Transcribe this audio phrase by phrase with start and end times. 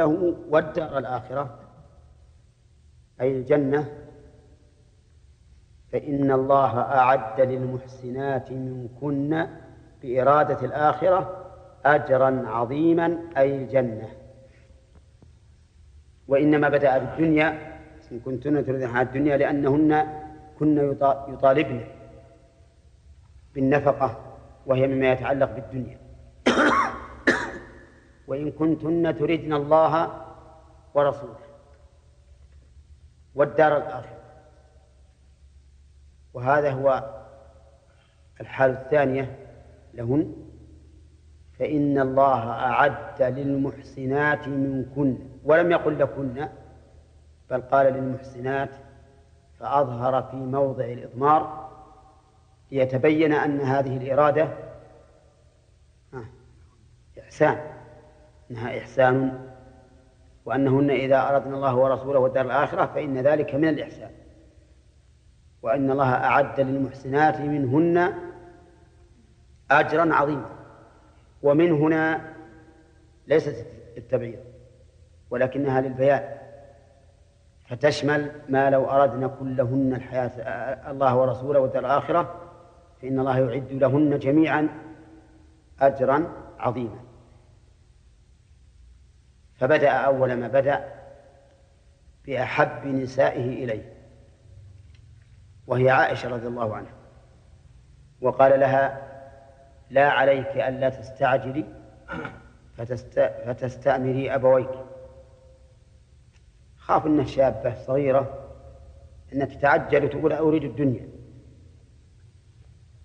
[0.00, 0.12] له
[0.52, 1.44] والدار الآخرة
[3.20, 3.82] أي الجنة.
[5.92, 9.32] فإن الله أعد للمحسنات منكن
[10.02, 11.20] بإرادة الآخرة
[11.84, 14.08] أجرا عظيما أي الجنة.
[16.28, 17.48] وإنما بدأ بالدنيا
[18.12, 19.90] إن كنتن تريدن الحياة الدنيا لأنهن
[20.58, 20.96] كن
[21.32, 21.80] يطالبن
[23.54, 24.08] بالنفقة
[24.66, 25.99] وهي مما يتعلق بالدنيا.
[28.30, 30.24] وإن كنتن تردن الله
[30.94, 31.38] ورسوله
[33.34, 34.18] والدار الآخرة.
[36.34, 37.10] وهذا هو
[38.40, 39.38] الحال الثانية
[39.94, 40.34] لهن.
[41.58, 45.18] فإن الله أعد للمحسنات منكن.
[45.44, 46.48] ولم يقل لكن
[47.50, 48.70] بل قال للمحسنات
[49.58, 51.70] فأظهر في موضع الإضمار
[52.72, 54.48] ليتبين أن هذه الإرادة
[57.18, 57.79] إحسان.
[58.50, 59.46] أنها إحسان
[60.44, 64.10] وأنهن إذا أردنا الله ورسوله والدار الآخرة فإن ذلك من الإحسان.
[65.62, 68.12] وأن الله أعد للمحسنات منهن
[69.70, 70.50] أجرا عظيما.
[71.42, 72.20] ومن هنا
[73.26, 73.66] ليست
[73.96, 74.38] التبعيض
[75.30, 76.24] ولكنها للبيان.
[77.68, 80.30] فتشمل ما لو أردنا كلهن الحياة
[80.90, 82.34] الله ورسوله والدار الآخرة
[83.02, 84.68] فإن الله يعد لهن جميعا
[85.80, 86.26] أجرا
[86.58, 87.09] عظيما.
[89.60, 90.84] فبدأ أول ما بدأ
[92.26, 93.92] بأحب نسائه إليه
[95.66, 96.92] وهي عائشة رضي الله عنها
[98.20, 99.10] وقال لها
[99.90, 101.64] لا عليك ألا تستعجلي
[102.76, 103.20] فتست...
[103.46, 104.70] فتستأمري أبويك.
[106.76, 108.48] خاف أنها شابة صغيرة
[109.32, 111.08] أن تتعجل وتقول أريد الدنيا.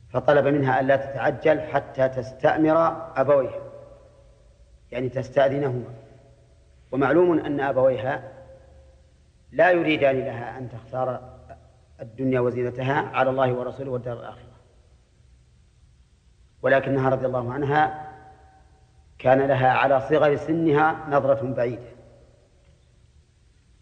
[0.09, 2.77] فطلب منها ألا تتعجل حتى تستأمر
[3.15, 3.61] أبويها
[4.91, 6.04] يعني تستأذنهما.
[6.95, 8.31] ومعلوم أن أبويها
[9.51, 11.35] لا يريدان لها أن تختار
[12.01, 14.55] الدنيا وزينتها على الله ورسوله والدار الآخرة.
[16.61, 18.11] ولكنها رضي الله عنها
[19.19, 21.91] كان لها على صغر سنها نظرة بعيدة.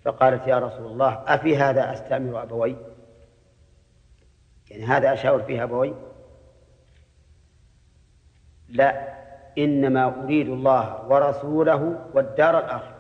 [0.03, 2.75] فقالت يا رسول الله أفي هذا أستأمر أبوي؟
[4.69, 5.93] يعني هذا أشاور فيه أبوي؟
[8.69, 9.13] لا
[9.57, 12.92] إنما أريد الله ورسوله والدار الآخرة.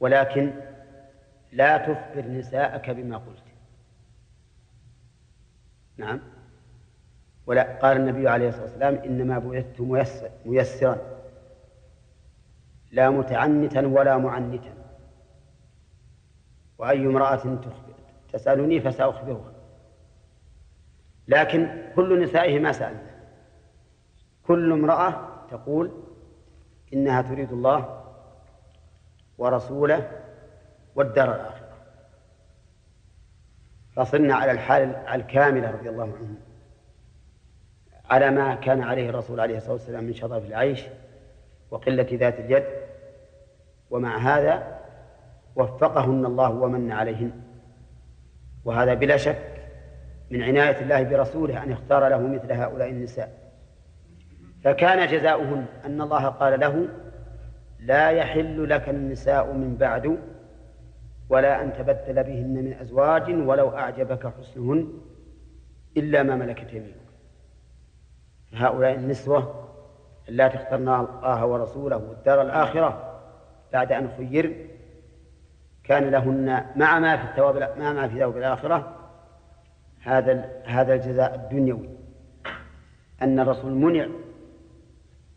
[0.00, 0.52] ولكن
[1.52, 3.42] لا تخبر نساءك بما قلت.
[5.96, 6.20] نعم.
[7.46, 10.98] ولا قال النبي عليه الصلاة والسلام إنما بعثت ميسر ميسرا.
[12.92, 14.74] لا متعنتا ولا معنتا.
[16.78, 17.94] وأي امرأة تخبر
[18.32, 19.52] تسألني فسأخبرها.
[21.28, 23.16] لكن كل نسائه ما سألنا.
[24.46, 26.02] كل امرأة تقول
[26.92, 28.05] إنها تريد الله
[29.38, 30.10] ورسوله
[30.94, 31.76] والدار الآخرة
[33.96, 36.34] فصرنا على الحال الكاملة رضي الله عنه
[38.10, 40.84] على ما كان عليه الرسول عليه الصلاة والسلام من شظف العيش
[41.70, 42.64] وقلة ذات اليد
[43.90, 44.80] ومع هذا
[45.56, 47.32] وفقهن الله ومن عليهن.
[48.64, 49.62] وهذا بلا شك
[50.30, 53.38] من عناية الله برسوله أن يختار له مثل هؤلاء النساء.
[54.64, 56.88] فكان جزاؤهن أن الله قال له
[57.80, 60.18] لا يحل لك النساء من بعد
[61.28, 64.92] ولا أن تبدل بهن من أزواج ولو أعجبك حسنهن
[65.96, 66.96] إلا ما ملكت يمينك.
[68.52, 69.68] هؤلاء النسوة
[70.28, 73.20] اللاتي اخترنا الله ورسوله والدار الآخرة
[73.72, 74.70] بعد أن خير.
[75.84, 78.96] كان لهن مع ما في الثواب مع ما في ثواب الآخرة
[80.02, 81.88] هذا هذا الجزاء الدنيوي.
[83.22, 84.06] أن الرسول منع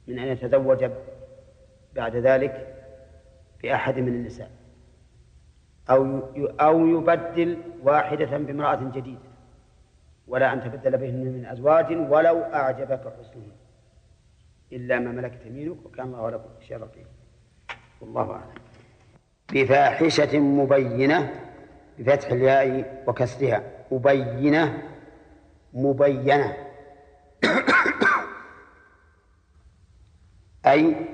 [0.07, 0.89] من أن يتزوج
[1.99, 2.53] بعد ذلك
[3.63, 4.51] بأحد من النساء.
[5.89, 6.19] أو
[6.59, 9.29] أو يبدل واحدة بامرأة جديدة
[10.27, 13.51] ولا أن تبدل بهن من أزواج ولو أعجبك حسنهن.
[14.71, 17.07] إلا ما ملكت يمينك وكان الله كل شيء رقيب
[18.01, 18.61] والله أعلم.
[19.53, 21.19] بفاحشة مبينة
[21.99, 23.63] بفتح الياء وكسرها.
[23.91, 24.83] مبينة
[25.73, 26.57] مبينة.
[30.65, 31.08] أي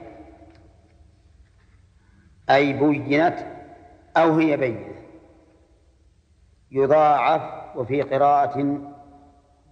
[2.50, 3.38] أي بينت
[4.18, 4.96] أو هي بينة.
[6.72, 8.82] يضاعف وفي قراءة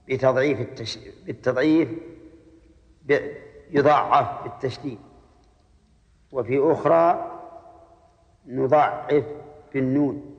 [0.07, 0.99] بتضعيف التش...
[1.25, 1.89] بالتضعيف
[3.01, 3.17] ب...
[3.71, 4.99] يضاعف بالتشديد.
[6.31, 7.29] وفي أخرى
[8.45, 9.23] نضعف
[9.73, 10.35] بالنون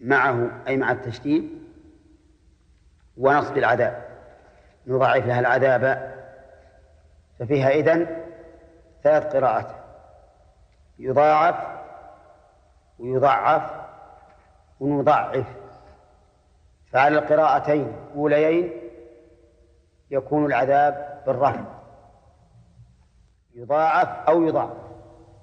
[0.00, 1.50] معه أي مع التشديد
[3.16, 4.10] ونصب العذاب
[4.86, 6.14] نضاعف لها العذاب.
[7.38, 8.24] ففيها إذن
[9.02, 9.79] ثلاث قراءات.
[11.00, 11.80] يضاعف
[12.98, 13.70] ويضعف
[14.80, 15.46] ونضعف
[16.92, 18.72] فعلى القراءتين الأوليين
[20.10, 21.64] يكون العذاب بالرفع
[23.54, 24.76] يضاعف أو يضاعف.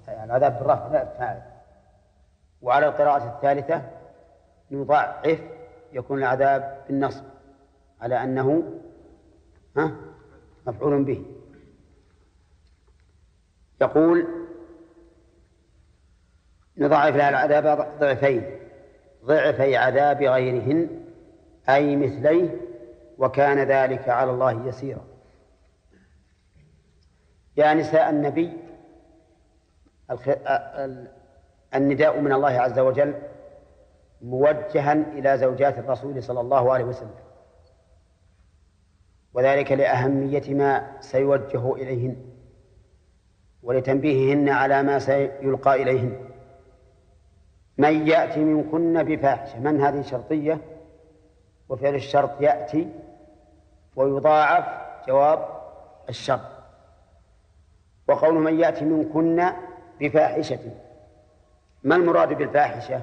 [0.08, 1.42] يعني العذاب بالرفع فاعل
[2.62, 3.82] وعلى القراءة الثالثة
[4.70, 5.40] يضعف
[5.92, 7.24] يكون العذاب بالنصب.
[8.00, 8.62] على أنه
[9.76, 9.92] ها؟
[10.66, 11.24] مفعول به.
[13.80, 14.37] يقول
[16.78, 18.42] نضاعف لها العذاب ضعفين
[19.24, 20.88] ضعفي عذاب غيرهن
[21.68, 22.60] أي مثليه
[23.18, 25.04] وكان ذلك على الله يسيرا.
[27.56, 28.52] يا نساء النبي
[31.74, 33.14] النداء من الله عز وجل
[34.22, 37.14] موجها إلى زوجات الرسول صلى الله عليه وسلم.
[39.34, 42.16] وذلك لأهمية ما سيوجه إليهن
[43.62, 46.27] ولتنبيههن على ما سيلقى إليهن.
[47.78, 50.60] من يأتي منكن بفاحشة من هذه شرطية؟
[51.68, 52.92] وفعل الشرط يأتي
[53.96, 54.64] ويضاعف
[55.06, 55.48] جواب
[56.08, 56.40] الشرط.
[58.08, 59.52] وقول من يأتي منكن
[60.00, 60.58] بفاحشة
[61.84, 63.02] ما المراد بالفاحشة؟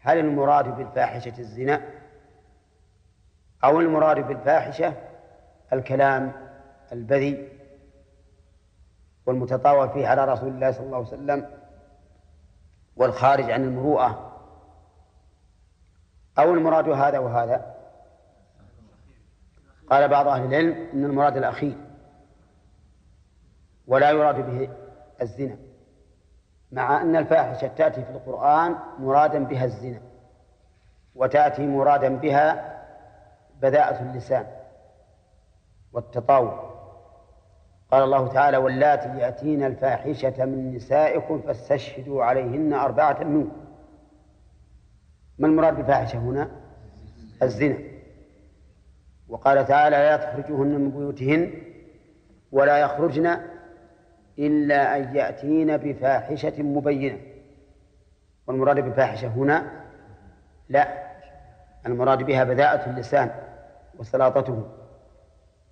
[0.00, 1.80] هل المراد بالفاحشة الزنا؟
[3.64, 4.92] أو المراد بالفاحشة
[5.72, 6.32] الكلام
[6.92, 7.48] البذيء
[9.26, 11.63] والمتطاول فيه على رسول الله صلى الله عليه وسلم؟
[12.96, 14.40] والخارج عن المروءة.
[16.38, 17.74] أو المراد هذا وهذا؟
[19.90, 21.76] قال بعض أهل العلم أن المراد الأخير.
[23.86, 24.68] ولا يراد به
[25.22, 25.56] الزنا.
[26.72, 30.00] مع أن الفاحشة تأتي في القرآن مرادا بها الزنا.
[31.14, 32.74] وتأتي مرادا بها
[33.62, 34.46] بذاءة اللسان
[35.92, 36.63] والتطاول
[37.94, 43.64] قال الله تعالى واللاتي يأتين الفاحشة من نسائكم فاستشهدوا عليهن أربعة منكم.
[45.38, 46.50] ما المراد بالفاحشة هنا؟
[47.42, 47.78] الزنا.
[49.28, 51.52] وقال تعالى لا تخرجوهن من بيوتهن
[52.52, 53.36] ولا يخرجن
[54.38, 57.18] إلا أن يأتين بفاحشة مبينة.
[58.46, 59.70] والمراد بالفاحشة هنا؟
[60.68, 60.88] لا.
[61.86, 63.30] المراد بها بذاءة اللسان
[63.98, 64.62] وسلاطته.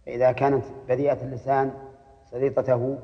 [0.07, 1.92] فإذا كانت بذيئة اللسان
[2.33, 2.99] سليطته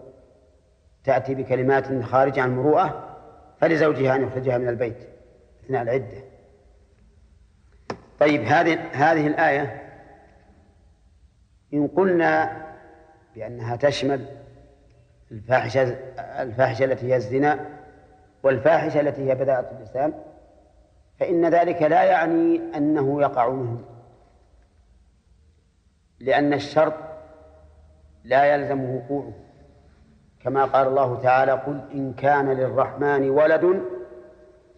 [1.05, 3.17] تأتي بكلمات خارجة عن المروءة
[3.61, 5.09] فلزوجها أن يخرجها من البيت
[5.65, 6.25] أثناء العدة.
[8.21, 9.83] طيب هذه هذه الآية
[11.75, 12.67] إن قلنا
[13.35, 14.27] بأنها تشمل
[15.31, 15.83] الفاحشة
[16.19, 17.67] الفاحشة التي هي الزنا
[18.43, 20.13] والفاحشة التي هي بذاءة اللسان
[21.21, 23.85] فإن ذلك لا يعني أنه يقع منهم
[26.21, 27.08] لأن الشرط
[28.29, 29.33] لا يلزم وقوعه
[30.41, 33.83] كما قال الله تعالى قل إن كان للرحمن ولد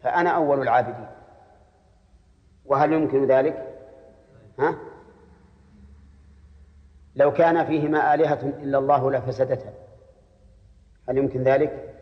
[0.03, 1.07] فأنا أول العابدين
[2.65, 3.77] وهل يمكن ذلك؟
[4.59, 4.75] ها؟
[7.17, 9.73] لو كان فيهما آلهة إلا الله لفسدتا
[11.09, 11.95] هل يمكن ذلك؟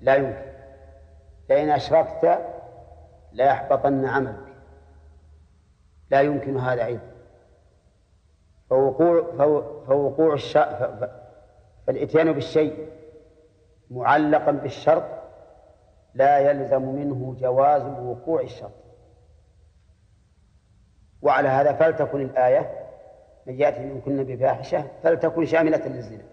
[0.00, 0.46] لا يمكن
[1.50, 2.38] لئن أشركت
[3.32, 4.46] ليحبطن عملك
[6.10, 7.15] لا يمكن هذا أيضا
[8.70, 9.22] فوقوع
[9.86, 11.10] فوقوع الشرط
[11.86, 12.88] فالإتيان بالشيء
[13.90, 15.04] معلقا بالشرط
[16.14, 18.72] لا يلزم منه جواز وقوع الشرط.
[21.22, 22.86] وعلى هذا فلتكن الآية
[23.46, 26.24] من يأتي منكن بفاحشة فلتكن شاملة للزنا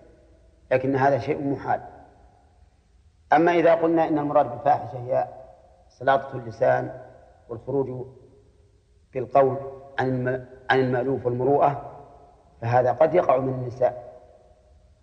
[0.72, 1.82] لكن هذا شيء محال.
[3.34, 5.28] أما إذا قلنا إن المراد بالفاحشة هي
[5.90, 7.02] سلاطة اللسان
[7.50, 8.08] والخروج
[9.14, 9.58] بالقول
[10.00, 10.28] عن
[10.70, 11.93] عن المألوف والمروءة
[12.64, 14.14] فهذا قد يقع من النساء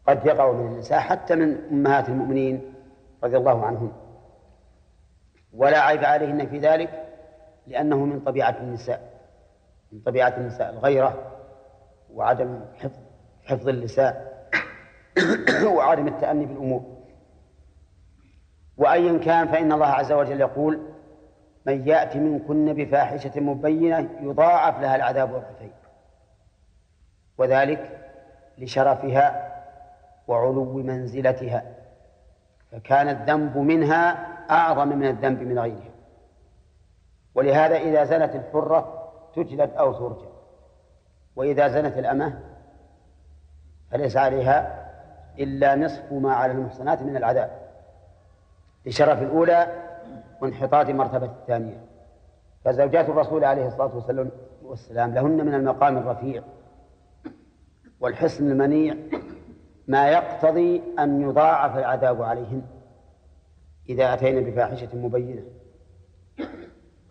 [0.08, 2.74] قد يقع من النساء حتى من أمهات المؤمنين
[3.24, 3.92] رضي الله عنهن
[5.52, 7.06] ولا عيب عليهن في ذلك
[7.66, 9.10] لأنه من طبيعة النساء
[9.92, 11.32] من طبيعة النساء الغيرة
[12.14, 12.98] وعدم حفظ
[13.44, 14.14] حفظ اللسان
[15.76, 16.82] وعدم التأني بالأمور.
[18.76, 20.80] وأيا كان فإن الله عز وجل يقول
[21.66, 25.79] من يأتي منكن بفاحشة مبينة يضاعف لها العذاب ضعفين
[27.40, 27.98] وذلك
[28.58, 29.52] لشرفها
[30.28, 31.62] وعلو منزلتها
[32.72, 35.90] فكان الذنب منها أعظم من الذنب من غيرها.
[37.34, 40.28] ولهذا إذا زنت الحرة تجلد أو ترجع
[41.36, 42.40] وإذا زنت الأمة
[43.90, 44.86] فليس عليها
[45.38, 47.50] إلا نصف ما على المحصنات من العذاب.
[48.86, 49.66] لشرف الأولى
[50.40, 51.80] وانحطاط مرتبة الثانية.
[52.64, 53.90] فزوجات الرسول عليه الصلاة
[54.62, 56.42] والسلام لهن من المقام الرفيع.
[58.00, 58.94] والحسن المنيع
[59.88, 62.62] ما يقتضي أن يضاعف العذاب عليهن
[63.88, 65.42] إذا أتينا بفاحشة مبينة.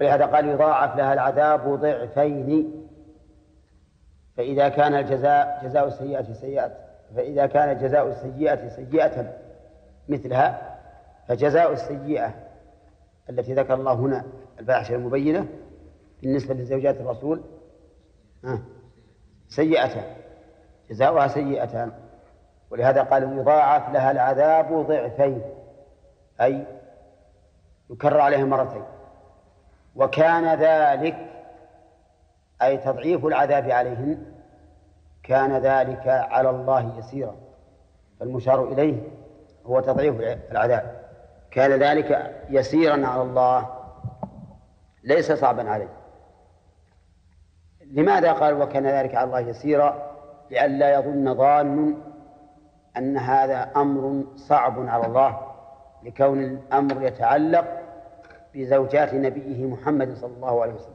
[0.02, 2.74] ولهذا قال يضاعف لها العذاب ضعفين.
[4.38, 6.72] فإذا كان الجزاء جزاء السيئة سيئة.
[7.16, 9.38] فإذا كان جزاء السيئة سيئة
[10.10, 10.80] مثلها
[11.28, 12.34] فجزاء السيئة
[13.30, 14.26] التي ذكر الله هنا
[14.60, 15.48] الفاحشة المبينة
[16.22, 17.42] بالنسبة لزوجات الرسول
[19.48, 20.04] سيئتان
[20.90, 21.92] جزاؤها سيئتان
[22.70, 25.42] ولهذا قال يضاعف لها العذاب ضعفين
[26.42, 26.66] أي
[27.90, 28.84] يكرر عليها مرتين.
[29.96, 31.18] وكان ذلك
[32.62, 34.26] أي تضعيف العذاب عليهن
[35.24, 37.36] كان ذلك على الله يسيرا.
[38.20, 39.02] فالمشار إليه
[39.66, 40.16] هو تضعيف
[40.52, 41.00] العذاب.
[41.52, 43.70] كان ذلك يسيرا على الله
[45.04, 45.90] ليس صعبا عليه.
[47.92, 50.09] لماذا قال وكان ذلك على الله يسيرا؟
[50.52, 51.98] لئلا يظن ظان
[52.98, 55.42] أن هذا أمر صعب على الله
[56.04, 57.66] لكون الأمر يتعلق
[58.54, 60.94] بزوجات نبيه محمد صلى الله عليه وسلم.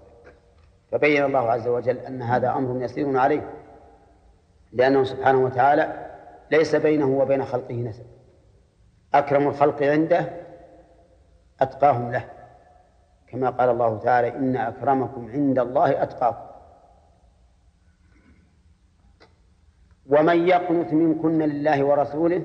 [0.92, 3.50] فبين الله عز وجل أن هذا أمر يسير عليه
[4.72, 6.10] لأنه سبحانه وتعالى
[6.50, 8.04] ليس بينه وبين خلقه نسب.
[9.14, 10.30] أكرم الخلق عنده
[11.60, 12.24] أتقاهم له.
[13.28, 16.53] كما قال الله تعالى إن أكرمكم عند الله أتقاكم.
[20.10, 22.42] ومن يقنت منكن لله ورسوله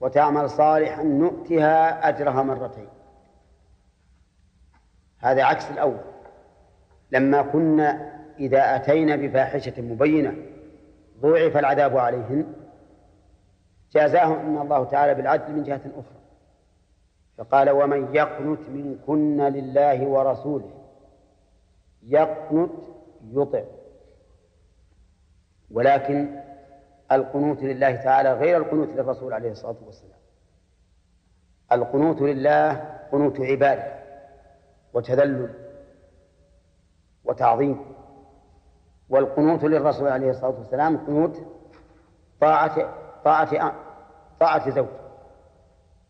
[0.00, 2.88] وتعمل صالحا نؤتها أجرها مرتين.
[5.18, 6.00] هذا عكس الأول.
[7.12, 10.36] لما كنا إذا أتينا بفاحشة مبينة
[11.20, 12.54] ضوعف العذاب عليهن
[13.92, 16.22] جازاهم إن الله تعالى بالعدل من جهة أخرى.
[17.38, 20.70] فقال ومن يقنت منكن لله ورسوله
[22.02, 22.72] يقنت
[23.32, 23.62] يطع.
[25.70, 26.40] ولكن
[27.14, 30.18] القنوت لله تعالى غير القنوت للرسول عليه الصلاة والسلام.
[31.72, 32.72] القنوت لله
[33.12, 33.94] قنوت عباده
[34.94, 35.54] وتذلل
[37.24, 37.80] وتعظيم.
[39.08, 41.36] والقنوت للرسول عليه الصلاة والسلام قنوت
[42.40, 43.74] طاعة طاعة
[44.40, 44.86] طاعة زوج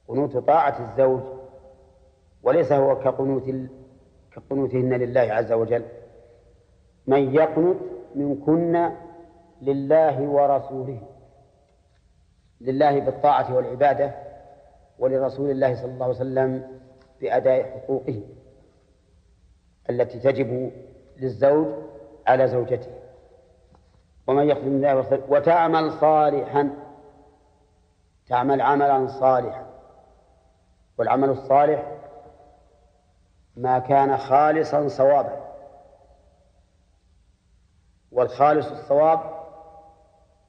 [0.09, 1.21] قنوت طاعة الزوج
[2.43, 3.45] وليس هو كقنوت
[4.33, 5.85] كقنوتهن لله عز وجل.
[7.07, 7.79] من يقنت
[8.15, 8.91] منكن
[9.63, 11.03] لله ورسوله.
[12.61, 14.15] لله بالطاعة والعبادة
[14.99, 16.81] ولرسول الله صلى الله عليه وسلم
[17.21, 18.23] بأداء حقوقه
[19.91, 20.73] التي تجب
[21.17, 21.67] للزوج
[22.27, 22.91] على زوجته.
[24.27, 26.71] ومن يخدم الله وتعمل صالحا
[28.27, 29.67] تعمل عملا صالحا.
[30.99, 31.99] والعمل الصالح
[33.57, 35.43] ما كان خالصا صوابا.
[38.13, 39.32] والخالص الصواب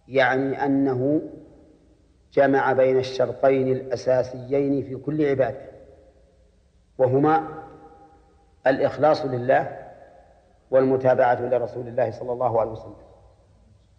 [0.08, 1.22] يعني أنه
[2.34, 5.72] جمع بين الشرطين الأساسيين في كل عبادة
[6.98, 7.64] وهما
[8.68, 9.80] الإخلاص لله
[10.72, 12.96] والمتابعة لرسول الله صلى الله عليه وسلم.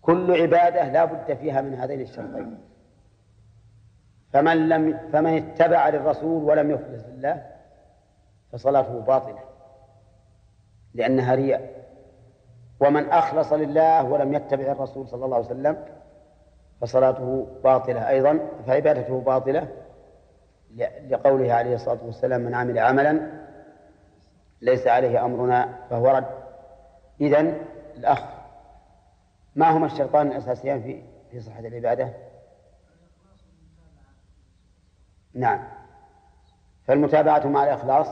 [0.03, 2.59] كل عبادة لا بد فيها من هذين الشرطين.
[4.33, 7.47] فمن لم فمن اتبع للرسول ولم يخلص لله
[8.53, 9.41] فصلاته باطلة
[10.95, 11.84] لأنها رياء.
[12.85, 15.85] ومن أخلص لله ولم يتبع الرسول صلى الله عليه وسلم
[16.81, 19.69] فصلاته باطلة أيضا فعبادته باطلة
[21.09, 23.31] لقوله عليه الصلاة والسلام من عمل عملا
[24.61, 26.27] ليس عليه أمرنا فهو رد.
[27.21, 27.61] إذن
[27.97, 28.25] الأخ
[29.55, 32.11] ما هما الشرطان الأساسيان في في صحة العبادة؟
[35.35, 35.69] نعم.
[36.87, 38.07] فالمتابعة مع الإخلاص؟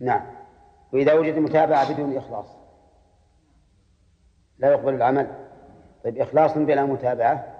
[0.00, 0.37] نعم.
[0.92, 2.46] وإذا وجد متابعة بدون إخلاص.
[4.58, 5.26] لا يقبل العمل.
[6.04, 7.54] طيب إخلاص بلا متابعة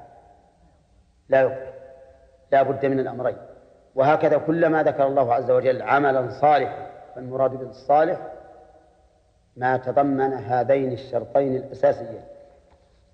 [1.29, 1.73] لا يقبل.
[2.53, 3.37] لا بد من الأمرين.
[3.95, 8.19] وهكذا كلما ذكر الله عز وجل عملا صالحا فالمراد بالصالح
[9.57, 12.23] ما تضمن هذين الشرطين الأساسيين.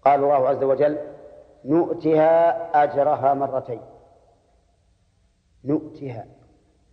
[0.04, 0.98] قال الله عز وجل
[1.64, 3.80] نؤتها أجرها مرتين.
[5.64, 6.26] نؤتها.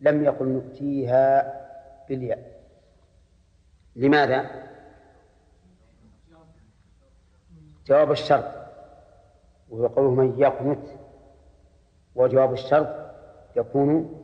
[0.01, 1.53] لم يقل نؤتيها
[2.09, 2.50] بالياء.
[3.95, 4.50] لماذا؟
[7.86, 8.45] جواب الشرط.
[9.69, 10.88] وهو قوله من يقنت
[12.15, 12.88] وجواب الشرط
[13.55, 14.21] يكون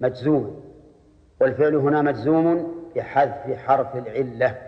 [0.00, 0.50] مجزوما
[1.40, 4.58] والفعل هنا مجزوم بحذف حرف العلة.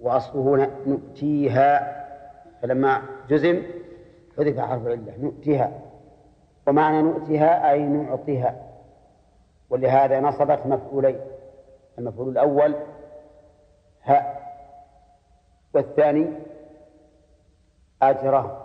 [0.00, 1.96] وأصله نؤتيها
[2.62, 3.62] فلما جزم
[4.38, 5.80] حذف حرف العلة نؤتيها
[6.66, 8.56] ومعنى نؤتيها أي نعطيها
[9.70, 11.20] ولهذا نصبت مفعولين
[11.98, 12.74] المفعول الأول
[14.06, 14.36] هاء
[15.74, 16.32] والثاني
[18.02, 18.62] أجره.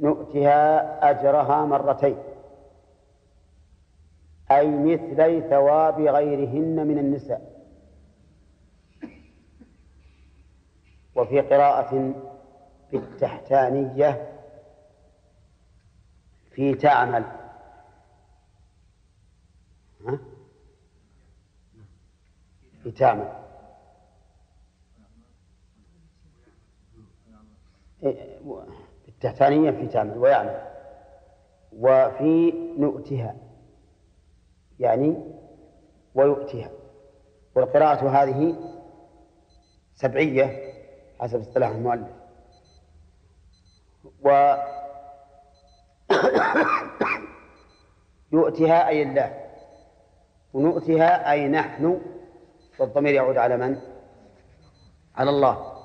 [0.00, 2.18] نؤتها أجرها مرتين.
[4.50, 7.56] أي مثلي ثواب غيرهن من النساء.
[11.16, 12.14] وفي قراءة
[12.92, 14.32] بالتحتانية
[16.50, 17.24] في تعمل؟
[22.82, 23.45] في تعمل.
[29.08, 30.60] التحتانية في تعمل ويعمل.
[31.72, 33.36] وفي نؤتها
[34.78, 35.16] يعني
[36.14, 36.70] ويؤتيها
[37.54, 38.56] والقراءة هذه
[39.94, 40.72] سبعية
[41.20, 42.08] حسب اصطلاح المؤلف.
[44.24, 44.28] و
[48.32, 49.46] يؤتها أي الله.
[50.52, 52.00] ونؤتها أي نحن
[52.78, 53.80] والضمير يعود على من؟
[55.14, 55.75] على الله.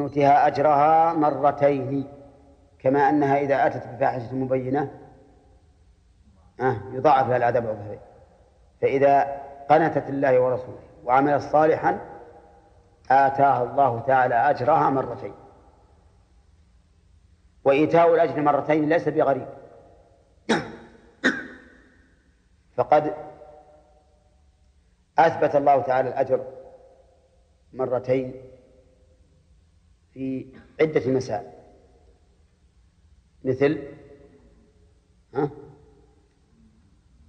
[0.00, 2.08] نؤتها أجرها مرتين
[2.78, 4.90] كما أنها إذا أتت بفاحشة مبينة
[6.60, 8.00] آه يضاعف لها العذاب عضوين
[8.80, 9.40] فإذا
[9.70, 12.00] قنتت الله ورسوله وعملت صالحا
[13.10, 15.34] آتاها الله تعالى أجرها مرتين.
[17.64, 19.46] وإيتاء الأجر مرتين ليس بغريب.
[22.76, 23.14] فقد
[25.18, 26.44] أثبت الله تعالى الأجر
[27.72, 28.34] مرتين
[30.14, 30.46] في
[30.80, 31.50] عدة مسائل
[33.44, 33.78] مثل
[35.34, 35.50] ها؟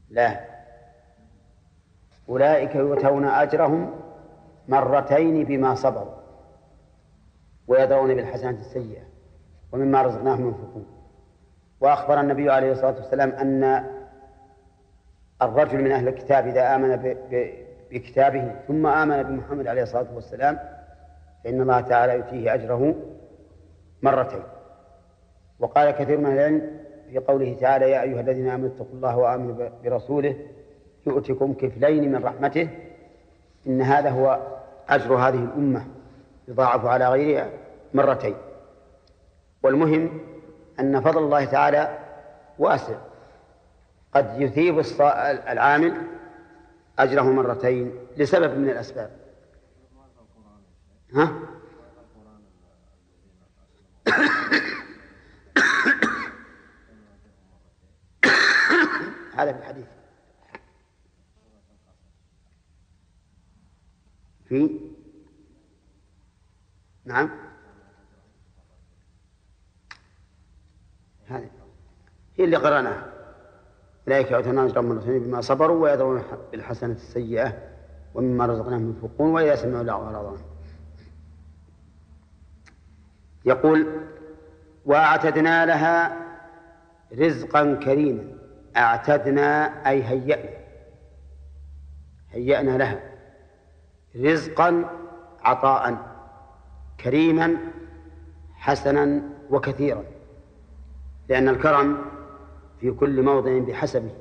[0.10, 0.46] لا.
[2.30, 4.00] أولئك يؤتون أجرهم
[4.68, 6.22] مرتين بما صبروا
[7.68, 9.04] ويدرون بالحسنة السيئة
[9.72, 10.86] ومما رزقناهم ينفقون.
[11.80, 13.88] وأخبر النبي عليه الصلاة والسلام أن
[15.42, 17.16] الرجل من أهل الكتاب إذا آمن
[17.92, 20.60] بكتابه ثم آمن بمحمد عليه الصلاة والسلام
[21.44, 22.96] فإن الله تعالى يؤتيه أجره
[24.02, 24.44] مرتين.
[25.60, 26.80] وقال كثير من العلم
[27.10, 30.36] في قوله تعالى يا أيها الذين آمنوا اتقوا الله وآمنوا برسوله
[31.08, 32.70] يؤتكم كفلين من رحمته
[33.68, 34.40] إن هذا هو
[34.90, 35.86] أجر هذه الأمة
[36.48, 37.50] يضاعف على غيرها
[37.94, 38.36] مرتين.
[39.64, 40.20] والمهم
[40.80, 41.98] أن فضل الله تعالى
[42.60, 42.96] واسع.
[44.14, 44.80] قد يثيب
[45.50, 45.94] العامل
[47.00, 49.10] أجره مرتين لسبب من الأسباب.
[51.14, 51.32] ها؟
[59.36, 59.86] هذا في الحديث.
[64.46, 64.80] في؟
[67.06, 67.30] نعم.
[71.26, 71.50] هذه.
[72.38, 73.12] هي اللي قرأناها.
[74.08, 77.72] أولئك يؤتون أجرهم مرتين بما صبروا ويدرون بالحسنة السيئة
[78.14, 80.51] ومما رزقناهم ينفقون وإذا سمعوا لغوا أعرضوا
[83.46, 83.88] يقول
[84.86, 86.18] وأعتدنا لها
[87.20, 88.24] رزقا كريما.
[88.78, 90.50] أعتدنا أي هيأنا
[92.32, 93.00] هيأنا لها.
[94.16, 94.90] رزقا
[95.42, 95.98] عطاء.
[97.04, 97.58] كريما
[98.54, 100.04] حسنا وكثيرا.
[101.30, 102.06] لأن الكرم
[102.80, 104.12] في كل موضع بحسبه.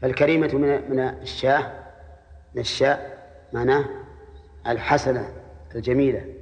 [0.00, 1.72] فالكريمة من من الشاه
[2.54, 3.84] من الشاء معناه
[4.66, 5.28] الحسنة
[5.74, 6.33] الجميلة.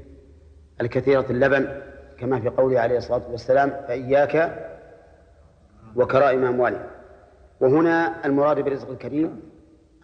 [0.80, 1.82] الكثيرة اللبن
[2.18, 4.68] كما في قوله عليه الصلاة والسلام فإياك
[5.96, 6.86] وكرائم أموالهم
[7.60, 9.42] وهنا المراد بالرزق الكريم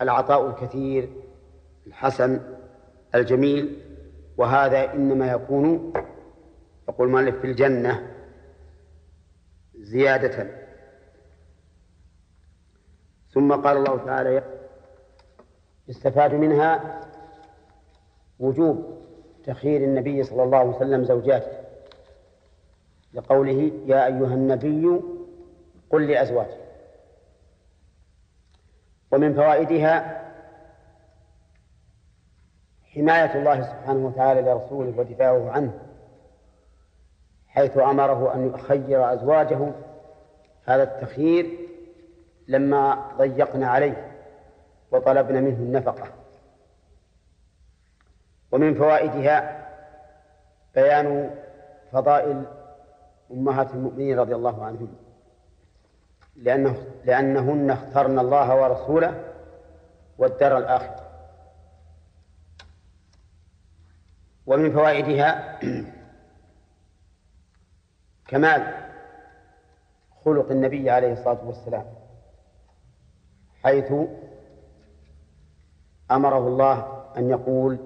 [0.03, 1.09] العطاء الكثير
[1.87, 2.41] الحسن
[3.15, 3.85] الجميل.
[4.37, 5.93] وهذا إنما يكون
[6.89, 8.11] يقول المؤلف في الجنة
[9.75, 10.51] زيادة.
[13.35, 14.43] ثم قال الله تعالى
[15.89, 17.01] يستفاد منها
[18.39, 19.08] وجوب.
[19.49, 21.53] تخيير النبي صلى الله عليه وسلم زوجاته
[23.15, 25.01] لقوله يا أيها النبي
[25.91, 26.59] قل لأزواجك.
[29.11, 30.25] ومن فوائدها
[32.95, 35.79] حماية الله سبحانه وتعالى لرسوله ودفاعه عنه
[37.47, 39.73] حيث أمره أن يخير أزواجه.
[40.65, 41.59] هذا التخيير
[42.49, 44.15] لما ضيقنا عليه
[44.91, 46.09] وطلبنا منه النفقة.
[48.53, 49.69] ومن فوائدها
[50.75, 51.35] بيان
[51.93, 52.45] فضائل
[53.31, 54.95] أمهات المؤمنين رضي الله عنهم.
[56.37, 59.25] لأنه لأنهن اخترن الله ورسوله
[60.19, 61.09] والدار الآخرة.
[64.47, 65.59] ومن فوائدها
[68.29, 68.75] كمال
[70.25, 71.85] خلق النبي عليه الصلاة والسلام
[73.63, 73.93] حيث
[76.11, 77.79] أمره الله أن يقول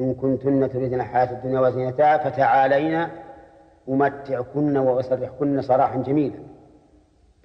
[0.00, 3.10] إن كنتن تريدن الحياة الدنيا وزينتها فتعالينا
[3.88, 6.38] أمتعكن وأسرحكن سراحا جميلا.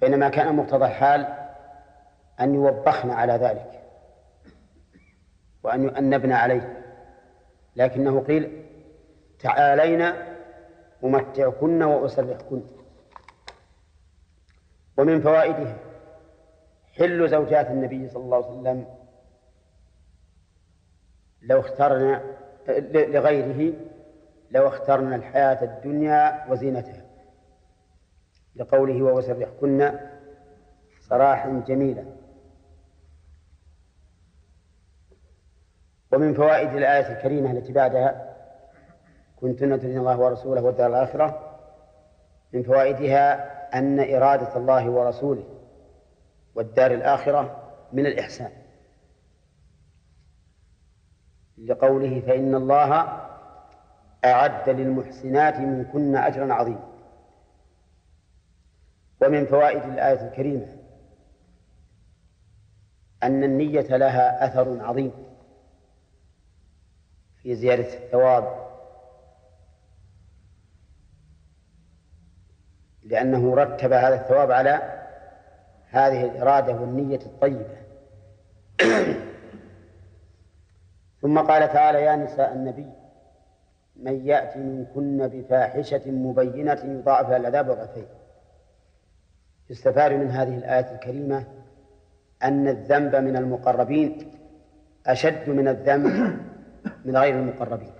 [0.00, 1.26] بينما كان مقتضى الحال
[2.40, 3.82] أن يوبخن على ذلك
[5.62, 6.82] وأن يؤنبن عليه.
[7.76, 8.66] لكنه قيل
[9.40, 10.12] تعالين
[11.04, 12.62] أمتعكن وأسرحكن.
[14.98, 15.76] ومن فوائدها
[16.98, 18.86] حل زوجات النبي صلى الله عليه وسلم
[21.42, 22.22] لو اخترنا
[22.68, 23.74] لغيره
[24.50, 27.02] لو اخترنا الحياة الدنيا وزينتها.
[28.56, 29.98] لقوله وسرحكن
[31.00, 32.04] سراحا جميلا.
[36.12, 38.36] ومن فوائد الآية الكريمة التي بعدها
[39.36, 41.58] كنتن تريدن الله ورسوله والدار الآخرة.
[42.52, 45.44] من فوائدها أن إرادة الله ورسوله
[46.54, 48.50] والدار الآخرة من الإحسان.
[51.58, 52.92] لقوله فإن الله
[54.24, 56.92] أعد للمحسنات منكن أجرا عظيما.
[59.22, 60.76] ومن فوائد الآية الكريمة
[63.22, 65.12] أن النية لها أثر عظيم
[67.42, 68.66] في زيادة الثواب
[73.02, 75.02] لأنه رتب هذا الثواب على
[75.88, 77.76] هذه الإرادة والنية الطيبة.
[81.26, 82.86] ثم قال تعالى يا نساء النبي
[83.96, 88.06] من يأتي منكن بفاحشة مبينة يضاعف لها العذاب ضعفين
[89.70, 91.44] يستفاد من هذه الآية الكريمة
[92.42, 94.32] أن الذنب من المقربين
[95.06, 96.06] أشد من الذنب
[97.04, 97.92] من غير المقربين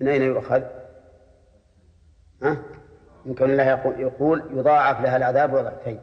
[0.00, 0.62] من أين يؤخذ؟
[2.42, 2.56] ها؟
[3.26, 6.00] من كون الله يقول, يقول يضاعف لها العذاب ضعفين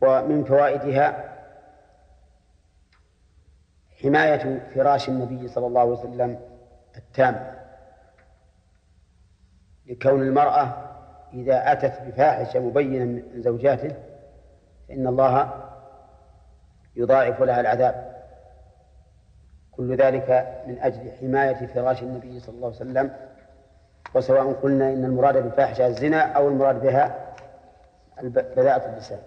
[0.00, 1.35] ومن فوائدها
[4.02, 6.40] حماية فراش النبي صلى الله عليه وسلم
[6.96, 7.56] التام
[9.86, 10.86] لكون المرأة
[11.32, 13.96] إذا أتت بفاحشة مبينة من زوجاته
[14.88, 15.62] فإن الله
[16.96, 18.16] يضاعف لها العذاب.
[19.72, 23.10] كل ذلك من أجل حماية فراش النبي صلى الله عليه وسلم.
[24.14, 27.34] وسواء قلنا إن المراد بالفاحشة الزنا أو المراد بها
[28.22, 29.18] بذاءة اللسان.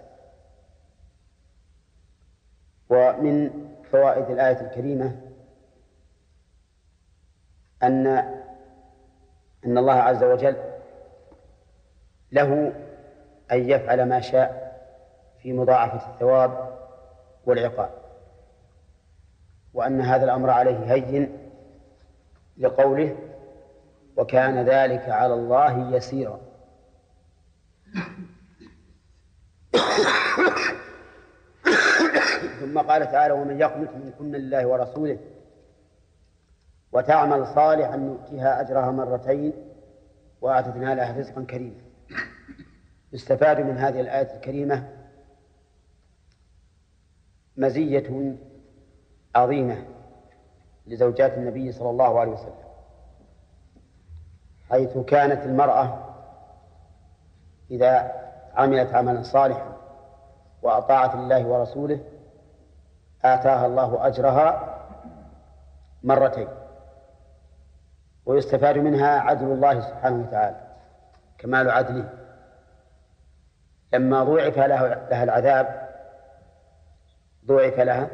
[2.88, 5.16] ومن فوائد الآية الكريمة
[7.82, 8.06] أن
[9.66, 10.56] أن الله عز وجل
[12.32, 12.72] له
[13.52, 14.70] أن يفعل ما شاء
[15.42, 16.78] في مضاعفة الثواب
[17.46, 17.90] والعقاب
[19.74, 21.50] وأن هذا الأمر عليه هين
[22.58, 23.16] لقوله
[24.16, 26.40] وكان ذلك على الله يسيرا.
[32.70, 35.18] ثم قال تعالى ومن يقنت منكن لله ورسوله
[36.92, 39.52] وتعمل صالحا نؤتيها أجرها مرتين
[40.40, 41.80] وأعتدنا لها رزقا كريما.
[43.12, 44.88] يستفاد من هذه الآية الكريمة
[47.56, 48.36] مزية
[49.34, 49.84] عظيمة
[50.86, 52.70] لزوجات النبي صلى الله عليه وسلم
[54.70, 56.16] حيث كانت المرأة
[57.70, 58.12] إذا
[58.54, 59.76] عملت عملا صالحا
[60.62, 62.00] وأطاعت الله ورسوله
[63.24, 64.76] آتاها الله أجرها
[66.02, 66.48] مرتين
[68.26, 70.60] ويستفاد منها عدل الله سبحانه وتعالى
[71.38, 72.08] كمال عدله.
[73.92, 75.88] لما ضوعف لها العذاب
[77.46, 78.08] ضوعف لها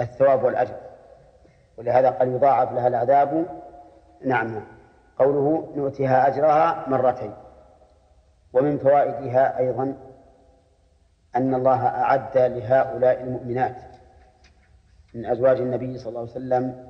[0.00, 0.76] الثواب والأجر.
[1.78, 3.46] ولهذا قال يضاعف لها العذاب.
[4.24, 4.64] نعم
[5.18, 7.34] قوله نؤتيها أجرها مرتين.
[8.52, 9.94] ومن فوائدها أيضا
[11.36, 13.97] أن الله أعد لهؤلاء المؤمنات
[15.18, 16.86] من أزواج النبي صلى الله عليه وسلم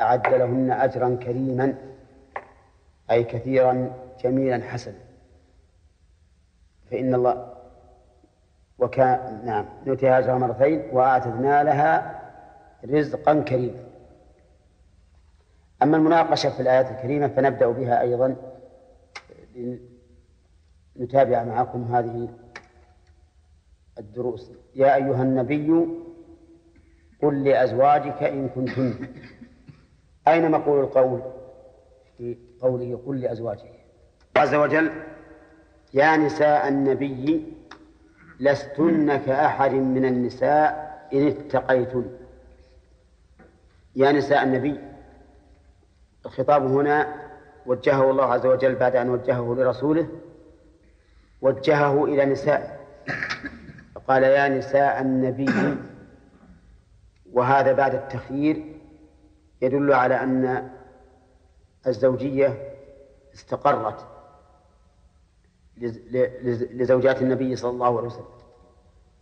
[0.00, 1.74] أعد لهن أجرا كريما
[3.10, 3.92] أي كثيرا
[4.24, 4.98] جميلا حسنا.
[6.90, 7.54] فإن الله
[8.78, 12.20] وكان نعم نؤتيها أجرها مرتين وأعتدنا لها
[12.84, 13.84] رزقا كريما.
[15.82, 18.36] أما المناقشة في الآيات الكريمة فنبدأ بها أيضا.
[20.96, 22.28] نتابع معكم هذه
[23.98, 24.50] الدروس.
[24.74, 26.01] يا أيها النبي
[27.22, 28.94] قل لأزواجك إن كنتن.
[30.28, 31.20] أين مقول القول؟
[32.18, 33.70] في قوله قل لأزواجك.
[34.36, 34.90] عز وجل
[35.94, 37.46] يا نساء النبي
[38.40, 42.04] لستن كأحد من النساء إن اتقيتن.
[43.96, 44.80] يا نساء النبي
[46.26, 47.14] الخطاب هنا
[47.66, 50.08] وجهه الله عز وجل بعد أن وجهه لرسوله
[51.42, 52.82] وجهه إلى نساء.
[54.08, 55.76] قال يا نساء النبي
[57.32, 58.76] وهذا بعد التخيير
[59.62, 60.70] يدل على أن
[61.86, 62.74] الزوجية
[63.34, 64.06] استقرت
[66.72, 68.24] لزوجات النبي صلى الله عليه وسلم.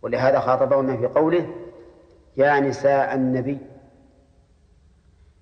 [0.01, 1.55] ولهذا خاطبهن في قوله
[2.37, 3.57] يا نساء النبي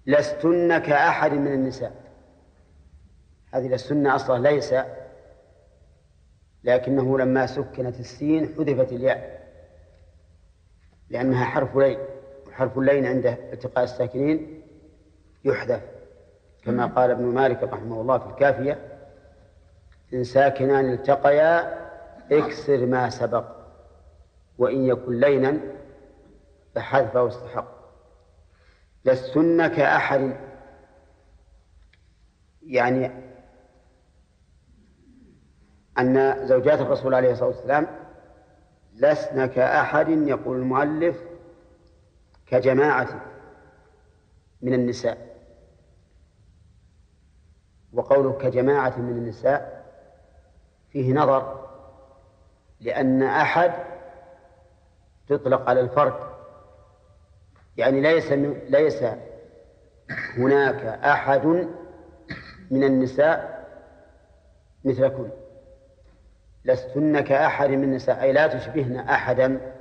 [0.06, 2.04] لستن كأحد من النساء.
[3.54, 4.76] هذه لستن أصلا ليس
[6.64, 9.50] لكنه لما سكنت السين حذفت الياء
[11.10, 12.00] لأنها حرف لين.
[12.60, 14.62] وحرف اللين عند التقاء الساكنين
[15.46, 15.82] يحذف
[16.64, 19.00] كما قال ابن مالك رحمه الله في الكافية
[20.14, 21.80] إن ساكنان التقيا
[22.32, 23.46] اكسر ما سبق
[24.58, 25.58] وإن يكن لينا
[26.76, 27.68] فحذفه استحق
[29.06, 30.36] لستن كأحد
[32.64, 33.12] يعني
[36.00, 37.88] أن زوجات الرسول عليه الصلاة والسلام
[38.96, 41.29] لسن كأحد يقول المؤلف
[42.50, 43.22] كجماعة
[44.62, 45.30] من النساء.
[47.94, 49.86] وقوله كجماعة من النساء
[50.92, 51.70] فيه نظر
[52.82, 53.74] لأن أحد
[55.28, 56.14] تطلق على الفرد.
[57.78, 58.32] يعني ليس
[58.70, 59.04] ليس
[60.38, 61.46] هناك أحد
[62.72, 63.68] من النساء
[64.86, 65.30] مثلكن.
[66.66, 69.74] لستن كأحد من النساء أي لا تشبهن أحدا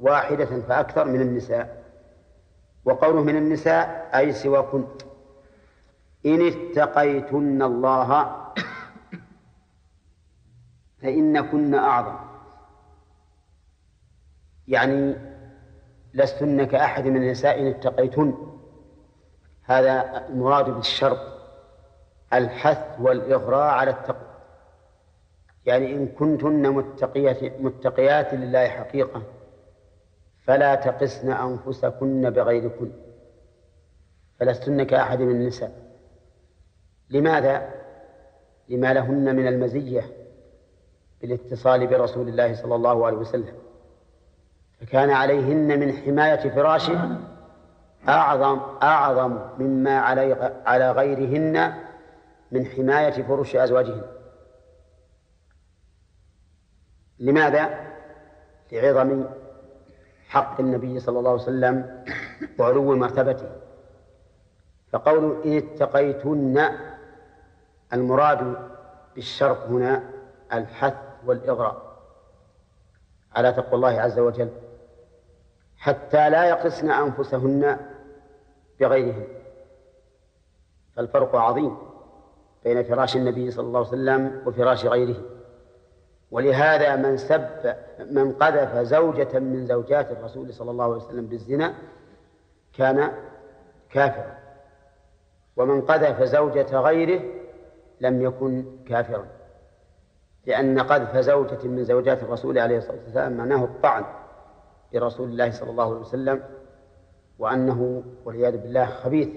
[0.00, 1.81] واحدة فأكثر من النساء.
[2.84, 4.84] وقوله من النساء أي سواكن
[6.26, 8.36] إن اتقيتن الله
[11.02, 12.16] فإنكن أعظم.
[14.68, 15.16] يعني
[16.14, 18.34] لستن كأحد من النساء إن اتقيتن.
[19.62, 21.18] هذا المراد بالشرط
[22.32, 24.32] الحث والإغراء على التقوى.
[25.66, 29.22] يعني إن كنتن متقيات, متقيات لله حقيقة.
[30.44, 32.92] فلا تقسن أنفسكن بغيركن
[34.40, 35.72] فلستن كأحد من النساء
[37.10, 37.68] لماذا؟
[38.68, 40.04] لما لهن من المزية
[41.20, 43.54] بالاتصال برسول الله صلى الله عليه وسلم
[44.80, 47.18] فكان عليهن من حماية فراشه
[48.08, 51.72] أعظم أعظم مما علي على غيرهن
[52.52, 54.02] من حماية فرش أزواجهن
[57.18, 57.70] لماذا؟
[58.72, 59.24] لعظم
[60.32, 62.04] حق النبي صلى الله عليه وسلم
[62.58, 63.50] وعلو مرتبته.
[64.92, 66.68] فقول إن اتقيتن
[67.92, 68.56] المراد
[69.14, 70.02] بالشرط هنا
[70.52, 70.94] الحث
[71.26, 71.82] والإغراء.
[73.36, 74.50] على تقوى الله عز وجل
[75.76, 77.76] حتى لا يقسن أنفسهن
[78.80, 79.26] بغيرهن.
[80.96, 81.76] فالفرق عظيم
[82.64, 85.16] بين فراش النبي صلى الله عليه وسلم وفراش غيره.
[86.32, 87.74] ولهذا من سب
[88.10, 91.74] من قذف زوجة من زوجات الرسول صلى الله عليه وسلم بالزنا
[92.72, 93.12] كان
[93.90, 94.38] كافرا.
[95.56, 97.20] ومن قذف زوجة غيره
[98.00, 99.26] لم يكن كافرا.
[100.46, 104.04] لأن قذف زوجة من زوجات الرسول عليه الصلاة والسلام معناه الطعن
[104.92, 106.42] برسول الله صلى الله عليه وسلم
[107.38, 109.28] وأنه والعياذ بالله خبيث.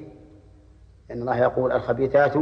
[1.09, 2.33] لأن الله يقول الخبيثات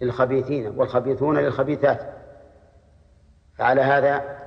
[0.00, 2.15] للخبيثين والخبيثون للخبيثات.
[3.58, 4.38] فعلى هذا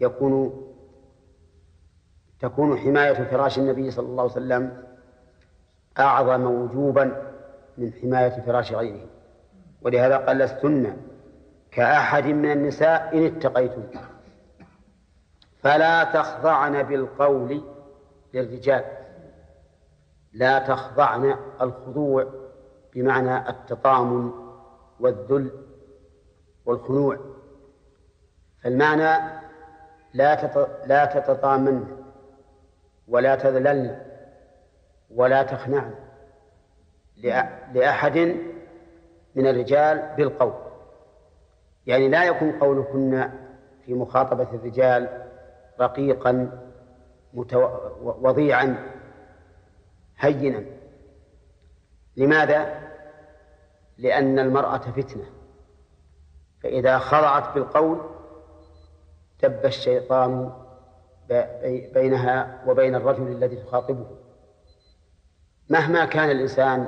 [0.00, 0.62] يكون
[2.40, 4.82] تكون حماية فراش النبي صلى الله عليه وسلم
[5.98, 7.32] أعظم وجوبا
[7.78, 9.06] من حماية فراش غيره.
[9.82, 10.96] ولهذا قال لستن
[11.70, 13.82] كأحد من النساء إن اتقيتم
[15.62, 17.62] فلا تخضعن بالقول
[18.34, 18.84] للرجال.
[20.32, 22.26] لا تخضعن الخضوع
[22.94, 24.30] بمعنى التطامن
[25.00, 25.50] والذل
[26.66, 27.35] والخنوع.
[28.66, 29.40] فالمعنى
[30.14, 30.34] لا
[30.86, 31.86] لا تتطامن
[33.08, 34.02] ولا تذللن
[35.10, 35.94] ولا تخنعن
[37.72, 38.36] لأحد
[39.34, 40.52] من الرجال بالقول.
[41.86, 43.30] يعني لا يكون قولكن
[43.84, 45.26] في مخاطبة الرجال
[45.80, 46.60] رقيقا
[47.34, 47.68] متو...
[48.02, 48.92] وضيعا
[50.18, 50.64] هينا.
[52.16, 52.80] لماذا؟
[53.98, 55.24] لأن المرأة فتنة.
[56.62, 58.15] فإذا خضعت بالقول
[59.42, 60.52] دب الشيطان
[61.94, 64.06] بينها وبين الرجل الذي تخاطبه.
[65.70, 66.86] مهما كان الإنسان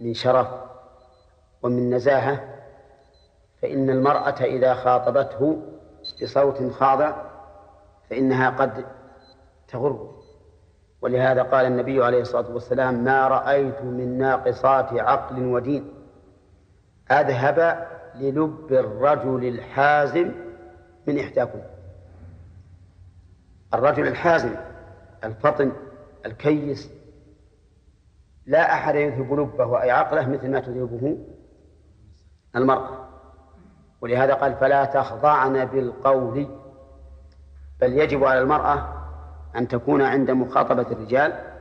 [0.00, 0.48] من شرف
[1.62, 2.40] ومن نزاهة
[3.62, 5.62] فإن المرأة إذا خاطبته
[6.22, 7.12] بصوت خاضع
[8.10, 8.84] فإنها قد
[9.68, 10.14] تغر.
[11.02, 15.94] ولهذا قال النبي عليه الصلاة والسلام ما رأيت من ناقصات عقل ودين.
[17.10, 20.43] أذهب للب الرجل الحازم
[21.06, 21.58] من إحداكم.
[23.74, 24.54] الرجل الحازم
[25.24, 25.72] الفطن
[26.26, 26.90] الكيس
[28.46, 31.18] لا أحد يذهب لبه أي عقله مثل ما تذهبه
[32.56, 33.08] المرأة.
[34.00, 36.48] ولهذا قال فلا تخضعن بالقول
[37.80, 39.04] بل يجب على المرأة
[39.56, 41.54] أن تكون عند مخاطبة الرجال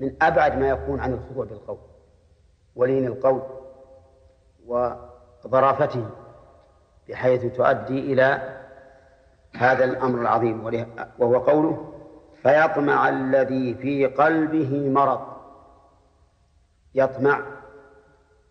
[0.00, 1.78] من أبعد ما يكون عن الخضوع بالقول
[2.76, 3.42] ولين القول
[4.66, 6.06] وظرافته
[7.08, 8.55] بحيث تؤدي إلى
[9.58, 10.86] هذا الأمر العظيم
[11.18, 11.92] وهو قوله
[12.42, 15.20] فيطمع الذي في قلبه مرض.
[16.94, 17.42] يطمع.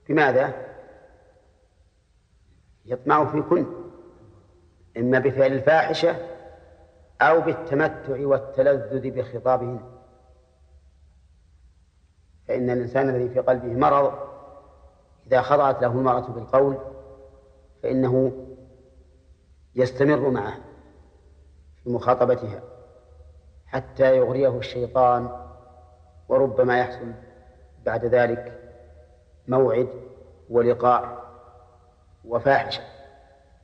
[0.10, 0.54] بماذا؟
[2.86, 3.66] يطمع في كن
[4.98, 6.16] إما بفعل الفاحشة
[7.22, 9.80] أو بالتمتع والتلذذ بخطابهن.
[12.48, 14.14] فإن الإنسان الذي في قلبه مرض
[15.28, 16.78] إذا خضعت له المرأة بالقول
[17.84, 18.32] فإنه
[19.76, 20.75] يستمر معه.
[21.86, 22.62] في مخاطبتها
[23.68, 25.30] حتى يغريه الشيطان
[26.30, 27.12] وربما يحصل
[27.86, 28.60] بعد ذلك
[29.48, 29.88] موعد
[30.50, 31.26] ولقاء
[32.26, 32.82] وفاحشة.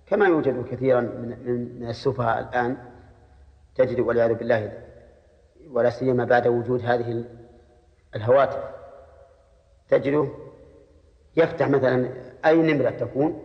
[0.05, 2.77] كما يوجد كثيرا من من السفهاء الآن
[3.75, 4.83] تجد والعياذ بالله
[5.71, 7.23] ولا سيما بعد وجود هذه
[8.15, 8.63] الهواتف
[9.89, 10.27] تجده
[11.37, 12.09] يفتح مثلا
[12.45, 13.41] أي نمرة تكون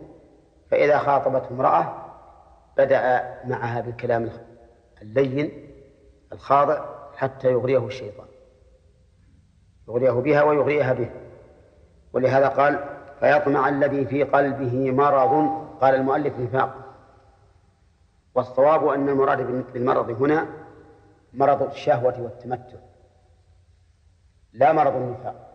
[0.71, 2.05] فإذا خاطبته امرأة
[2.77, 4.29] بدأ معها بالكلام
[5.01, 5.69] اللين
[6.33, 8.27] الخاضع حتى يغريه الشيطان.
[9.87, 11.09] يغريه بها ويغريها به.
[12.13, 15.61] ولهذا قال فيطمع الذي في قلبه مرض.
[15.81, 16.75] قال المؤلف نفاق.
[18.35, 20.47] والصواب أن المراد بالمرض هنا
[21.33, 22.77] مرض الشهوة والتمتع.
[24.53, 25.47] لا مرض النفاق.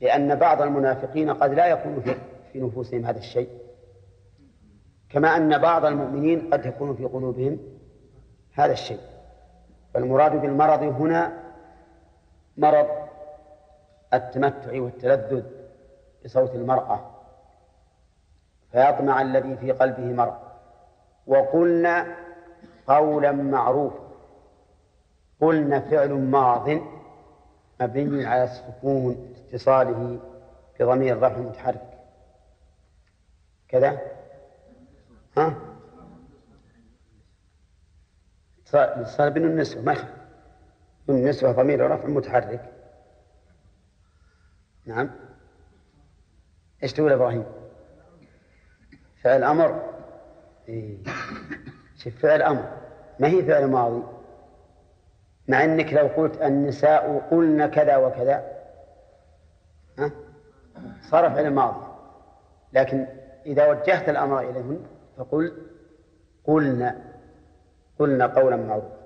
[0.00, 2.00] لأن بعض المنافقين قد لا يكون
[2.52, 3.48] في نفوسهم هذا الشيء.
[5.10, 7.58] كما أن بعض المؤمنين قد يكون في قلوبهم
[8.56, 9.00] هذا الشيء.
[9.94, 11.42] فالمراد بالمرض هنا
[12.56, 12.88] مرض
[14.14, 15.44] التمتع والتلذذ
[16.24, 17.00] بصوت المرأة
[18.72, 20.36] فيطمع الذي في قلبه مرض.
[21.26, 22.16] وقلنا
[22.86, 24.06] قولا معروفا
[25.40, 26.68] قلنا فعل ماض
[27.80, 30.18] مبني على السكون اتصاله
[30.80, 31.98] بضمير الرفع المتحرك
[33.68, 34.00] كذا؟
[35.36, 35.54] ها؟
[38.76, 40.16] اتصال بين النسوة ما يخالف
[41.08, 42.72] النسوة ضمير رفع متحرك.
[44.86, 45.10] نعم.
[46.82, 47.44] إيش تقول إبراهيم؟
[49.22, 49.82] فعل أمر؟
[50.68, 50.98] إيه.
[51.96, 52.72] شوف فعل أمر.
[53.18, 54.02] ما هي فعل ماضي؟
[55.48, 58.44] مع إنك لو قلت النساء قلن كذا وكذا.
[59.98, 60.10] ها؟
[61.10, 61.86] صار فعل ماضي.
[62.72, 63.06] لكن
[63.46, 64.86] إذا وجهت الأمر إليهن
[65.16, 65.66] فقل
[66.44, 67.05] قلنا
[67.98, 68.96] قلنا قولا معروفا.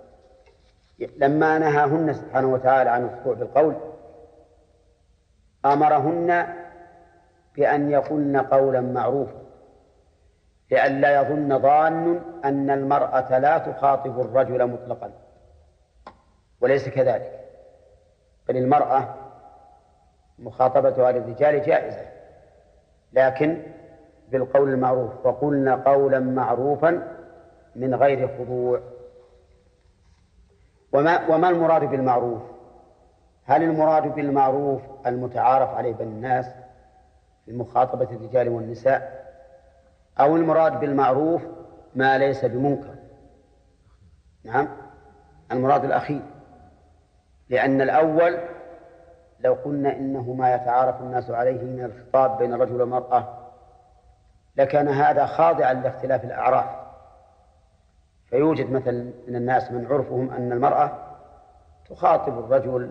[1.16, 3.74] لما نهاهن سبحانه وتعالى عن الخضوع بالقول
[5.64, 6.46] أمرهن
[7.56, 9.40] بأن يقولن قولا معروفا
[10.70, 15.12] لئلا يظن ظان أن المرأة لا تخاطب الرجل مطلقا.
[16.60, 17.40] وليس كذلك.
[18.48, 19.14] بل المرأة
[20.38, 22.06] مخاطبتها للرجال جائزة.
[23.12, 23.62] لكن
[24.28, 27.19] بالقول المعروف وقلنا قولا معروفا
[27.76, 28.80] من غير خضوع.
[30.92, 32.42] وما وما المراد بالمعروف؟
[33.44, 36.46] هل المراد بالمعروف المتعارف عليه بين الناس
[37.44, 39.20] في مخاطبة الرجال والنساء؟
[40.20, 41.42] أو المراد بالمعروف
[41.94, 42.94] ما ليس بمنكر؟
[44.44, 44.68] نعم.
[45.52, 46.22] المراد الأخير
[47.48, 48.38] لأن الأول
[49.40, 53.40] لو قلنا إنه ما يتعارف الناس عليه من الخطاب بين الرجل والمرأة
[54.56, 56.79] لكان هذا خاضعا لاختلاف الأعراف.
[58.30, 61.16] فيوجد مثلا من الناس من عرفهم أن المرأة
[61.90, 62.90] تخاطب الرجل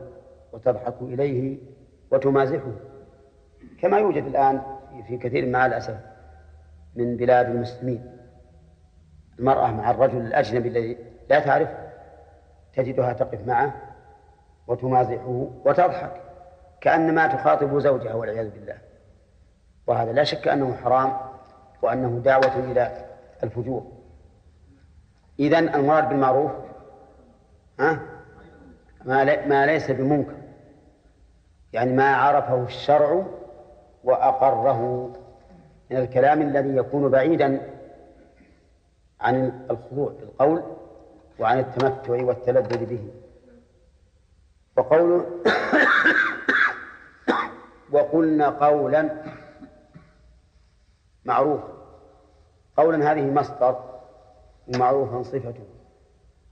[0.54, 1.58] وتضحك إليه
[2.12, 2.72] وتمازحه
[3.82, 4.62] كما يوجد الآن
[5.08, 5.98] في كثير مع الأسف
[6.96, 8.18] من بلاد المسلمين.
[9.40, 10.98] المرأة مع الرجل الأجنبي الذي
[11.30, 11.70] لا تعرف
[12.74, 13.74] تجدها تقف معه
[14.68, 16.22] وتمازحه وتضحك
[16.82, 18.78] كأنما تخاطب زوجها والعياذ بالله.
[19.88, 21.18] وهذا لا شك أنه حرام
[21.82, 23.06] وأنه دعوة إلى
[23.44, 23.99] الفجور.
[25.40, 26.52] إذن المراد بالمعروف؟
[27.80, 28.00] ها؟
[29.06, 30.36] ما ليس بمنكر.
[31.74, 33.26] يعني ما عرفه الشرع
[34.04, 35.10] وأقره
[35.90, 37.62] من الكلام الذي يكون بعيدا
[39.22, 40.64] عن الخضوع بالقول
[41.40, 43.08] وعن التمتع والتلذذ به.
[44.78, 45.26] وقوله
[47.92, 49.10] وقلنا قولا
[51.26, 51.68] معروفا.
[52.78, 53.89] قولا هذه مصدر
[54.76, 55.66] ومعروفا صفته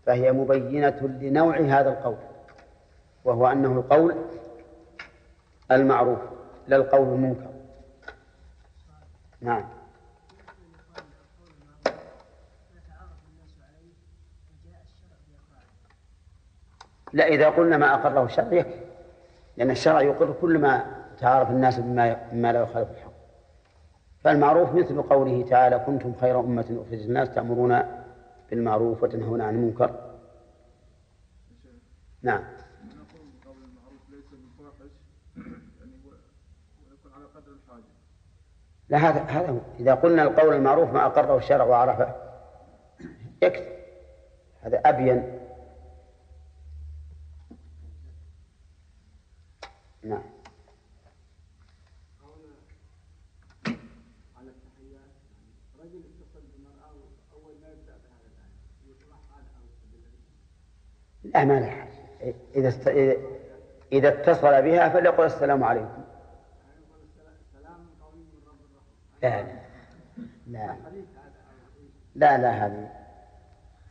[0.05, 2.18] فهي مبينة لنوع هذا القول
[3.26, 4.15] وهو أنه القول
[5.72, 6.20] المعروف
[6.68, 7.49] لا القول المنكر.
[9.41, 9.65] نعم.
[17.13, 18.86] لا إذا قلنا ما أقره الشرع يكفي
[19.57, 20.86] لأن الشرع يقر كل ما
[21.20, 23.11] تعارف الناس بما, بما لا يخالف الحق.
[24.24, 27.96] فالمعروف مثل قوله تعالى كنتم خير أمة أخرج الناس تأمرون
[28.49, 30.17] بالمعروف وتنهون عن المنكر.
[32.21, 32.43] نعم.
[38.89, 39.59] لا هذا هذا هو.
[39.79, 42.15] إذا قلنا القول المعروف ما أقره الشرع وعرفه
[43.41, 43.77] يكفي.
[44.61, 45.39] هذا أبين.
[50.03, 50.36] نعم.
[61.34, 61.88] لا ما له
[62.55, 62.88] إذا است...
[63.91, 66.03] إذا اتصل بها فليقل السلام عليكم.
[69.21, 69.43] لا
[70.47, 70.75] لا
[72.15, 72.89] لا لا هذه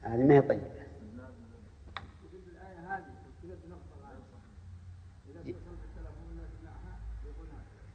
[0.02, 0.76] هذه ما هي طيبة.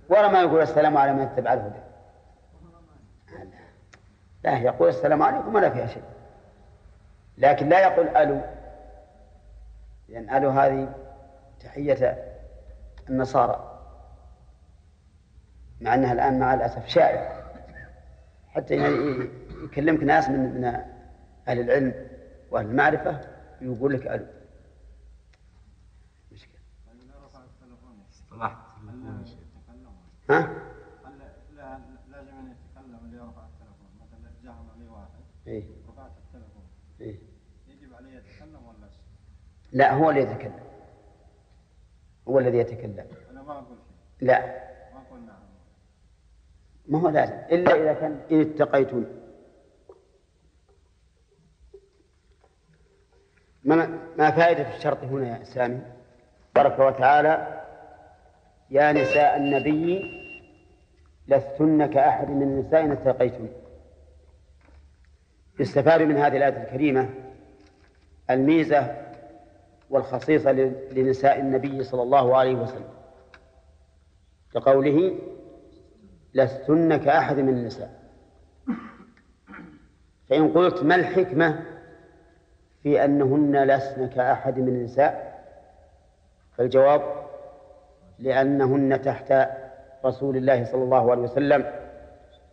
[0.10, 1.80] ولا ما يقول السلام على من اتبع الهدى.
[4.44, 6.04] لا يقول السلام عليكم ولا فيها شيء.
[7.38, 8.42] لكن لا يقول ألو.
[10.12, 10.96] لأن ألو هذه
[11.60, 12.24] تحية
[13.10, 13.68] النصارى
[15.82, 17.42] مع أنها الآن مع الأسف شائعة
[18.48, 18.76] حتى
[19.64, 20.64] يكلمك ناس من من
[21.48, 21.94] أهل العلم
[22.52, 23.22] وأهل المعرفة
[23.62, 24.26] يقول لك ألو
[26.32, 26.62] مشكلة
[30.30, 30.40] ها؟
[32.10, 34.56] لازم أن يتكلم اللي يرفع التلفون مثلا جاء
[34.92, 35.10] واحد
[35.48, 36.64] إيه؟ رفعت التلفون
[37.02, 37.16] إيه؟
[37.68, 38.88] يجب عليه يتكلم ولا
[39.72, 40.60] لا هو اللي يتكلم.
[42.28, 43.06] هو الذي يتكلم.
[43.32, 43.78] أنا ما شيء.
[44.28, 44.40] لا.
[44.94, 45.40] ما أقول نعم.
[46.88, 47.34] ما هو لازم.
[47.52, 49.06] إلا إذا كان إن اتقيتم
[53.64, 55.82] ما ما فائدة الشرط هنا يا سامي
[56.54, 57.62] تبارك وتعالى
[58.70, 60.02] يا نساء النبي
[61.28, 63.50] لستن كأحد من النساء إن اتقيتن
[65.60, 67.10] يستفاد من هذه الآية الكريمة
[68.30, 69.11] الميزة
[69.92, 70.52] والخصيصة
[70.92, 72.90] لنساء النبي صلى الله عليه وسلم.
[74.54, 75.16] كقوله
[76.34, 78.02] لستن كأحد من النساء.
[80.30, 81.66] فإن قلت ما الحكمة
[82.84, 85.44] في أنهن لسن كأحد من النساء
[86.58, 87.02] فالجواب
[88.20, 89.34] لأنهن تحت
[90.06, 91.72] رسول الله صلى الله عليه وسلم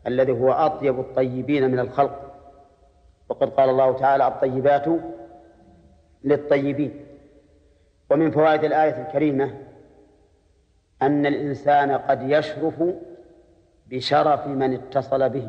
[0.07, 2.35] الذي هو أطيب الطيبين من الخلق.
[3.29, 4.87] وقد قال الله تعالى الطيبات
[6.25, 7.08] للطيبين.
[8.11, 9.55] ومن فوائد الآية الكريمة
[11.03, 12.83] أن الإنسان قد يشرف
[13.87, 15.49] بشرف من اتصل به.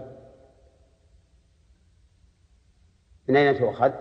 [3.27, 3.91] من أين تؤخذ؟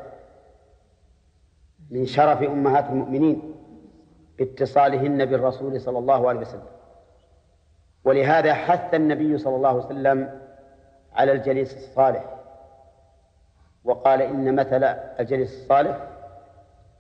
[1.91, 3.55] من شرف أمهات المؤمنين
[4.39, 6.67] باتصالهن بالرسول صلى الله عليه وسلم.
[8.05, 10.41] ولهذا حث النبي صلى الله عليه وسلم
[11.13, 12.35] على الجليس الصالح.
[13.85, 16.09] وقال إن مثل الجليس الصالح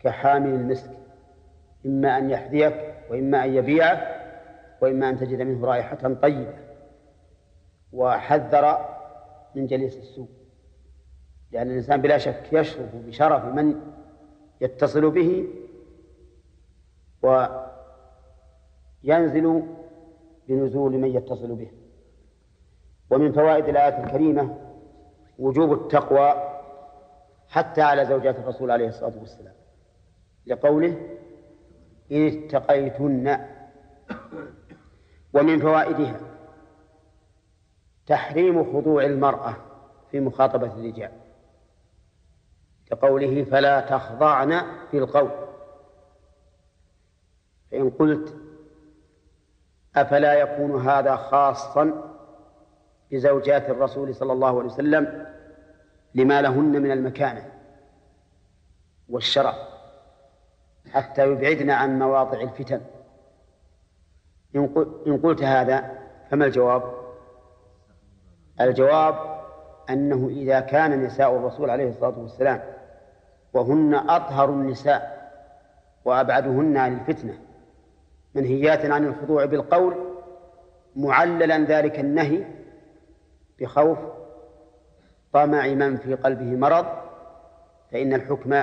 [0.00, 1.07] كحامل المسك.
[1.88, 4.18] إما أن يحذيك وإما أن يبيعك
[4.80, 6.54] وإما أن تجد منه رائحة طيبة
[7.92, 8.96] وحذر
[9.54, 10.28] من جليس السوء.
[11.52, 13.80] لأن الإنسان بلا شك يشرف بشرف من
[14.60, 15.48] يتصل به
[19.04, 19.62] وينزل
[20.48, 21.70] بنزول من يتصل به.
[23.10, 24.58] ومن فوائد الآية الكريمة
[25.38, 26.34] وجوب التقوى
[27.48, 29.54] حتى على زوجات الرسول عليه الصلاة والسلام.
[30.46, 30.96] لقوله
[32.12, 33.38] إن اتقيتن.
[35.32, 36.20] ومن فوائدها
[38.06, 39.56] تحريم خضوع المرأة
[40.10, 41.12] في مخاطبة الرجال.
[42.86, 45.30] كقوله فلا تخضعن في القول.
[47.70, 48.36] فإن قلت
[49.96, 52.14] أفلا يكون هذا خاصا
[53.10, 55.26] بزوجات الرسول صلى الله عليه وسلم
[56.14, 57.52] لما لهن من المكانة
[59.08, 59.77] والشرف.
[60.92, 62.80] حتى يبعدن عن مواضع الفتن
[65.06, 65.98] إن قلت هذا
[66.30, 66.82] فما الجواب؟
[68.60, 69.38] الجواب
[69.90, 72.60] أنه إذا كان نساء الرسول عليه الصلاة والسلام
[73.52, 75.18] وهن أطهر النساء
[76.04, 77.38] وأبعدهن عن الفتنة
[78.34, 79.94] منهيات عن الخضوع بالقول
[80.96, 82.44] معللا ذلك النهي
[83.60, 83.98] بخوف
[85.32, 86.86] طمع من في قلبه مرض
[87.92, 88.62] فإن الحكم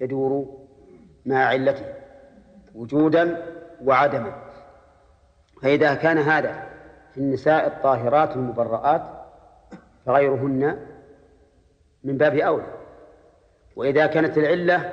[0.00, 0.63] يدور
[1.26, 1.94] مع علته
[2.74, 3.42] وجودا
[3.84, 4.32] وعدما.
[5.62, 6.66] فإذا كان هذا
[7.12, 9.02] في النساء الطاهرات المبرآت
[10.06, 10.86] فغيرهن
[12.04, 12.74] من باب أولى.
[13.76, 14.92] وإذا كانت العلة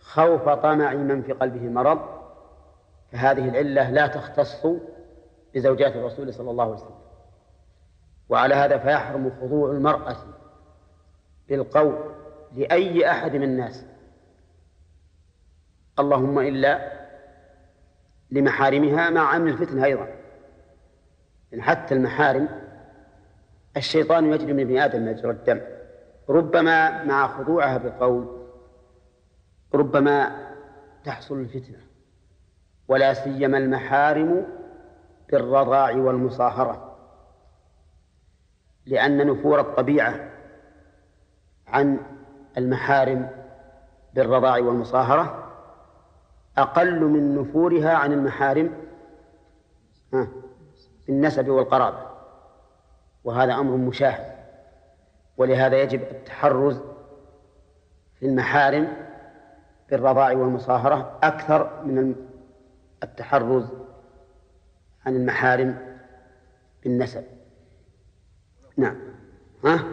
[0.00, 1.98] خوف طمع من في قلبه مرض
[3.12, 4.66] فهذه العلة لا تختص
[5.54, 7.02] بزوجات الرسول صلى الله عليه وسلم.
[8.28, 10.16] وعلى هذا فيحرم خضوع المرأة
[11.48, 11.98] بالقول
[12.56, 13.86] لأي أحد من الناس
[15.98, 16.92] اللهم إلا
[18.30, 20.08] لمحارمها مع أمن الفتنة أيضا.
[21.54, 22.48] إن حتى المحارم
[23.76, 25.60] الشيطان يجري من ابن آدم مجرى الدم.
[26.28, 28.46] ربما مع خضوعها بقول
[29.74, 30.48] ربما
[31.04, 31.78] تحصل الفتنة.
[32.88, 34.46] ولا سيما المحارم
[35.28, 36.98] بالرضاع والمصاهرة.
[38.86, 40.30] لأن نفور الطبيعة
[41.66, 41.98] عن
[42.58, 43.30] المحارم
[44.14, 45.41] بالرضاع والمصاهرة
[46.58, 48.72] أقل من نفورها عن المحارم
[51.06, 52.06] بالنسب والقرابة.
[53.24, 54.32] وهذا أمر مشاهد.
[55.36, 56.80] ولهذا يجب التحرز
[58.14, 58.88] في المحارم
[59.90, 62.14] بالرضاع والمصاهرة أكثر من
[63.02, 63.68] التحرز
[65.06, 65.98] عن المحارم
[66.84, 67.24] بالنسب.
[68.76, 68.96] نعم.
[69.64, 69.84] ها؟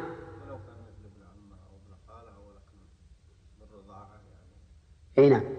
[5.18, 5.59] إي نعم.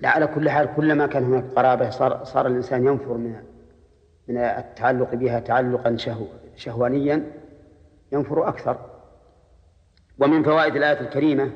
[0.00, 3.42] لا على كل حال كلما كان هناك قرابة صار صار الإنسان ينفر من
[4.28, 6.26] من التعلق بها تعلقا شهو
[6.56, 7.32] شهوانيا
[8.12, 8.90] ينفر أكثر.
[10.18, 11.52] ومن فوائد الآية الكريمة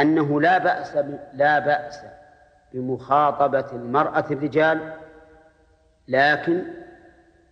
[0.00, 0.96] أنه لا بأس
[1.34, 2.00] لا بأس
[2.72, 4.94] بمخاطبة المرأة الرجال
[6.08, 6.64] لكن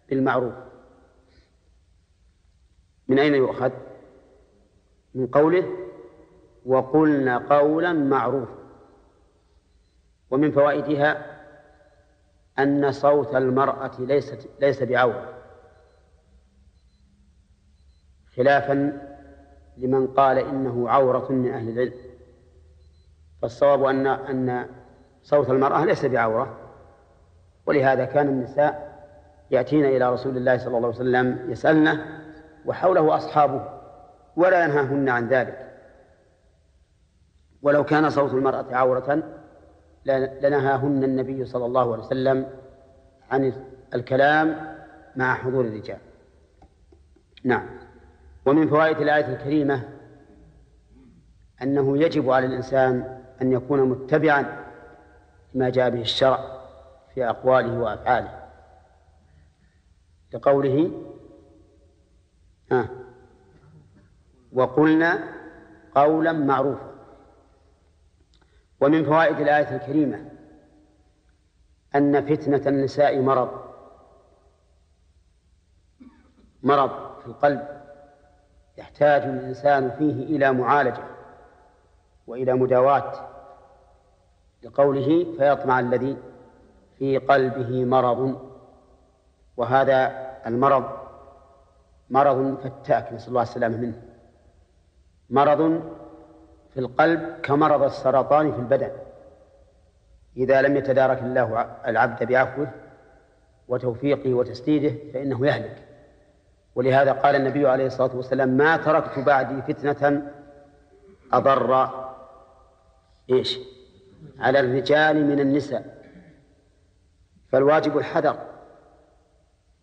[0.09, 0.55] بالمعروف.
[3.09, 3.71] من أين يؤخذ؟
[5.15, 5.69] من قوله
[6.67, 8.58] وقلنا قولا معروفا.
[10.31, 11.39] ومن فوائدها
[12.59, 15.35] أن صوت المرأة ليست ليس بعورة.
[18.37, 19.03] خلافا
[19.77, 21.93] لمن قال إنه عورة من أهل العلم.
[23.43, 24.69] فالصواب أن أن
[25.23, 26.57] صوت المرأة ليس بعورة.
[27.67, 28.89] ولهذا كان النساء
[29.51, 32.23] يأتين إلى رسول الله صلى الله عليه وسلم يسألنه
[32.67, 33.81] وحوله أصحابه
[34.37, 35.69] ولا ينهاهن عن ذلك.
[37.63, 39.38] ولو كان صوت المرأة عورة
[40.11, 42.47] لنهاهن النبي صلى الله عليه وسلم
[43.31, 43.53] عن
[43.95, 44.77] الكلام
[45.17, 45.99] مع حضور الرجال.
[47.45, 47.67] نعم.
[48.47, 49.89] ومن فوائد الآية الكريمة
[51.63, 54.65] أنه يجب على الإنسان أن يكون متبعا
[55.55, 56.39] لما جاء به الشرع
[57.15, 58.39] في أقواله وأفعاله.
[60.35, 60.91] لقوله
[62.73, 62.89] ها
[64.53, 65.25] وقلنا
[65.95, 66.88] قولا معروفا.
[68.81, 70.31] ومن فوائد الآية الكريمة
[71.95, 73.51] أن فتنة النساء مرض.
[76.63, 77.69] مرض في القلب
[78.79, 81.05] يحتاج الإنسان فيه إلى معالجة
[82.27, 83.29] وإلى مداواة
[84.63, 86.17] لقوله فيطمع الذي
[86.99, 88.51] في قلبه مرض
[89.57, 90.99] وهذا المرض
[92.11, 94.03] مرض فتاك نسأل الله السلامة منه.
[95.31, 95.83] مرض
[96.75, 98.91] في القلب كمرض السرطان في البدن.
[100.37, 102.71] إذا لم يتدارك الله العبد بعفوه
[103.69, 105.85] وتوفيقه وتسديده فإنه يهلك.
[106.75, 110.33] ولهذا قال النبي عليه الصلاة والسلام ما تركت بعدي فتنة
[111.33, 111.91] أضر.
[113.31, 113.59] إيش؟
[114.39, 116.05] على الرجال من النساء.
[117.53, 118.39] فالواجب الحذر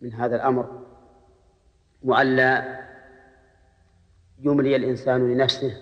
[0.02, 0.82] من هذا الأمر.
[2.04, 2.80] وألا
[4.40, 5.82] يملي الإنسان لنفسه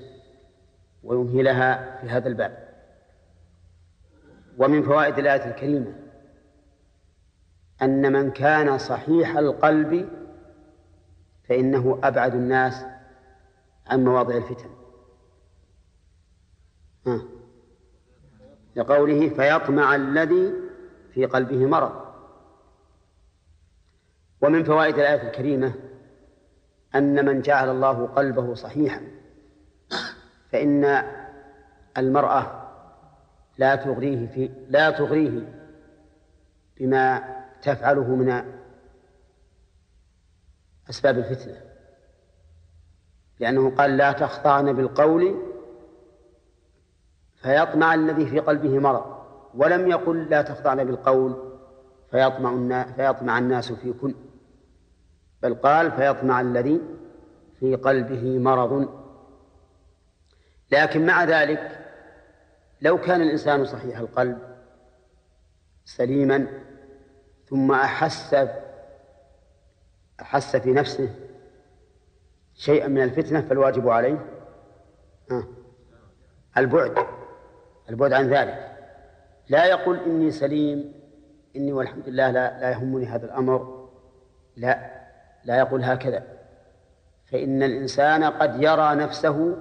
[1.03, 2.73] ويمهلها في هذا الباب.
[4.57, 5.93] ومن فوائد الآية الكريمة
[7.81, 10.09] أن من كان صحيح القلب
[11.49, 12.85] فإنه أبعد الناس
[13.87, 14.69] عن مواضع الفتن.
[17.07, 17.21] ها.
[18.75, 20.53] لقوله فيطمع الذي
[21.13, 22.03] في قلبه مرض.
[24.41, 25.73] ومن فوائد الآية الكريمة
[26.95, 29.01] أن من جعل الله قلبه صحيحا
[30.53, 31.03] فإن
[31.97, 32.69] المرأة
[33.57, 35.63] لا تغريه في لا تغريه
[36.79, 37.23] بما
[37.61, 38.43] تفعله من
[40.89, 41.61] أسباب الفتنة.
[43.39, 45.35] لأنه قال لا تخضعن بالقول
[47.35, 49.05] فيطمع الذي في قلبه مرض
[49.55, 51.53] ولم يقل لا تخضعن بالقول
[52.11, 54.15] فيطمع فيطمع الناس فيكن
[55.43, 56.81] بل قال فيطمع الذي
[57.59, 59.02] في قلبه مرض.
[60.73, 61.79] لكن مع ذلك
[62.81, 64.37] لو كان الإنسان صحيح القلب
[65.85, 66.47] سليما
[67.49, 68.35] ثم أحس
[70.21, 71.09] أحس في نفسه
[72.55, 74.25] شيئا من الفتنة فالواجب عليه
[76.57, 77.05] البعد
[77.89, 78.77] البعد عن ذلك.
[79.49, 80.93] لا يقول إني سليم
[81.55, 83.89] إني والحمد لله لا, لا يهمني هذا الأمر
[84.57, 84.91] لا
[85.45, 86.23] لا يقول هكذا.
[87.25, 89.57] فإن الإنسان قد يرى نفسه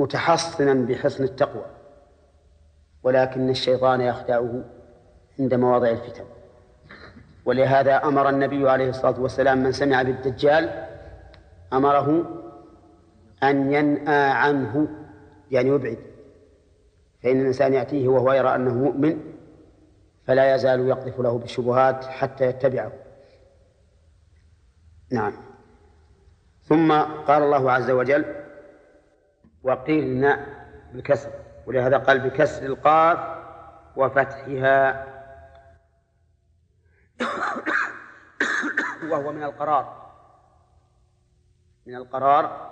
[0.00, 1.64] متحصنا بحسن التقوى
[3.02, 4.64] ولكن الشيطان يخدعه
[5.40, 6.24] عند مواضع الفتن.
[7.44, 10.86] ولهذا أمر النبي عليه الصلاة والسلام من سمع بالدجال
[11.72, 12.24] أمره
[13.42, 14.88] أن ينأى عنه
[15.50, 15.98] يعني يبعد.
[17.22, 19.20] فإن الإنسان يأتيه وهو يرى أنه مؤمن
[20.26, 22.92] فلا يزال يقذف له بالشبهات حتى يتبعه.
[25.12, 25.32] نعم.
[26.62, 28.39] ثم قال الله عز وجل
[29.62, 30.46] وقيلنا
[30.92, 31.30] بالكسر
[31.66, 33.18] ولهذا قال بكسر القاف
[33.96, 35.06] وفتحها.
[39.10, 40.12] وهو من القرار
[41.86, 42.70] من القرار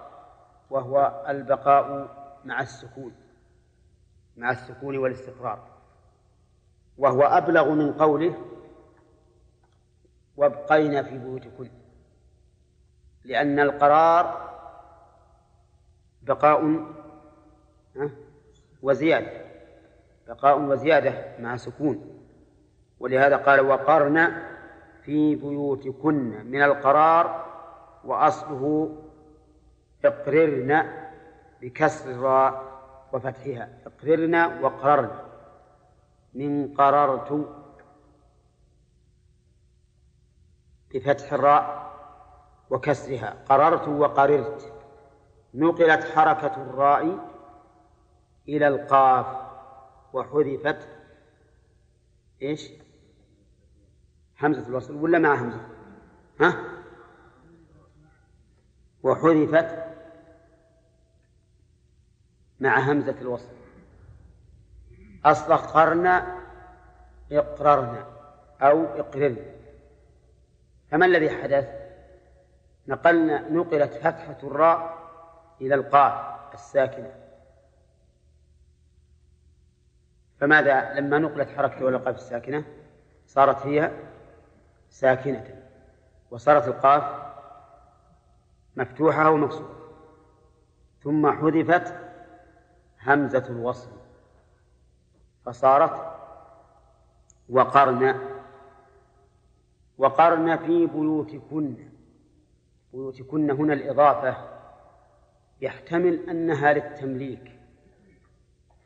[0.70, 3.12] وهو البقاء مع السكون
[4.36, 5.68] مع السكون والاستقرار.
[6.98, 8.44] وهو أبلغ من قوله
[10.36, 11.70] وابقينا في بيوتكن
[13.24, 14.47] لأن القرار
[16.28, 16.84] بقاء
[18.82, 19.44] وزيادة.
[20.28, 22.20] بقاء وزيادة مع سكون.
[23.00, 24.42] ولهذا قال وقرن
[25.02, 27.46] في بيوتكن من القرار
[28.04, 28.94] وأصله
[30.04, 30.82] اقررن
[31.62, 32.64] بكسر الراء
[33.12, 33.68] وفتحها.
[33.86, 35.10] اقررن وقررن.
[36.34, 37.48] من قررت
[40.94, 41.88] بفتح الراء
[42.70, 43.36] وكسرها.
[43.48, 44.77] قررت وقررت.
[45.54, 47.18] نقلت حركة الراء
[48.48, 49.26] إلى القاف
[50.12, 50.88] وحذفت
[52.42, 52.70] إيش؟
[54.40, 55.68] همزة الوصل ولا مع همزة
[56.40, 56.64] ها؟
[59.02, 59.84] وحذفت
[62.60, 63.52] مع همزة الوصل.
[65.24, 66.38] أصل قرنا
[67.32, 68.06] إقررنا
[68.62, 69.54] أو إقررنا.
[70.90, 71.68] فما الذي حدث؟
[72.88, 74.97] نقلنا نقلت فتحة الراء
[75.60, 77.14] إلى القاف الساكنة.
[80.40, 82.64] فماذا لما نقلت حركة إلى القاف الساكنة؟
[83.26, 83.90] صارت هي
[84.90, 85.62] ساكنة
[86.30, 87.28] وصارت القاف
[88.76, 89.74] مفتوحة ومكسورة.
[91.02, 91.94] ثم حذفت
[93.00, 93.90] همزة الوصل
[95.46, 96.18] فصارت
[97.48, 98.20] وقرن
[99.98, 101.88] وقرن في بيوتكن.
[102.92, 104.57] بيوتكن هنا الإضافة.
[105.60, 107.52] يحتمل أنها للتمليك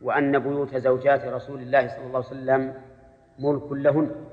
[0.01, 2.83] وأن بيوت زوجات رسول الله صلى الله عليه وسلم
[3.39, 4.25] ملك لهن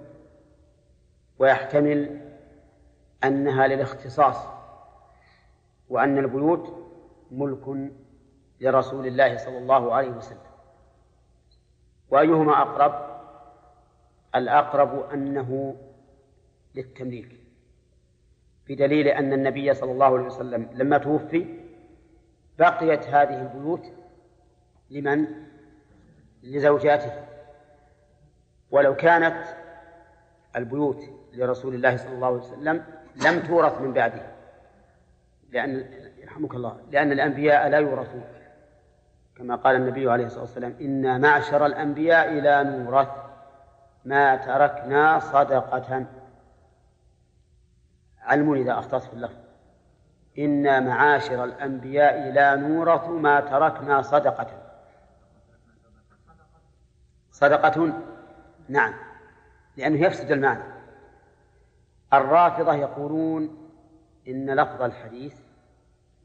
[1.40, 2.22] ويحتمل
[3.24, 4.38] أنها للاختصاص
[5.90, 6.86] وأن البيوت
[7.32, 7.92] ملك
[8.62, 10.50] لرسول الله صلى الله عليه وسلم.
[12.10, 13.20] وأيهما أقرب؟
[14.36, 15.76] الأقرب أنه
[16.76, 17.40] للتمليك
[18.68, 21.59] بدليل أن النبي صلى الله عليه وسلم لما توفي
[22.60, 23.86] بقيت هذه البيوت
[24.90, 25.28] لمن؟
[26.44, 27.12] لزوجاته.
[28.72, 29.46] ولو كانت
[30.56, 31.04] البيوت
[31.34, 32.84] لرسول الله صلى الله عليه وسلم
[33.26, 34.22] لم تورث من بعده.
[35.50, 35.86] لأن
[36.18, 38.24] يرحمك الله لأن الأنبياء لا يورثون.
[39.36, 43.10] كما قال النبي عليه الصلاة والسلام إنا معشر الأنبياء لا نورث.
[44.06, 46.06] ما تركنا صدقة.
[48.20, 49.49] علموني إذا أخطأت في اللفظ.
[50.40, 54.48] إنا معاشر الأنبياء لا نورث ما تركنا صدقة.
[57.32, 57.94] صدقة؟
[58.70, 58.94] نعم.
[59.78, 60.64] لأنه يفسد المعنى.
[62.14, 63.72] الرافضة يقولون
[64.28, 65.36] إن لفظ الحديث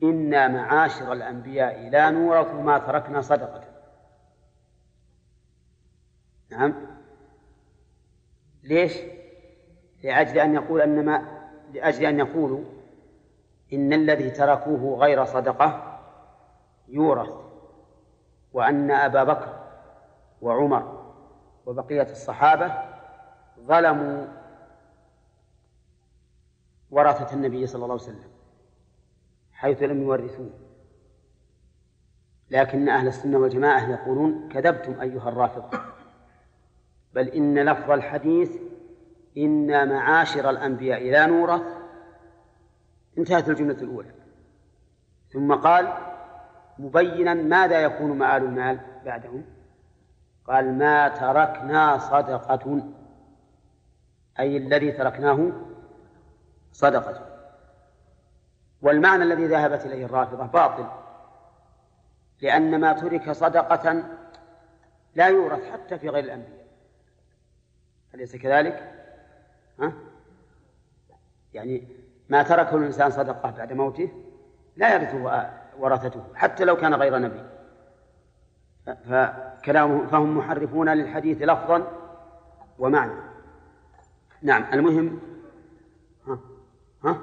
[0.03, 3.65] إنا معاشر الأنبياء لا نورث ما تركنا صدقة.
[6.51, 6.75] نعم.
[8.63, 8.97] ليش؟
[10.03, 12.74] لأجل أن يقول أن ما لأجل أن يقولوا
[13.75, 16.01] إن الذي تركوه غير صدقة
[16.89, 17.35] يورث
[18.53, 19.65] وأن أبا بكر
[20.41, 21.13] وعمر
[21.67, 22.75] وبقية الصحابة
[23.61, 24.27] ظلموا
[26.91, 28.31] ورثة النبي صلى الله عليه وسلم
[29.53, 30.51] حيث لم يورثوه.
[32.51, 35.79] لكن أهل السنة والجماعة يقولون كذبتم أيها الرافضة
[37.15, 38.57] بل إن لفظ الحديث
[39.37, 41.84] إن معاشر الأنبياء لا نورث
[43.19, 44.11] انتهت الجملة الأولى.
[45.33, 45.93] ثم قال
[46.79, 49.45] مبينا ماذا يكون مآل المال بعدهم؟
[50.47, 52.83] قال ما تركنا صدقة.
[54.39, 55.53] أي الذي تركناه
[56.73, 57.27] صدقة.
[58.83, 60.87] والمعنى الذي ذهبت إليه الرافضة باطل.
[62.41, 64.03] لأن ما ترك صدقة
[65.15, 66.65] لا يورث حتى في غير الأنبياء.
[68.15, 68.95] أليس كذلك؟
[69.81, 69.93] ها؟
[71.55, 72.04] يعني
[72.35, 74.13] ما تركه الإنسان صدقة بعد موته
[74.77, 77.43] لا يرثه ورثته حتى لو كان غير نبي.
[78.85, 81.87] فكلامه فهم محرفون للحديث لفظا
[82.79, 83.13] ومعنى.
[84.43, 85.21] نعم المهم
[86.27, 86.39] ها؟
[87.05, 87.19] ها؟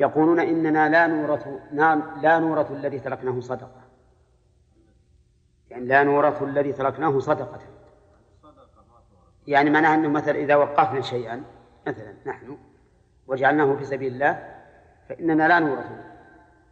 [0.00, 1.48] يقولون إننا لا نورث
[2.22, 3.82] لا نورث الذي تركناه صدقة.
[5.70, 7.60] يعني لا نورث الذي تركناه صدقة.
[9.46, 11.42] يعني معناها أنه مثلا إذا وقفنا شيئا
[11.86, 12.58] مثلا نحن
[13.26, 14.62] وجعلناه في سبيل الله
[15.08, 15.86] فإننا لا نورث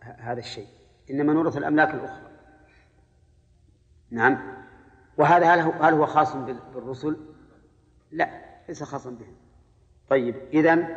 [0.01, 0.66] هذا الشيء
[1.11, 2.31] إنما نورث الأملاك الأخرى.
[4.11, 4.39] نعم.
[5.18, 6.37] وهذا هل هو, خاص
[6.75, 7.16] بالرسل؟
[8.11, 8.31] لا
[8.68, 9.37] ليس خاصا بهم.
[10.09, 10.89] طيب إذا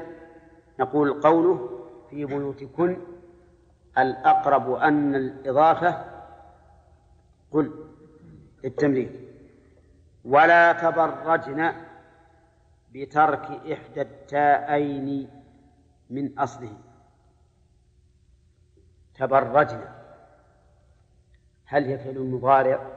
[0.79, 1.69] نقول قوله
[2.09, 2.97] في بيوتكن
[3.97, 6.05] الأقرب أن الإضافة
[7.51, 7.71] قل
[8.65, 9.32] التمرين
[10.25, 11.73] ولا تبرجن
[12.91, 15.29] بترك إحدى التاءين
[16.09, 16.77] من أصله.
[19.15, 19.85] تبرجن.
[21.65, 22.91] هل هي فعل مضارع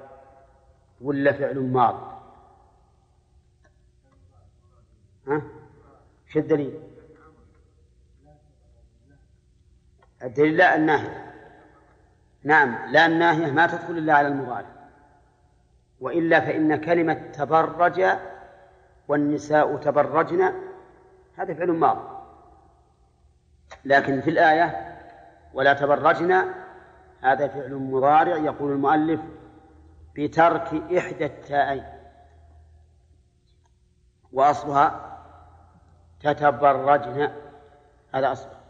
[1.01, 2.16] ولا فعل ماض؟
[5.29, 5.43] ها؟
[6.29, 6.81] شو الدليل؟
[10.22, 11.35] الدليل لا الناهية
[12.43, 14.76] نعم لا الناهية ما تدخل إلا على المضارع.
[16.01, 18.05] وإلا فإن كلمة تبرج
[19.09, 20.53] والنساء تبرجن
[21.36, 22.26] هذا فعل ماض.
[23.84, 24.97] لكن في الآية
[25.55, 26.44] ولا تبرجن
[27.22, 29.20] هذا فعل مضارع يقول المؤلف
[30.16, 31.84] بترك إحدى التائين
[34.32, 35.16] وأصلها
[36.20, 37.30] تتبرجن
[38.14, 38.61] هذا أصلها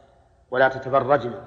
[0.51, 1.45] ولا تتبرجن.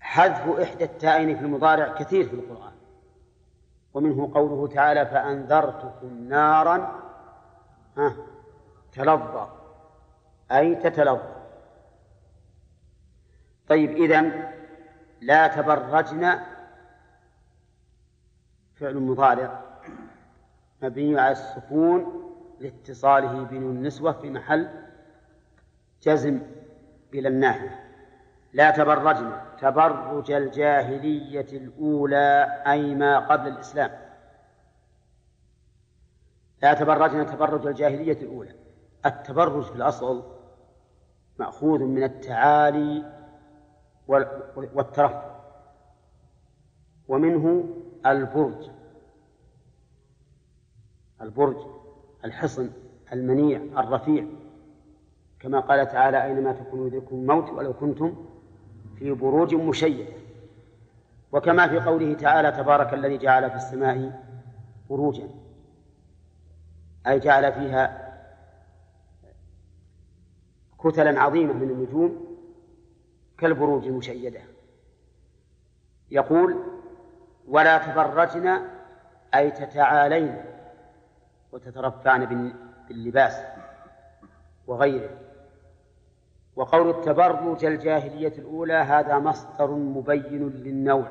[0.00, 2.73] حذف إحدى التائين في المضارع كثير في القرآن.
[3.94, 7.02] ومنه قوله تعالى فأنذرتكم نارا
[7.96, 8.14] ها
[8.92, 9.48] تلظى
[10.52, 11.34] أي تتلظى.
[13.68, 14.52] طيب إذن
[15.20, 16.38] لا تبرجن
[18.74, 19.60] فعل مضارع
[20.82, 22.20] مبني على السكون
[22.60, 24.68] لاتصاله بنون النسوة في محل
[26.02, 26.40] جزم
[27.14, 27.84] إلى الناحية
[28.52, 29.43] لا تبرجن.
[29.60, 33.90] تبرج الجاهلية الأولى أي ما قبل الإسلام.
[36.62, 38.54] لا تبرجن تبرج الجاهلية الأولى.
[39.06, 40.24] التبرج في الأصل
[41.38, 43.12] مأخوذ من التعالي
[44.74, 45.34] والترفع
[47.08, 47.64] ومنه
[48.06, 48.70] البرج.
[51.20, 51.56] البرج
[52.24, 52.70] الحصن
[53.12, 54.26] المنيع الرفيع.
[55.40, 58.26] كما قال تعالى أينما تكونوا يدرككم الموت ولو كنتم
[58.98, 60.12] في بروج مشيدة
[61.32, 64.22] وكما في قوله تعالى تبارك الذي جعل في السماء
[64.90, 65.28] بروجا.
[67.06, 68.04] أي جعل فيها
[70.78, 72.36] كتلا عظيمة من النجوم
[73.38, 74.40] كالبروج المشيدة
[76.10, 76.56] يقول
[77.48, 78.60] ولا تبرجن
[79.34, 80.44] أي تتعالين
[81.52, 82.52] وتترفعن
[82.88, 83.40] باللباس
[84.66, 85.10] وغيره.
[86.56, 91.08] وقول التبرج الجاهلية الأولى هذا مصدر مبين للنوع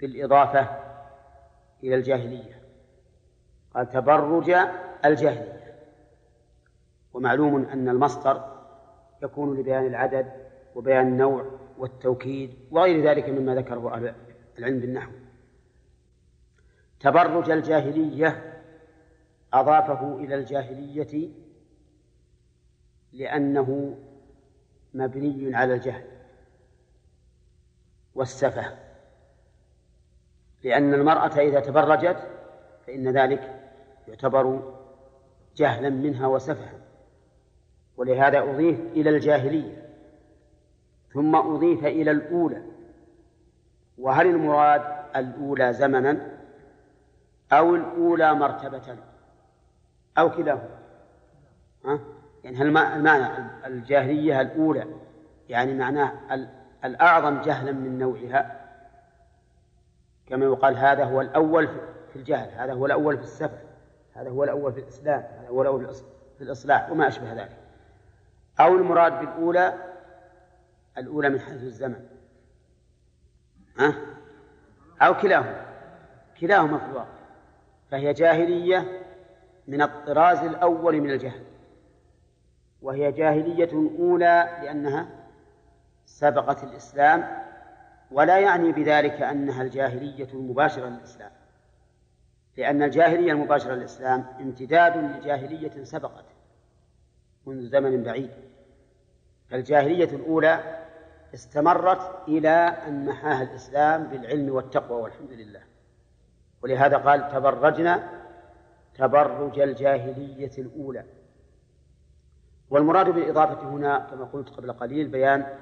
[0.00, 0.68] بالإضافة
[1.84, 2.62] إلى الجاهلية.
[3.74, 4.50] قال تبرج
[5.04, 5.74] الجاهلية.
[7.12, 8.44] ومعلوم أن المصدر
[9.22, 10.32] يكون لبيان العدد
[10.74, 11.46] وبيان النوع
[11.78, 14.14] والتوكيد وغير ذلك مما ذكره أهل
[14.58, 15.12] العلم بالنحو.
[17.00, 18.60] تبرج الجاهلية
[19.52, 21.28] أضافه إلى الجاهلية
[23.12, 23.96] لأنه
[24.94, 26.04] مبني على الجهل
[28.14, 28.78] والسفة
[30.64, 32.28] لأن المرأة إذا تبرجت
[32.86, 33.60] فإن ذلك
[34.08, 34.74] يعتبر
[35.56, 36.72] جهلا منها وسفها
[37.96, 39.88] ولهذا أضيف إلى الجاهلية
[41.12, 42.62] ثم أضيف إلى الأولى
[43.98, 44.82] وهل المراد
[45.16, 46.38] الأولى زمنا
[47.52, 48.96] أو الأولى مرتبة
[50.18, 50.78] أو كلاهما؟
[52.44, 53.26] يعني هل المعنى
[53.66, 54.86] الجاهلية الأولى؟
[55.48, 56.12] يعني معناه
[56.84, 58.62] الأعظم جهلا من نوعها.
[60.26, 61.68] كما يقال هذا هو الأول
[62.12, 63.58] في الجهل هذا هو الأول في السفر
[64.14, 65.94] هذا هو الأول في الإسلام هذا هو الأول
[66.38, 67.56] في الإصلاح وما أشبه ذلك.
[68.60, 69.74] أو المراد بالأولى
[70.98, 72.06] الأولى من حيث الزمن.
[73.78, 73.94] ها؟
[75.02, 75.66] أو كلاهما.
[76.40, 77.22] كلاهما في الواقع.
[77.90, 79.02] فهي جاهلية
[79.68, 81.42] من الطراز الأول من الجهل.
[82.82, 85.08] وهي جاهلية أولى لأنها
[86.06, 87.42] سبقت الإسلام
[88.10, 91.30] ولا يعني بذلك أنها الجاهلية المباشرة للإسلام.
[92.56, 96.24] لأن الجاهلية المباشرة للإسلام امتداد لجاهلية سبقت
[97.46, 98.30] منذ زمن بعيد.
[99.48, 100.84] فالجاهلية الأولى
[101.34, 102.48] استمرت إلى
[102.86, 105.60] أن محاها الإسلام بالعلم والتقوى والحمد لله.
[106.62, 108.08] ولهذا قال تبرجنا
[108.94, 111.04] تبرج الجاهلية الأولى.
[112.72, 115.58] والمراد بالإضافة هنا كما قلت قبل قليل بيان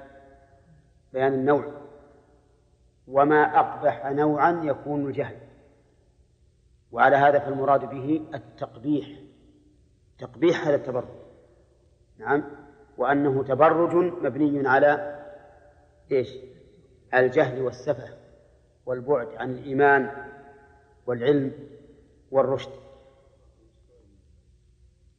[1.13, 1.71] بيان النوع.
[3.07, 5.37] وما أقبح نوعا يكون الجهل.
[6.91, 9.07] وعلى هذا فالمراد به التقبيح.
[10.19, 11.07] تقبيح هذا التبرج.
[12.17, 12.43] نعم.
[12.97, 15.19] وأنه تبرج مبني على
[16.11, 16.29] إيش؟
[17.13, 18.17] الجهل والسفه
[18.85, 20.27] والبعد عن الإيمان
[21.07, 21.51] والعلم
[22.31, 22.71] والرشد.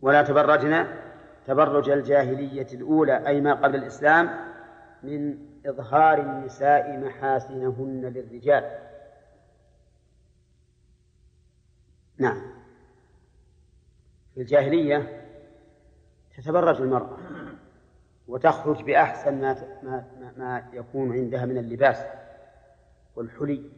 [0.00, 1.01] ولا تبرجنا
[1.46, 4.30] تبرج الجاهلية الأولى أي ما قبل الإسلام
[5.02, 8.78] من إظهار النساء محاسنهن للرجال.
[12.18, 12.42] نعم.
[14.34, 15.28] في الجاهلية
[16.36, 17.16] تتبرج المرأة
[18.28, 22.04] وتخرج بأحسن ما ما ما يكون عندها من اللباس
[23.16, 23.70] والحلي.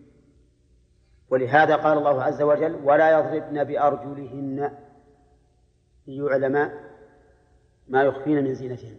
[1.30, 4.70] ولهذا قال الله عز وجل ولا يضربن بأرجلهن
[6.06, 6.84] ليعلم
[7.89, 8.97] ما يخفين من زينتهن.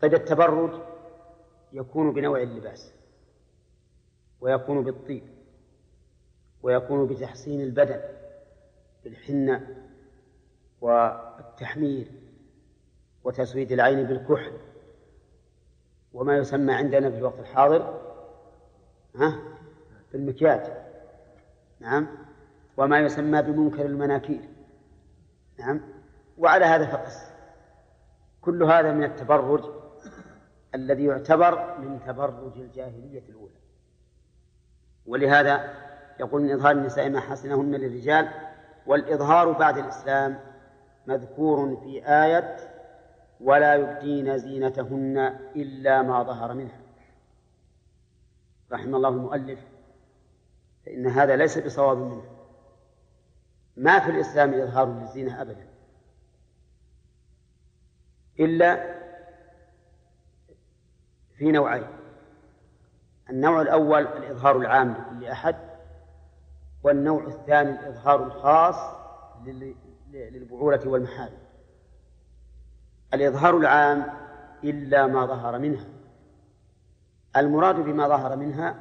[0.00, 0.82] طيب التبرج
[1.72, 2.92] يكون بنوع اللباس
[4.40, 5.22] ويكون بالطيب
[6.62, 8.00] ويكون بتحسين البدن
[9.04, 9.76] بالحنة
[10.80, 12.06] والتحمير
[13.24, 14.52] وتسويد العين بالكحل.
[16.12, 18.00] وما يسمى عندنا في الوقت الحاضر
[19.16, 19.40] ها
[20.12, 20.72] بالمكياج.
[21.80, 22.08] نعم.
[22.76, 24.48] وما يسمى بمنكر المناكير.
[25.58, 25.99] نعم.
[26.40, 27.30] وعلى هذا فقس.
[28.40, 29.64] كل هذا من التبرج
[30.74, 33.54] الذي يعتبر من تبرج الجاهلية الأولى.
[35.06, 35.74] ولهذا
[36.20, 38.28] يقول من إظهار النساء ما حسنهن للرجال
[38.86, 40.40] والإظهار بعد الإسلام
[41.06, 42.56] مذكور في آية
[43.40, 45.18] ولا يبدين زينتهن
[45.56, 46.80] إلا ما ظهر منها.
[48.72, 49.58] رحم الله المؤلف
[50.86, 52.24] فإن هذا ليس بصواب منه.
[53.76, 55.69] ما في الإسلام إظهار للزينة أبدا.
[58.40, 58.94] إلا
[61.36, 61.86] في نوعين.
[63.30, 65.56] النوع الأول الإظهار العام لكل أحد
[66.82, 68.96] والنوع الثاني الإظهار الخاص
[70.12, 71.38] للبعولة والمحارم.
[73.14, 74.06] الإظهار العام
[74.64, 75.86] إلا ما ظهر منها.
[77.36, 78.74] المراد بما ظهر منها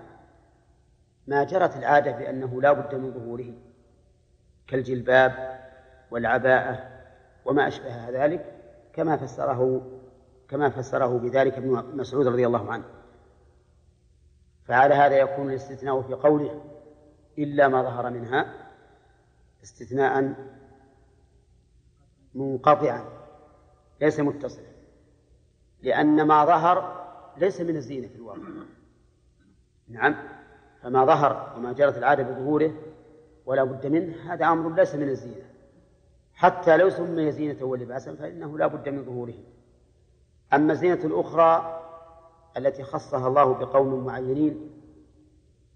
[1.28, 3.53] ما جرت العادة بأنه لا بد من ظهوره
[4.68, 5.60] كالجلباب
[6.12, 6.89] والعباءة
[7.45, 8.59] وما أشبه ذلك.
[9.00, 9.82] كما فسره
[10.50, 12.84] كما فسره بذلك ابن مسعود رضي الله عنه.
[14.64, 16.62] فعلى هذا يكون الاستثناء في قوله
[17.38, 18.54] إلا ما ظهر منها
[19.64, 20.36] استثناء
[22.36, 23.06] منقطعا
[24.02, 24.70] ليس متصلا
[25.82, 27.06] لأن ما ظهر
[27.38, 28.50] ليس من الزينة في الواقع.
[29.88, 30.16] نعم
[30.82, 32.74] فما ظهر وما جرت العادة بظهوره
[33.45, 35.49] ولا بد منه هذا أمر ليس من الزينة.
[36.39, 39.33] حتى لو سمي زينة ولباسا فإنه لا بد من ظهوره
[40.53, 41.81] أما الزينة الأخرى
[42.57, 44.71] التي خصها الله بقوم معينين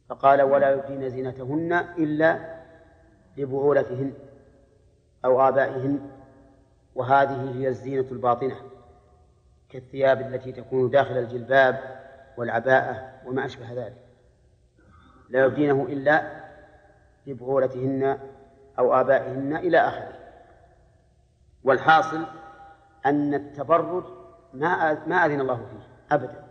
[0.10, 2.60] فقال ولا يبدين زينتهن إلا
[3.38, 4.14] لبعولتهن
[5.26, 6.10] أو آبائهن
[6.96, 8.56] وهذه هي الزينة الباطنة
[9.70, 11.80] كالثياب التي تكون داخل الجلباب
[12.38, 14.04] والعباءة وما أشبه ذلك.
[15.30, 16.44] لا يبدينه إلا
[17.28, 18.20] لبعولتهن
[18.80, 20.23] أو آبائهن إلى آخره.
[21.64, 22.26] والحاصل
[23.06, 24.04] أن التبرج
[24.54, 26.44] ما ما أذن الله فيه أبدا.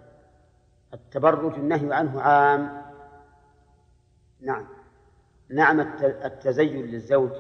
[0.95, 2.83] التبرج النهي عنه عام.
[4.41, 4.67] نعم.
[5.51, 7.31] نعم التزين للزوج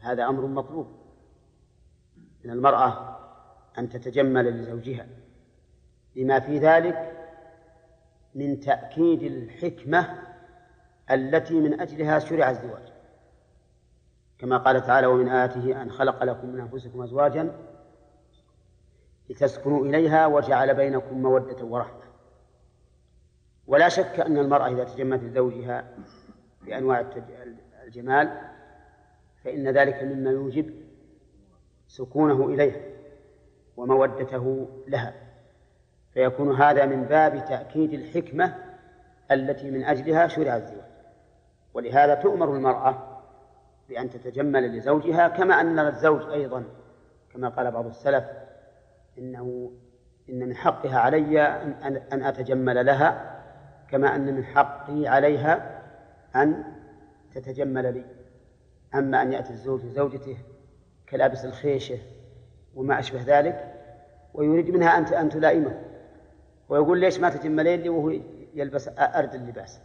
[0.00, 0.86] هذا أمر مطلوب.
[2.44, 3.18] من المرأة
[3.78, 5.06] أن تتجمل لزوجها.
[6.16, 7.12] لما في ذلك
[8.34, 10.22] من تأكيد الحكمة
[11.10, 12.93] التي من أجلها شرع الزواج.
[14.38, 17.52] كما قال تعالى ومن آياته أن خلق لكم من أنفسكم أزواجا
[19.30, 22.04] لتسكنوا إليها وجعل بينكم مودة ورحمة.
[23.66, 25.84] ولا شك أن المرأة إذا تجملت لزوجها
[26.62, 27.06] بأنواع
[27.84, 28.40] الجمال
[29.44, 30.74] فإن ذلك مما يوجب
[31.88, 32.80] سكونه إليها
[33.76, 35.14] ومودته لها.
[36.14, 38.54] فيكون هذا من باب تأكيد الحكمة
[39.30, 40.84] التي من أجلها شرع الزواج.
[41.74, 43.13] ولهذا تؤمر المرأة
[43.88, 46.64] بأن تتجمل لزوجها كما أن الزوج أيضا
[47.32, 48.24] كما قال بعض السلف
[49.18, 49.72] إنه
[50.28, 53.40] إن من حقها علي أن أن أتجمل لها
[53.90, 55.82] كما أن من حقي عليها
[56.36, 56.64] أن
[57.34, 58.04] تتجمل لي.
[58.94, 60.36] أما أن يأتي الزوج لزوجته
[61.08, 61.98] كلابس الخيشة
[62.74, 63.74] وما أشبه ذلك
[64.34, 65.80] ويريد منها أن أن تلائمه.
[66.68, 68.20] ويقول ليش ما تجملين لي وهو
[68.54, 69.80] يلبس أرد اللباس؟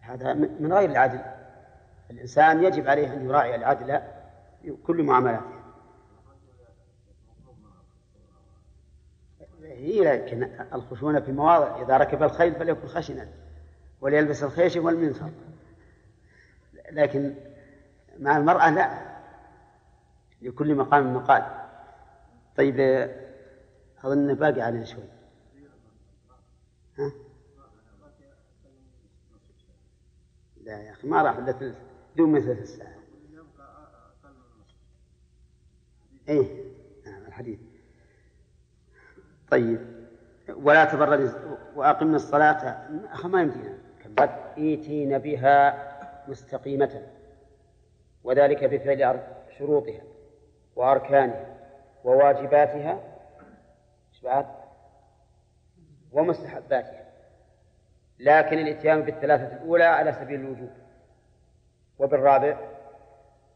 [0.00, 1.20] هذا من غير العدل.
[2.10, 4.00] الإنسان يجب عليه أن يراعي العدل
[4.62, 5.56] في كل معاملاته.
[9.62, 10.42] هي لكن
[10.74, 13.28] الخشونة في مواضع إذا ركب الخيل فليكن خشنا
[14.00, 15.30] وليلبس الخيش والمنصر
[16.90, 17.34] لكن
[18.18, 19.16] مع المرأة لا
[20.42, 21.66] لكل مقام مقال.
[22.56, 22.80] طيب
[24.04, 25.04] أظن باقي علينا شوي.
[26.98, 27.12] ها؟
[30.56, 31.74] لا يا أخي ما راح إلا
[32.16, 32.96] دون مثل الساعة.
[36.28, 36.64] إيه
[37.06, 37.58] نعم الحديث.
[39.50, 39.80] طيب
[40.48, 41.30] ولا تبرج
[41.74, 42.88] وأقمنا الصلاة.
[43.24, 43.78] ما يمدينا.
[44.18, 45.86] قد إيتين بها
[46.28, 47.06] مستقيمة
[48.24, 49.22] وذلك بفعل
[49.58, 50.02] شروطها
[50.76, 51.56] وأركانها
[52.04, 53.00] وواجباتها.
[54.22, 54.46] بعد؟
[56.12, 57.04] ومستحباتها.
[58.18, 60.70] لكن الإتيان بالثلاثة الأولى على سبيل الوجوب.
[61.98, 62.58] وبالرابع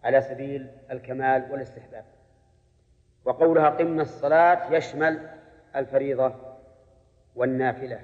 [0.05, 2.05] على سبيل الكمال والاستحباب.
[3.25, 5.31] وقولها قمنا الصلاة يشمل
[5.77, 6.35] الفريضة
[7.37, 8.01] والنافلة.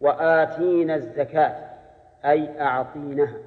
[0.00, 1.70] وآتينا الزكاة
[2.24, 3.38] أي أعطينها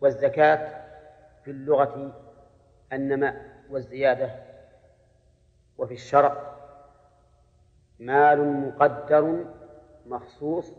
[0.00, 0.84] والزكاة
[1.44, 2.22] في اللغة
[2.92, 4.30] النماء والزيادة.
[5.78, 6.54] وفي الشرع
[7.98, 9.44] مال مقدر
[10.06, 10.72] مخصوص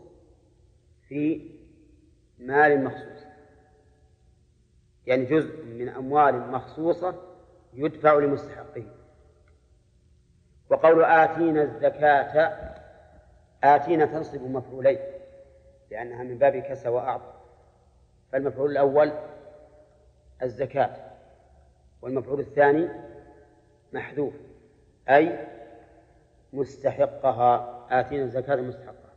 [1.08, 1.50] في
[2.38, 3.26] مال مخصوص.
[5.06, 7.22] يعني جزء من أموال مخصوصة
[7.74, 8.84] يدفع لمستحقه
[10.70, 12.74] وقول آتينا الزكاة
[13.64, 14.98] آتينا تنصب مفعولين
[15.90, 17.32] لأنها من باب كسى وأعطى.
[18.32, 19.12] فالمفعول الأول
[20.42, 20.96] الزكاة
[22.02, 22.88] والمفعول الثاني
[23.92, 24.34] محذوف
[25.08, 25.46] أي
[26.52, 29.12] مستحقها آتينا الزكاة مستحقها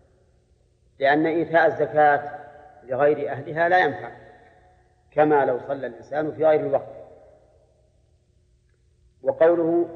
[0.99, 2.39] لأن إيتاء الزكاة
[2.89, 4.11] لغير أهلها لا ينفع
[5.11, 6.99] كما لو صلى الإنسان في غير الوقت.
[9.21, 9.89] وقوله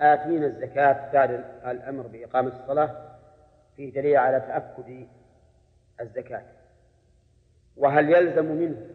[0.00, 1.30] آتينا الزكاة بعد
[1.66, 3.18] الأمر بإقامة الصلاة
[3.76, 5.06] فيه دليل على تأكد
[6.00, 6.42] الزكاة.
[7.76, 8.86] وهل يلزم منه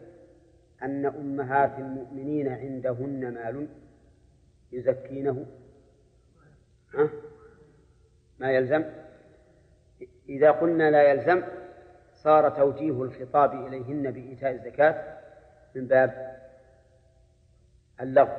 [0.84, 3.68] أن أمهات المؤمنين عندهن مال
[4.72, 5.46] يزكينه؟
[6.94, 7.10] ها؟
[8.40, 8.84] ما يلزم؟
[10.30, 11.44] إذا قلنا لا يلزم
[12.24, 15.18] صار توجيه الخطاب إليهن بإيتاء الزكاة
[15.76, 16.40] من باب
[18.02, 18.38] اللغو.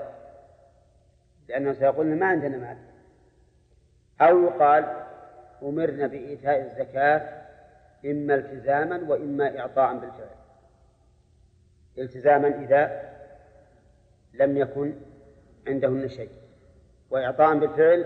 [1.49, 2.76] لأنه سيقولن ما عندنا مال.
[4.20, 5.07] أو يقال
[5.62, 7.45] أمرنا بإيتاء الزكاة
[8.05, 10.28] إما التزاما وإما إعطاء بالفعل.
[11.99, 13.11] التزاما إذا
[14.35, 14.95] لم يكن
[15.66, 16.30] عندهن شيء.
[17.11, 18.05] وإعطاء بالفعل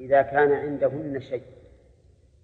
[0.00, 1.44] إذا كان عندهن شيء.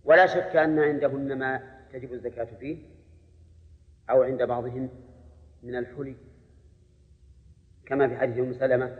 [0.04, 2.78] ولا شك أن عندهن ما تجب الزكاة فيه
[4.10, 4.88] أو عند بعضهن
[5.62, 6.14] من الحلي
[7.86, 8.96] كما في حديث أم سلمة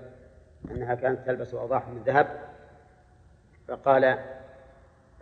[0.71, 2.41] أنها كانت تلبس أوضاح من ذهب
[3.69, 4.19] فقال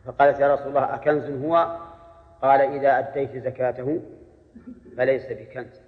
[0.04, 1.78] فقالت يا رسول الله أكنز هو؟
[2.42, 4.02] قال إذا أديت زكاته
[4.96, 5.80] فليس بكنز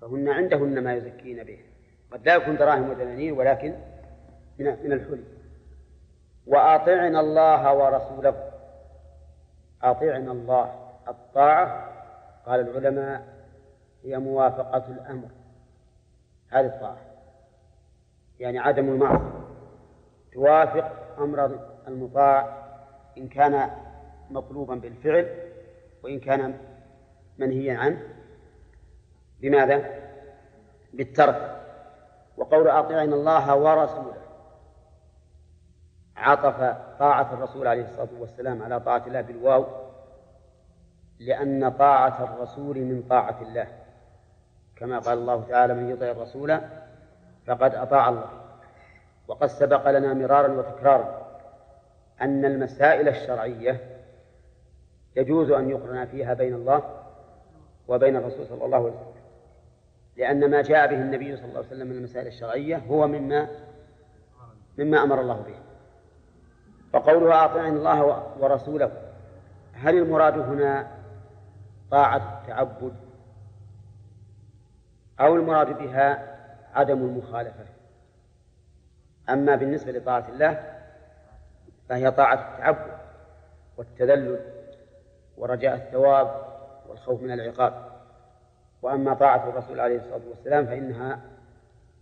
[0.00, 1.58] فهن عندهن ما يزكين به
[2.10, 3.74] قد لا يكون دراهم ودنانير ولكن
[4.58, 5.24] من الحلي.
[6.46, 8.47] وأطعنا الله ورسوله.
[9.82, 10.74] أطعنا الله
[11.08, 11.92] الطاعة
[12.46, 13.38] قال العلماء
[14.04, 15.28] هي موافقة الأمر.
[16.48, 16.98] هذه الطاعة.
[18.40, 19.32] يعني عدم المعصية.
[20.32, 22.68] توافق أمر المطاع
[23.18, 23.70] إن كان
[24.30, 25.28] مطلوبا بالفعل
[26.02, 26.58] وإن كان
[27.38, 28.02] منهيا عنه.
[29.40, 29.84] بماذا؟
[30.92, 31.60] بالترك.
[32.36, 34.27] وقول أطيعنا الله ورسوله.
[36.18, 39.66] عطف طاعة الرسول عليه الصلاة والسلام على طاعة الله بالواو
[41.18, 43.66] لأن طاعة الرسول من طاعة الله.
[44.76, 46.60] كما قال الله تعالى من يطع الرسول
[47.46, 48.30] فقد أطاع الله
[49.28, 51.28] وقد سبق لنا مرارا وتكرارا
[52.20, 53.80] أن المسائل الشرعية
[55.16, 56.82] يجوز أن يقرن فيها بين الله
[57.88, 59.12] وبين الرسول صلى الله عليه وسلم.
[60.16, 63.48] لأن ما جاء به النبي صلى الله عليه وسلم من المسائل الشرعية هو مما
[64.78, 65.67] مما أمر الله به.
[66.92, 68.90] فقوله أطعن الله ورسوله
[69.72, 70.90] هل المراد هنا
[71.90, 72.94] طاعة التعبد
[75.20, 76.36] أو المراد بها
[76.74, 77.64] عدم المخالفة؟
[79.28, 80.78] أما بالنسبة لطاعة الله
[81.88, 82.98] فهي طاعة التعبد
[83.76, 84.40] والتذلل
[85.36, 86.42] ورجاء الثواب
[86.88, 87.88] والخوف من العقاب.
[88.82, 91.20] وأما طاعة الرسول عليه الصلاة والسلام فإنها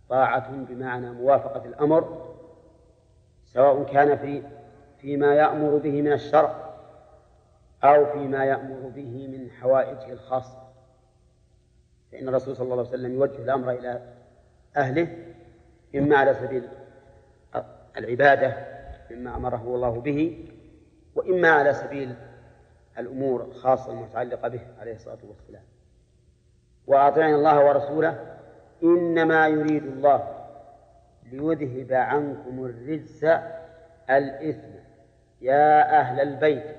[0.09, 2.33] طاعة بمعنى موافقة الأمر
[3.45, 4.43] سواء كان في
[5.01, 6.67] فيما يأمر به من الشرع
[7.83, 10.67] أو فيما يأمر به من حوائجه الخاصة.
[12.11, 14.01] فإن الرسول صلى الله عليه وسلم يوجه الأمر إلى
[14.77, 15.07] أهله
[15.95, 16.67] إما على سبيل
[17.97, 18.53] العبادة
[19.11, 20.45] مما أمره الله به
[21.15, 22.15] وإما على سبيل
[22.97, 25.63] الأمور الخاصة المتعلقة به عليه الصلاة والسلام.
[26.87, 28.37] وأطيعنا الله ورسوله
[28.83, 30.45] إنما يريد الله
[31.31, 33.23] ليذهب عنكم الرجس
[34.09, 34.76] الإثم.
[35.41, 36.77] يا أهل البيت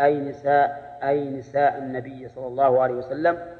[0.00, 3.56] أي نساء أي نساء النبي صلى الله عليه وسلم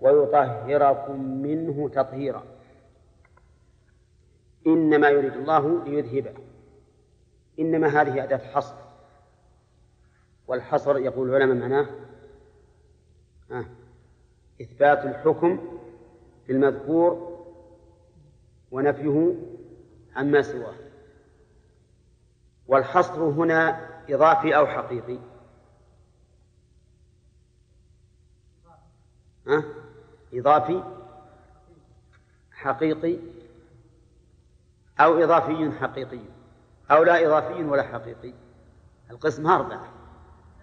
[0.00, 2.42] ويطهركم منه تطهيرا.
[4.66, 6.34] إنما يريد الله ليذهب
[7.58, 8.74] إنما هذه أداة حصر
[10.46, 11.86] والحصر يقول العلماء معناه
[14.60, 15.80] إثبات الحكم
[16.46, 17.36] في المذكور
[18.70, 19.34] ونفيه
[20.16, 20.74] عما سواه.
[22.68, 25.18] والحصر هنا إضافي أو حقيقي
[29.46, 29.64] ها؟
[30.34, 30.82] إضافي
[32.52, 33.18] حقيقي
[35.00, 36.20] أو إضافي حقيقي
[36.90, 38.32] أو لا إضافي ولا حقيقي
[39.10, 39.88] القسم أربعة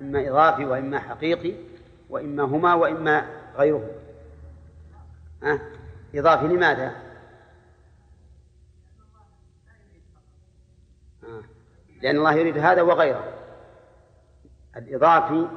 [0.02, 1.56] إما إضافي وإما حقيقي
[2.10, 4.04] وإما هما وإما غيرهما؟
[6.16, 6.96] إضافي لماذا؟
[11.24, 11.44] أه.
[12.04, 13.34] لأن الله يريد هذا وغيره
[14.78, 15.48] الإضافي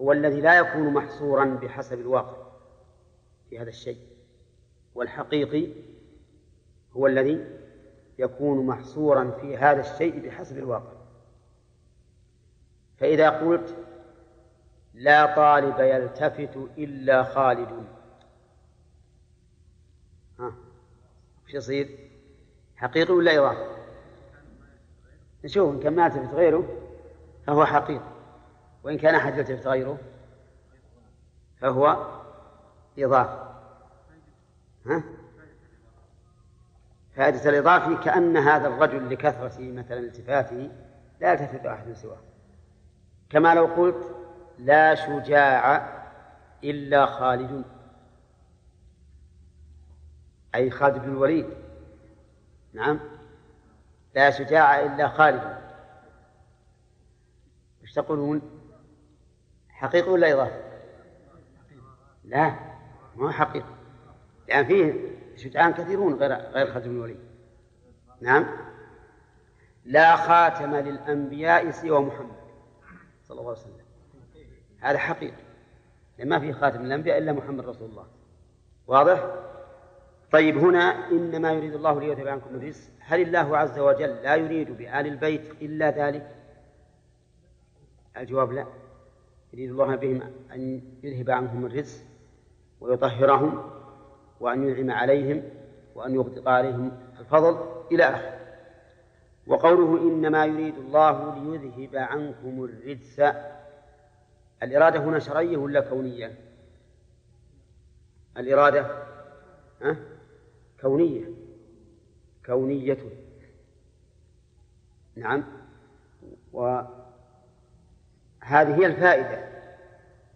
[0.00, 2.36] هو الذي لا يكون محصورا بحسب الواقع
[3.50, 3.98] في هذا الشيء
[4.94, 5.72] والحقيقي
[6.96, 7.58] هو الذي
[8.18, 10.92] يكون محصورا في هذا الشيء بحسب الواقع
[12.98, 13.76] فإذا قلت
[14.94, 17.86] لا طالب يلتفت إلا خالد
[20.38, 20.54] ها
[21.44, 22.10] وش يصير؟
[22.76, 23.81] حقيقي ولا إضافي؟
[25.44, 26.68] نشوف إن كان ما يلتفت غيره
[27.46, 28.12] فهو حقيقي
[28.84, 29.98] وإن كان أحد يلتفت غيره
[31.60, 32.06] فهو
[32.98, 33.52] إضافي
[34.86, 35.02] ها؟
[37.16, 40.70] فائدة الإضافي كأن هذا الرجل لكثرة مثلا التفاته
[41.20, 42.20] لا يلتفت أحد سواه.
[43.30, 44.14] كما لو قلت
[44.58, 45.88] لا شجاع
[46.64, 47.64] إلا خالد
[50.54, 51.46] أي خالد بن الوليد.
[52.72, 53.00] نعم.
[54.14, 55.58] لا شجاع إلا خالد
[57.82, 58.42] إيش تقولون؟
[59.68, 60.62] حقيقي ولا إضافي
[62.24, 62.50] لا
[63.16, 63.74] ما هو حقيقي.
[64.48, 67.20] لأن فيه شجعان كثيرون غير غير بن الوليد.
[68.20, 68.46] نعم.
[69.84, 72.36] لا خاتم للأنبياء سوى محمد
[73.24, 73.82] صلى الله عليه وسلم.
[74.80, 75.42] هذا حقيقي.
[76.18, 78.06] ما في خاتم الأنبياء إلا محمد رسول الله.
[78.86, 79.51] واضح؟
[80.32, 85.06] طيب هنا إنما يريد الله ليذهب عنكم الرجس هل الله عز وجل لا يريد بآل
[85.06, 86.36] البيت إلا ذلك؟
[88.16, 88.66] الجواب لا
[89.52, 90.22] يريد الله بهم
[90.54, 92.04] أن يذهب عنهم الرجس
[92.80, 93.70] ويطهرهم
[94.40, 95.42] وأن ينعم عليهم
[95.94, 98.38] وأن يغدق عليهم الفضل إلى آخره
[99.46, 103.22] وقوله إنما يريد الله ليذهب عنكم الرجس
[104.62, 106.38] الإرادة هنا شرعية ولا كونية؟
[108.36, 108.86] الإرادة
[109.82, 109.96] أه؟
[110.82, 111.24] كونية.
[112.46, 112.98] كونية.
[115.16, 115.44] نعم.
[116.52, 116.94] وهذه
[118.42, 119.48] هي الفائدة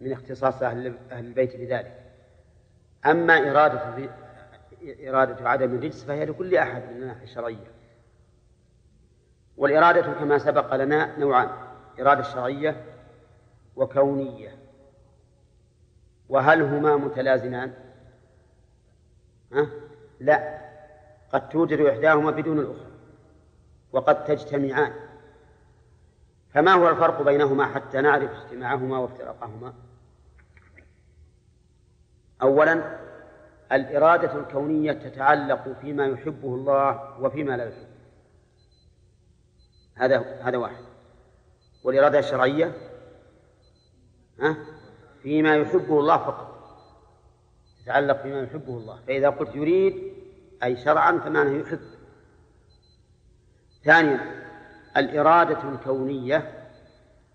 [0.01, 2.03] من اختصاص أهل البيت بذلك.
[3.05, 4.09] أما إرادة
[5.09, 7.71] إرادة عدم الرجس فهي لكل أحد من الناحية الشرعية.
[9.57, 11.49] والإرادة كما سبق لنا نوعان
[11.99, 12.85] إرادة شرعية
[13.75, 14.57] وكونية.
[16.29, 17.73] وهل هما متلازمان؟
[19.53, 19.86] ها؟
[20.19, 20.61] لا
[21.33, 22.91] قد توجد إحداهما بدون الأخرى
[23.91, 24.93] وقد تجتمعان.
[26.53, 29.73] فما هو الفرق بينهما حتى نعرف اجتماعهما وافتراقهما؟
[32.41, 32.99] أولا
[33.71, 37.87] الإرادة الكونية تتعلق فيما يحبه الله وفيما لا يحبه.
[39.95, 40.83] هذا هذا واحد.
[41.83, 42.73] والإرادة الشرعية
[44.39, 44.57] ها
[45.23, 46.56] فيما يحبه الله فقط.
[47.87, 48.99] تتعلق فيما يحبه الله.
[49.07, 50.13] فإذا قلت يريد
[50.63, 51.79] أي شرعا فمعنى يحب.
[53.83, 54.19] ثانيا
[54.97, 56.67] الإرادة الكونية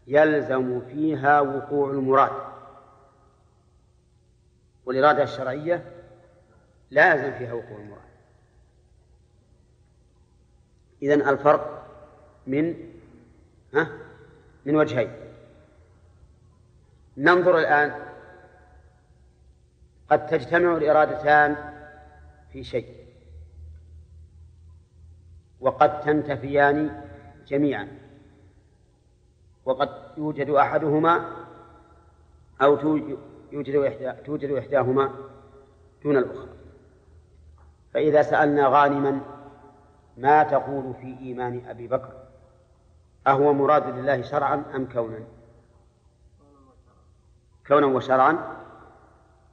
[0.06, 2.32] يلزم فيها وقوع المراد.
[4.84, 5.92] والإرادة الشرعية
[6.90, 8.02] لا يلزم فيها وقوع المراد.
[11.02, 11.86] إذن الفرق
[12.46, 12.74] من
[13.74, 13.88] ها
[14.64, 15.12] من وجهين.
[17.16, 18.11] ننظر الآن
[20.10, 21.56] قد تجتمع الإرادتان
[22.52, 23.02] في شيء
[25.60, 27.04] وقد تنتفيان
[27.46, 27.88] جميعا
[29.64, 31.26] وقد يوجد أحدهما
[32.62, 32.78] أو
[33.52, 35.10] يوجد توجد إحداهما
[36.02, 36.48] دون الأخرى.
[37.94, 39.20] فإذا سألنا غانما
[40.16, 42.12] ما تقول في إيمان أبي بكر
[43.26, 45.24] أهو مراد لله شرعا أم كونا؟
[47.66, 48.62] كونا وشرعا.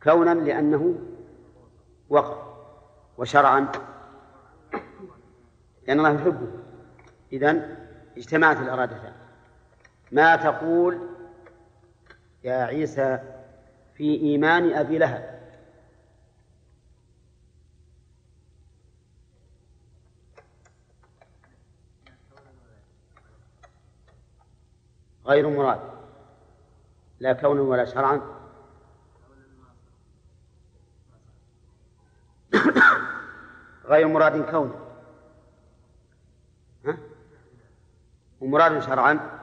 [0.03, 0.95] كونا لأنه
[2.09, 2.37] وقف
[3.17, 3.71] وشرعا.
[5.87, 6.47] لأن الله يحبه.
[7.33, 7.77] إذن
[8.17, 9.13] اجتمعت الإرادتان
[10.11, 11.09] ما تقول
[12.43, 13.19] يا عيسى
[13.95, 15.39] في إيمان أبي لهب؟
[25.25, 25.79] غير مراد.
[27.19, 28.38] لا كونا ولا شرعا.
[33.89, 34.71] غير مراد كون
[36.85, 36.97] ها؟
[38.41, 39.39] ومراد شرعا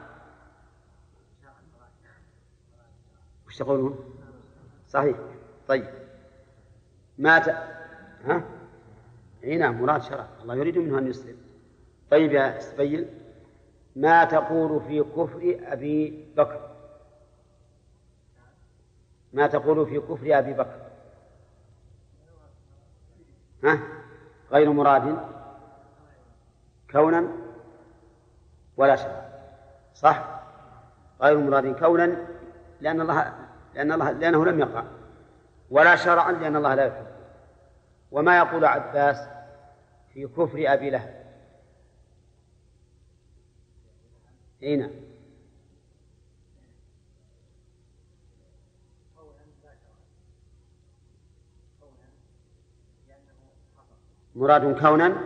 [3.46, 4.14] وش تقولون؟
[4.88, 5.16] صحيح
[5.68, 5.86] طيب
[7.18, 7.48] مات
[8.24, 8.42] ها؟
[9.44, 11.36] إي نعم مراد شرع الله يريد منه أن يسلم
[12.10, 13.08] طيب يا سبيل
[13.96, 16.76] ما تقول في كفر أبي بكر
[19.32, 20.80] ما تقول في كفر أبي بكر
[23.64, 23.95] ها؟
[24.50, 25.18] غير مراد
[26.90, 27.28] كونا
[28.76, 29.26] ولا شرعا.
[29.94, 30.40] صح؟
[31.20, 32.26] غير مراد كونا
[32.80, 33.34] لأن الله
[33.74, 34.84] لأن الله لأنه لم يقع.
[35.70, 37.06] ولا شرعا لأن الله لا يحب.
[38.10, 39.28] وما يقول عباس
[40.12, 41.26] في كفر أبي لهب.
[44.62, 44.90] أين نعم.
[54.36, 55.16] مراد كونا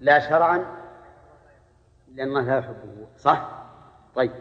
[0.00, 0.64] لا شرعا
[2.14, 3.64] لأن الله لا يحبه صح؟
[4.14, 4.32] طيب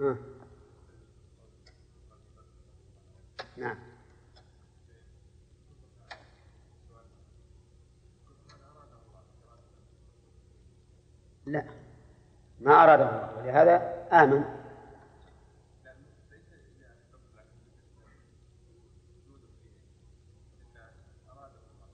[0.00, 0.16] ها.
[3.56, 3.76] نعم
[11.46, 11.64] لا
[12.60, 14.44] ما أراده الله ولهذا آمن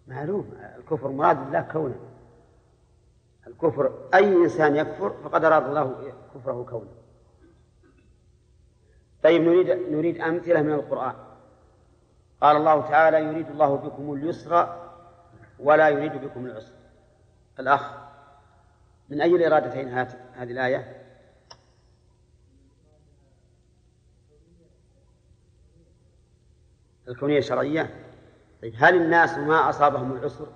[0.08, 0.52] معلوم.
[0.78, 2.00] الكفر مراد الله كونه.
[3.46, 6.92] الكفر أي إنسان يكفر فقد أراد الله كفره كونه.
[9.22, 11.14] طيب نريد نريد أمثلة من القرآن.
[12.40, 14.82] قال الله تعالى يريد الله بكم اليسر
[15.58, 16.74] ولا يريد بكم العسر.
[17.60, 17.94] الأخ
[19.08, 21.04] من أي الإرادتين هذه الآية؟
[27.08, 28.07] الكونية الشرعية.
[28.62, 30.46] طيب هل الناس ما أصابهم العسر؟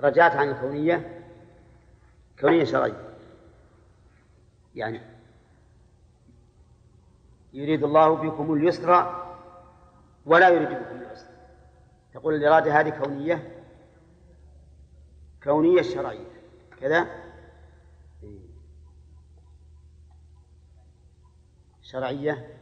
[0.00, 1.24] رجعت عن الكونية؟
[2.40, 3.16] كونية شرعية.
[4.74, 5.00] يعني
[7.52, 9.22] يريد الله بكم اليسر
[10.26, 11.26] ولا يريد بكم العسر.
[12.14, 13.64] تقول الإرادة هذه كونية؟
[15.42, 16.26] كونية شرعية.
[16.80, 17.25] كذا؟
[21.86, 22.58] شرعية؟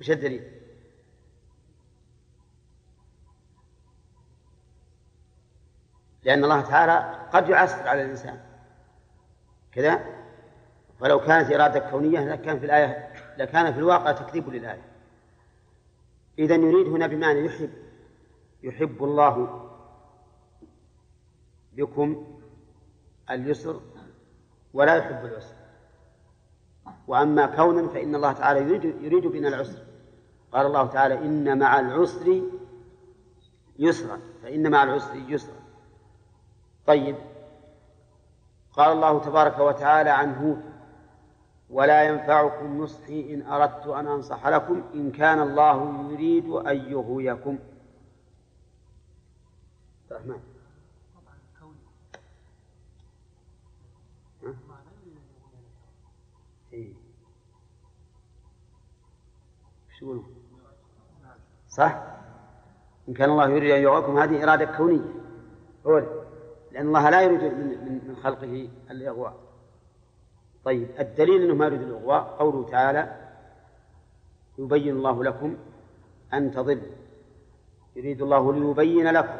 [0.00, 0.52] وش الدليل؟
[6.22, 8.44] لأن الله تعالى قد يعسر على الإنسان.
[9.72, 10.04] كذا؟
[11.00, 14.92] فلو كانت إرادة كونية لكان في الآية لكان في الواقع تكذيب للآية.
[16.38, 17.72] إذا يريد هنا بمعنى يحب
[18.62, 19.62] يحب الله
[21.72, 22.40] بكم
[23.30, 23.80] اليسر
[24.72, 25.65] ولا يحب العسر.
[27.06, 29.78] وأما كونا فإن الله تعالى يريد يريد بنا العسر.
[30.52, 32.42] قال الله تعالى إن مع العسر
[33.78, 35.60] يسرا فإن مع العسر يسرا.
[36.86, 37.16] طيب.
[38.72, 40.62] قال الله تبارك وتعالى عن هود
[41.70, 47.58] ولا ينفعكم نصحي إن أردت أن أنصح لكم إن كان الله يريد أن يغويكم.
[61.68, 62.02] صح؟
[63.08, 65.14] إن كان الله يريد أن يغواكم هذه إرادة كونية.
[65.86, 65.98] هو
[66.72, 69.36] لأن الله لا يريد من, من خلقه الإغواء.
[70.64, 73.30] طيب الدليل أنه ما يريد الإغواء قوله تعالى
[74.58, 75.56] يبين الله لكم
[76.34, 76.94] أن تضلوا
[77.96, 79.38] يريد الله ليبين لكم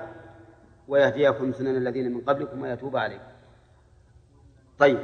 [0.88, 3.32] ويهديكم سنن الذين من قبلكم ويتوب عليكم.
[4.78, 4.98] طيب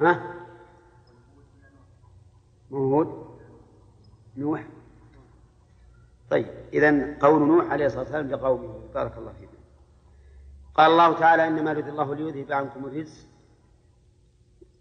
[0.00, 0.34] ها؟
[2.70, 3.38] موجود
[4.36, 4.66] نوح؟
[6.30, 8.80] طيب إذا قول نوح عليه الصلاة والسلام لقومه.
[8.94, 9.56] بارك الله فيكم.
[10.74, 13.26] قال الله تعالى إنما يريد الله ليذهب عنكم الرجس.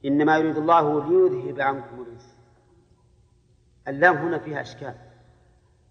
[0.06, 2.36] إنما يريد الله ليذهب عنكم الرجس.
[3.88, 4.96] اللام هنا فيها أشكال.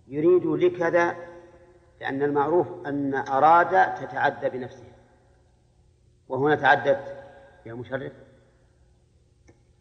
[0.09, 1.17] يريد لكذا
[2.01, 4.95] لأن المعروف أن أراد تتعدى بنفسها
[6.29, 7.25] وهنا تعدت
[7.67, 8.13] يا مشرف.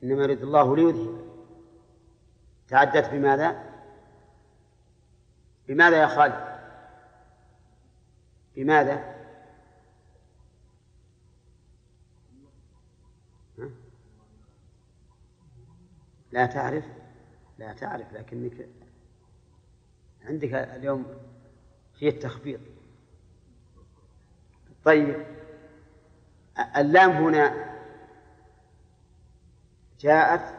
[0.03, 1.17] إنما يريد الله ليذهب.
[2.67, 3.72] تعدت بماذا؟
[5.67, 6.53] بماذا يا خالد؟
[8.55, 9.13] بماذا؟
[16.31, 16.85] لا تعرف
[17.57, 18.69] لا تعرف لكنك
[20.25, 21.05] عندك اليوم
[21.99, 22.61] في التخفيض
[24.83, 25.25] طيب
[26.77, 27.73] اللام هنا
[29.99, 30.55] جاءت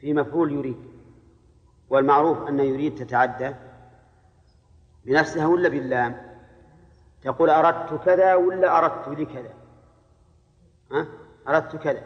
[0.00, 0.89] في مفعول يريد
[1.90, 3.54] والمعروف أن يريد تتعدى
[5.04, 6.30] بنفسها ولا باللام
[7.22, 9.52] تقول أردت كذا ولا أردت لكذا
[10.92, 11.06] ها؟
[11.48, 12.02] أردت كذا.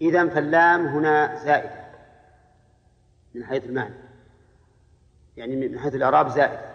[0.00, 1.84] إذا فاللام هنا زائدة.
[3.34, 3.94] من حيث المعنى.
[5.36, 6.74] يعني من حيث الإعراب زائدة.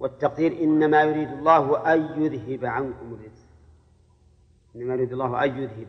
[0.00, 3.46] والتقدير إنما يريد الله أن يذهب عنكم الرجس
[4.76, 5.86] إنما يريد الله أن يذهب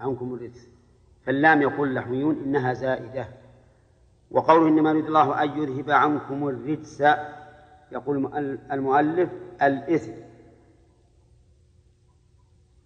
[0.00, 0.68] عنكم الرجس
[1.26, 3.28] فاللام يقول اللحويون إنها زائدة.
[4.30, 7.00] وقوله إنما يريد الله أن يذهب عنكم الرجس
[7.92, 8.32] يقول
[8.72, 9.30] المؤلف
[9.62, 10.12] الإثم.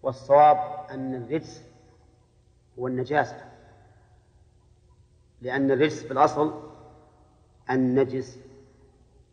[0.02, 1.62] والصواب أن الرجس
[2.78, 3.44] هو النجاسة.
[5.42, 6.70] لأن الرجس في الأصل
[7.70, 8.38] النجس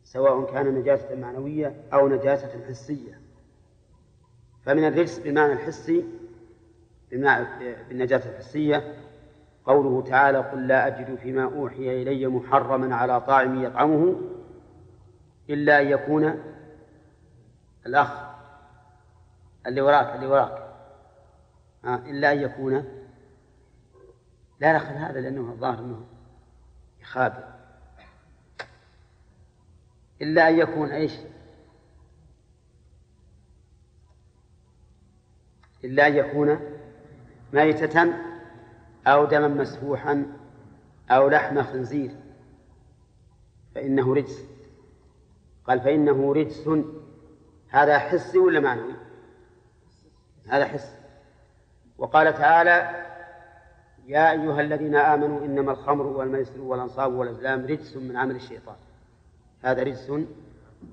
[0.03, 3.21] سواء كان نجاسة معنوية أو نجاسة حسية.
[4.65, 6.05] فمن الرجس بالمعنى الحسي
[7.11, 8.95] بالنجاسة الحسية
[9.67, 14.21] قوله تعالى قل لا أجد فيما أوحي إلي محرما على طاعم يطعمه
[15.49, 16.43] إلا أن يكون
[17.85, 18.27] الأخ
[19.67, 20.67] اللي وراك اللي وراك.
[21.85, 22.73] إلا أن يكون
[24.59, 26.05] لا نأخذ هذا لأنه الظاهر أنه
[27.01, 27.43] يخابر.
[30.21, 31.13] إلا أن يكون إيش؟
[35.83, 36.59] إلا أن يكون
[37.53, 38.13] ميتة
[39.07, 40.25] أو دما مسفوحا
[41.09, 42.11] أو لحم خنزير.
[43.75, 44.43] فإنه رجس.
[45.67, 46.69] قال فإنه رجس.
[47.69, 48.93] هذا حسي ولا معنوي
[50.47, 50.97] هذا حس.
[51.97, 53.05] وقال تعالى
[54.07, 58.75] يا أيها الذين آمنوا إنما الخمر والميسر والأنصاب والأزلام رجس من عمل الشيطان.
[59.61, 60.11] هذا رجس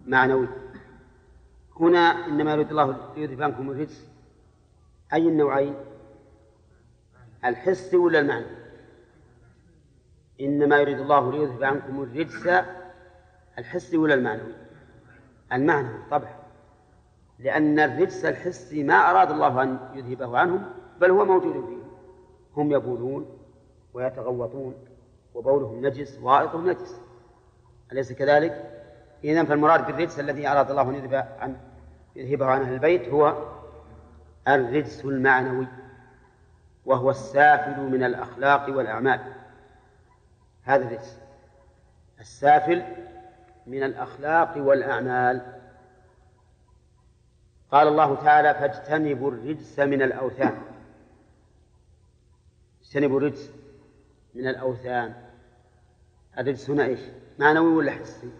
[0.07, 0.49] معنوي.
[1.81, 4.09] هنا إنما يريد الله ليذهب عنكم الرجس.
[5.13, 5.75] أي النوعين؟
[7.45, 8.47] الحسي ولا المعنى؟
[10.41, 12.65] إنما يريد الله ليذهب عنكم الرجس.
[13.59, 14.53] الحسي ولا المعنوي
[15.53, 16.35] المعنى طبعا.
[17.39, 20.65] لأن الرجس الحسي ما أراد الله أن يذهبه عنهم
[21.01, 21.85] بل هو موجود فيهم
[22.57, 23.39] هم يبولون
[23.95, 24.75] ويتغوطون
[25.35, 27.01] وبولهم نجس وائطهم نجس.
[27.93, 28.71] أليس كذلك؟
[29.25, 31.57] إذا فالمراد بالرجس الذي أراد الله أن يذهب عن
[32.17, 33.35] يذهبه عن أهل البيت هو
[34.49, 35.67] الرجس المعنوي.
[36.87, 39.21] وهو السافل من الأخلاق والأعمال.
[40.63, 41.19] هذا الرجس
[42.21, 42.83] السافل
[43.67, 45.61] من الأخلاق والأعمال.
[47.73, 50.63] قال الله تعالى فاجتنبوا الرجس من الأوثان.
[52.83, 53.51] اجتنبوا الرجس
[54.35, 55.15] من الأوثان.
[56.39, 57.01] الرجس هنا إيش؟
[57.39, 58.31] معنوي ولا حسي؟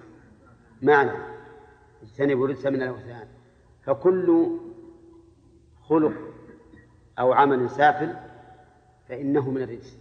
[0.83, 1.13] معنى.
[2.03, 3.29] اجتنبوا الرجس من الأوثان.
[3.83, 4.59] فكل
[5.83, 6.13] خلق
[7.19, 8.17] أو عمل سافل
[9.09, 9.99] فإنه من الرجس.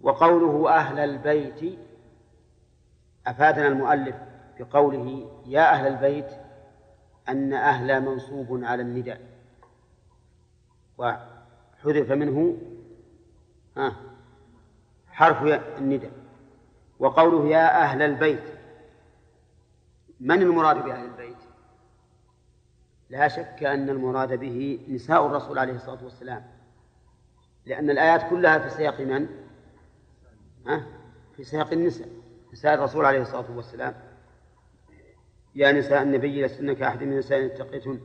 [0.00, 1.78] وقوله أهل البيت
[3.26, 4.16] أفادنا المؤلف
[4.58, 6.30] بقوله يا أهل البيت
[7.28, 9.20] أن أهل منصوب على النداء.
[10.98, 12.56] وحذف منه
[15.08, 15.42] حرف
[15.78, 16.12] النداء.
[16.98, 18.44] وقوله يا أهل البيت
[20.20, 21.36] من المراد بأهل البيت؟
[23.10, 26.55] لا شك أن المراد به نساء الرسول عليه الصلاة والسلام.
[27.66, 29.26] لأن الآيات كلها في سياق من؟
[30.66, 30.86] ها؟
[31.36, 32.08] في سياق النساء.
[32.52, 33.94] نساء الرسول عليه الصلاة والسلام.
[35.54, 38.00] يا نساء النبي لستن كأحد من النساء اتقيتن.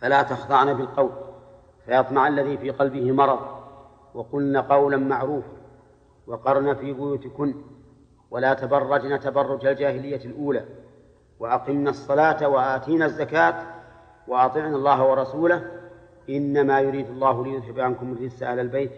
[0.00, 1.10] فلا تخضعن بالقول.
[1.86, 3.62] فيطمع الذي في قلبه مرض.
[4.14, 5.56] وقلن قولا معروفا.
[6.26, 7.54] وقرن في بيوتكن.
[8.30, 10.64] ولا تبرجن تبرج الجاهلية الأولى.
[11.38, 13.66] وأقمنا الصلاة وآتينا الزكاة.
[14.28, 15.81] وأطعنا الله ورسوله.
[16.28, 18.92] إنما يريد الله ليذهب عنكم الرجس أهل البيت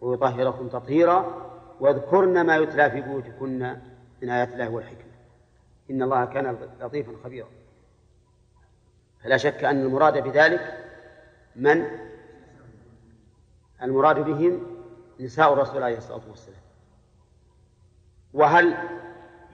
[0.00, 1.48] ويطهركم تطهيرا
[1.80, 3.76] واذكرن ما يتلى في بيوتكن
[4.22, 5.12] من آيات الله والحكمة.
[5.90, 7.48] إن الله كان لطيفا خبيرا.
[9.24, 10.84] فلا شك أن المراد بذلك
[11.56, 11.84] من؟
[13.82, 14.66] المراد بهم
[15.20, 16.60] نساء الرسول عليه الصلاة والسلام.
[18.34, 18.74] وهل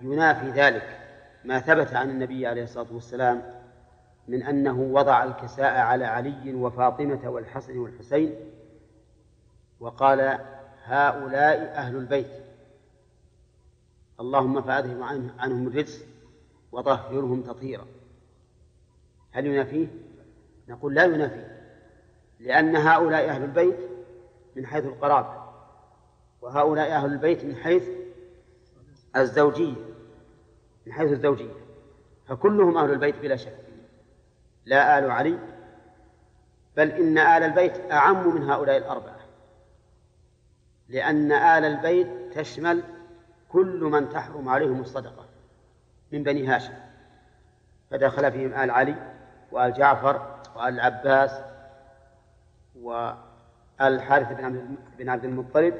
[0.02, 1.00] ينافي ذلك
[1.44, 3.63] ما ثبت عن النبي عليه الصلاة والسلام
[4.28, 8.34] من أنه وضع الكساء على علي وفاطمة والحسن والحسين
[9.80, 10.38] وقال
[10.84, 12.44] هؤلاء أهل البيت.
[14.20, 15.02] اللهم فأذهب
[15.38, 16.04] عنهم الرجس
[16.72, 17.86] وطهرهم تطهيرا.
[19.32, 19.86] هل ينافيه؟
[20.68, 21.54] نقول لا ينافيه
[22.40, 23.78] لأن هؤلاء أهل البيت
[24.56, 25.44] من حيث القرابة
[26.42, 27.88] وهؤلاء أهل البيت من حيث
[29.16, 29.74] الزوجية
[30.86, 31.52] من حيث الزوجية
[32.26, 33.63] فكلهم أهل البيت بلا شك.
[34.66, 35.38] لا آل علي
[36.76, 39.16] بل إن آل البيت أعم من هؤلاء الأربعة
[40.88, 42.82] لأن آل البيت تشمل
[43.48, 45.24] كل من تحرم عليهم الصدقة
[46.12, 46.74] من بني هاشم
[47.90, 48.94] فدخل فيهم آل علي
[49.52, 51.40] وآل جعفر وآل العباس
[52.82, 53.16] وآل
[53.80, 54.32] الحارث
[54.98, 55.74] بن عبد المطلب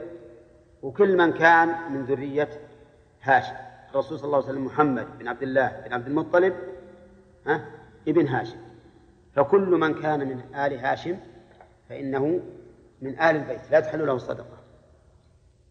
[0.82, 2.48] وكل من كان من ذرية
[3.22, 3.54] هاشم.
[3.90, 6.54] الرسول صلى الله عليه وسلم محمد بن عبد الله بن عبد المطلب
[7.46, 7.64] ها
[8.08, 8.58] ابن هاشم.
[9.36, 11.16] فكل من كان من آل هاشم
[11.88, 12.40] فإنه
[13.02, 14.58] من آل البيت لا تحل له الصدقة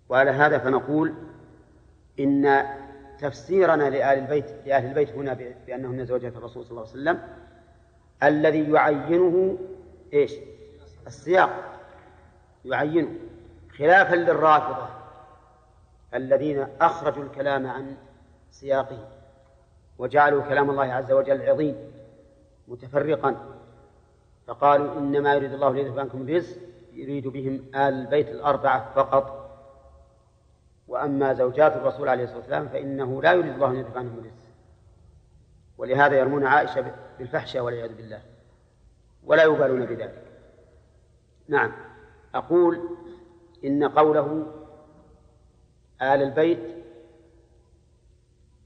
[0.10, 1.14] وعلى هذا فنقول
[2.20, 2.66] إن
[3.20, 5.34] تفسيرنا لآل البيت لأهل البيت هنا
[5.68, 7.22] بأنهن زوجات الرسول صلى الله عليه وسلم
[8.24, 9.58] الذي يعينه
[10.14, 10.34] إيش؟
[11.08, 11.80] السياق.
[12.66, 13.10] يعينه.
[13.78, 14.90] خلافا للرافضة
[16.14, 17.96] الذين أخرجوا الكلام عن
[18.52, 19.08] سياقه
[19.98, 21.76] وجعلوا كلام الله عز وجل عظيم
[22.68, 23.53] متفرقا.
[24.48, 26.58] فقالوا إنما يريد الله ليذهب عنكم الرزق
[26.94, 29.44] يريد بهم آل البيت الأربعة فقط.
[30.88, 34.44] وأما زوجات الرسول عليه الصلاة والسلام فإنه لا يريد الله أن يذهب عنهم الرزق
[35.78, 38.22] ولهذا يرمون عائشة بالفحشة والعياذ بالله.
[39.24, 40.24] ولا يبالون بذلك.
[41.48, 41.72] نعم.
[42.36, 42.90] أقول
[43.66, 44.54] إن قوله
[46.02, 46.84] آل البيت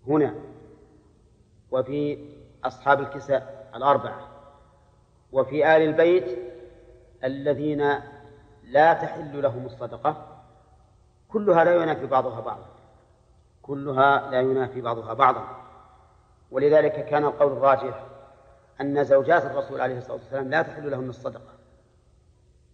[0.08, 0.36] هنا
[1.72, 2.30] وفي
[2.64, 4.37] أصحاب الكساء الأربعة.
[5.32, 6.40] وفي آل البيت
[7.24, 7.94] الذين
[8.64, 10.38] لا تحل لهم الصدقة
[11.30, 12.66] كلها لا ينافي بعضها بعضا.
[13.62, 15.44] كلها لا ينافي بعضها بعضا.
[16.52, 18.04] ولذلك كان القول الراجح
[18.82, 21.54] أن زوجات الرسول عليه الصلاة والسلام لا تحل لهن الصدقة.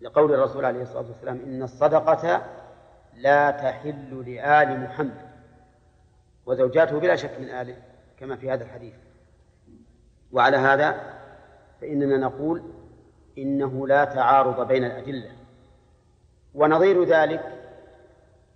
[0.01, 2.45] لقول الرسول عليه الصلاة والسلام إن الصدقة
[3.13, 5.30] لا تحل لآل محمد.
[6.45, 7.77] وزوجاته بلا شك من آله
[8.19, 8.93] كما في هذا الحديث.
[10.31, 11.13] وعلى هذا
[11.84, 12.64] فإننا نقول
[13.38, 15.31] إنه لا تعارض بين الأدلة.
[16.53, 17.69] ونظير ذلك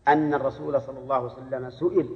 [0.08, 2.10] أن الرسول صلى الله عليه وسلم سئل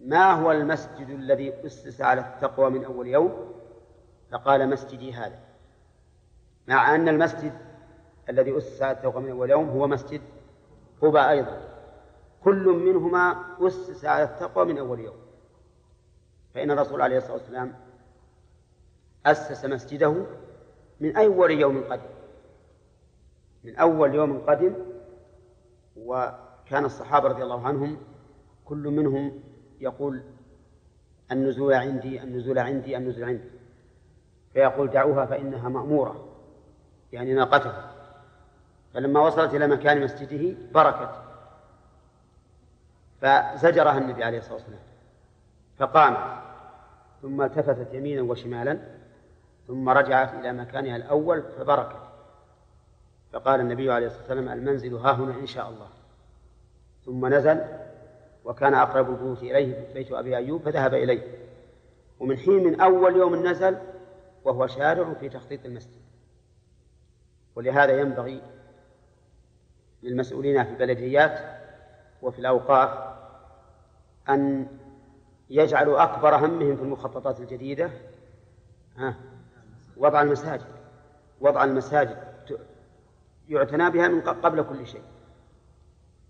[0.00, 3.54] ما هو المسجد الذي أسس على التقوى من أول يوم؟
[4.32, 5.38] فقال مسجدي هذا.
[6.68, 7.52] مع أن المسجد
[8.28, 10.20] الذي أسس على التقوى من أول يوم هو مسجد
[11.02, 11.60] قباء أيضا.
[12.44, 15.16] كل منهما أسس على التقوى من أول يوم.
[16.54, 17.87] فإن الرسول عليه الصلاة والسلام
[19.30, 20.26] أسس مسجده
[21.00, 22.10] من أول يوم قدم.
[23.64, 24.74] من أول يوم قدم
[25.96, 27.96] وكان الصحابة رضي الله عنهم
[28.64, 29.40] كل منهم
[29.80, 30.22] يقول
[31.32, 33.50] النزول عندي النزول عندي النزول عندي.
[34.52, 36.28] فيقول دعوها فإنها مأمورة
[37.12, 37.72] يعني ناقته
[38.94, 41.10] فلما وصلت إلى مكان مسجده بركت.
[43.20, 44.80] فزجرها النبي عليه الصلاة والسلام
[45.76, 46.42] فقامت
[47.22, 48.97] ثم التفتت يمينا وشمالا.
[49.68, 52.08] ثم رجعت إلى مكانها الأول فبركت
[53.32, 55.88] فقال النبي عليه الصلاة والسلام المنزل ها هنا إن شاء الله.
[57.04, 57.64] ثم نزل
[58.44, 61.22] وكان أقرب البيوت إليه بيت أبي أيوب فذهب إليه.
[62.20, 63.78] ومن حين من أول يوم نزل
[64.44, 66.00] وهو شارع في تخطيط المسجد.
[67.56, 68.42] ولهذا ينبغي
[70.02, 71.40] للمسؤولين في البلديات
[72.22, 73.14] وفي الأوقاف
[74.28, 74.66] أن
[75.50, 77.90] يجعلوا أكبر همهم في المخططات الجديدة.
[78.96, 79.14] ها.
[79.98, 80.66] وضع المساجد
[81.40, 82.28] وضع المساجد
[83.48, 85.02] يعتنى بها من قبل كل شيء.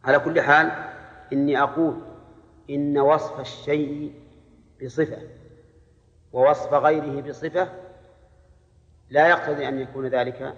[0.05, 0.93] على كل حال
[1.33, 2.01] إني أقول
[2.71, 4.21] إن وصف الشيء
[4.83, 5.23] بصفة
[6.33, 7.69] ووصف غيره بصفة
[9.11, 10.55] لا يقتضي أن يكون ذلك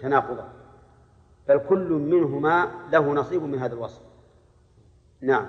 [0.00, 0.52] تناقضا.
[1.48, 4.02] بل كل منهما له نصيب من هذا الوصف.
[5.20, 5.48] نعم.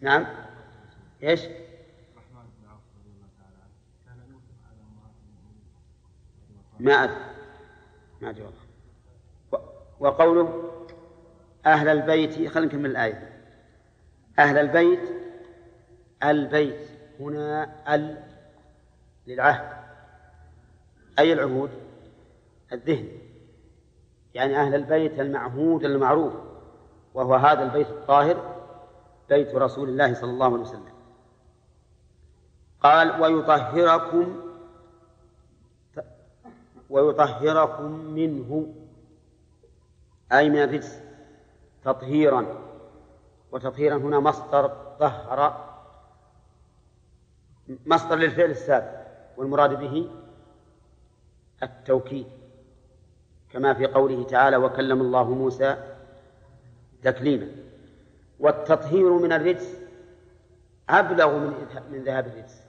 [0.00, 0.26] نعم.
[1.22, 1.40] إيش؟
[6.80, 7.14] ما أدري.
[8.20, 8.46] ما أدري
[10.00, 10.72] وقوله
[11.66, 13.42] أهل البيت خلينا نكمل الآية.
[14.38, 15.00] أهل البيت
[16.22, 16.90] البيت
[17.20, 18.22] هنا ال
[19.26, 19.76] للعهد.
[21.18, 21.70] أي العهود؟
[22.72, 23.08] الذهن.
[24.34, 26.34] يعني أهل البيت المعهود المعروف
[27.14, 28.55] وهو هذا البيت الطاهر.
[29.28, 30.96] بيت رسول الله صلى الله عليه وسلم.
[32.82, 34.42] قال ويطهركم
[36.90, 38.74] ويطهركم منه
[40.32, 41.00] أي من الرجس.
[41.84, 42.46] تطهيرا.
[43.52, 44.68] وتطهيرا هنا مصدر
[45.00, 45.66] طهر
[47.86, 50.10] مصدر للفعل السابق والمراد به
[51.62, 52.26] التوكيد.
[53.50, 55.96] كما في قوله تعالى وكلم الله موسى
[57.02, 57.48] تكليما.
[58.40, 59.76] والتطهير من الرجس
[60.88, 61.54] أبلغ من
[61.90, 62.62] من ذهاب الرجس.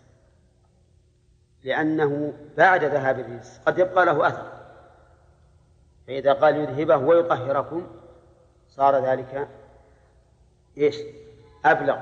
[1.63, 4.51] لأنه بعد ذهاب الرجس قد يبقى له أثر.
[6.07, 7.87] فإذا قال يذهبه ويطهركم
[8.69, 9.47] صار ذلك
[10.77, 10.95] إيش؟
[11.65, 11.99] أبلغ.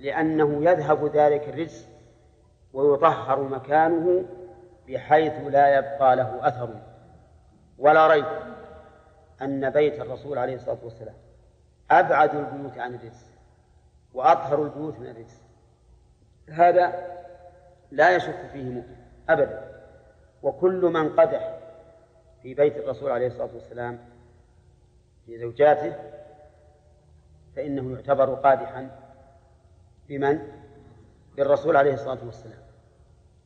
[0.00, 1.86] لأنه يذهب ذلك الرجس
[2.72, 4.24] ويطهر مكانه
[4.88, 6.68] بحيث لا يبقى له أثر.
[7.78, 8.26] ولا ريب
[9.42, 11.14] أن بيت الرسول عليه الصلاة والسلام
[11.90, 13.26] أبعد البيوت عن الرجس
[14.14, 15.40] وأطهر البيوت من الرجس
[16.48, 17.16] هذا
[17.90, 18.96] لا يشك فيه مؤمن
[19.28, 19.70] أبدا.
[20.42, 21.58] وكل من قدح
[22.42, 23.98] في بيت الرسول عليه الصلاة والسلام
[25.26, 25.96] في زوجاته
[27.56, 28.90] فإنه يعتبر قادحا
[30.08, 30.38] بمن؟
[31.36, 32.60] بالرسول عليه الصلاة والسلام.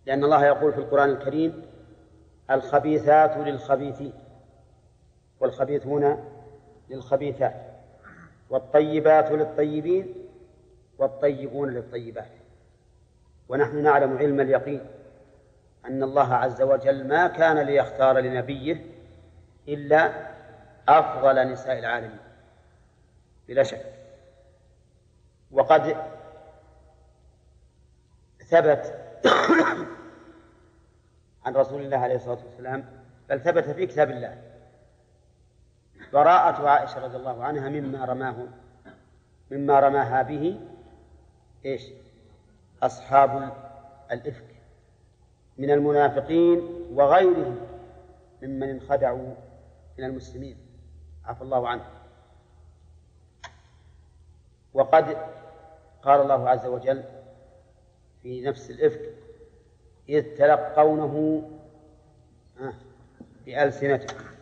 [0.07, 1.63] لأن الله يقول في القرآن الكريم
[2.51, 4.13] الخبيثات للخبيثين
[5.41, 6.25] والخبيثون
[6.91, 7.64] للخبيثات.
[8.51, 10.15] والطيبات للطيبين
[10.99, 12.31] والطيبون للطيبات.
[13.49, 14.81] ونحن نعلم علم اليقين
[15.85, 18.87] أن الله عز وجل ما كان ليختار لنبيه
[19.69, 20.13] إلا
[20.89, 22.19] أفضل نساء العالمين.
[23.49, 23.95] بلا شك.
[25.51, 25.97] وقد
[28.47, 28.95] ثبت
[31.45, 32.85] عن رسول الله عليه الصلاة والسلام
[33.29, 34.54] بل ثبت في كتاب الله.
[36.15, 38.37] براءة عائشة رضي الله عنها مما رماه
[39.51, 40.61] مما رماها به
[41.65, 41.83] إيش؟
[42.83, 43.53] أصحاب
[44.13, 44.55] الإفك
[45.59, 46.59] من المنافقين
[46.93, 47.57] وغيرهم
[48.43, 49.35] ممن انخدعوا
[49.99, 50.57] من المسلمين.
[51.25, 51.85] عفى الله عنه.
[54.75, 55.17] وقد
[56.03, 57.05] قال الله عز وجل
[58.23, 59.15] في نفس الإفك
[60.09, 61.43] إذ تلقونه
[63.47, 64.34] بألسنتكم.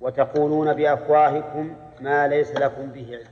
[0.00, 3.28] وتقولون بأفواهكم ما ليس لكم به علم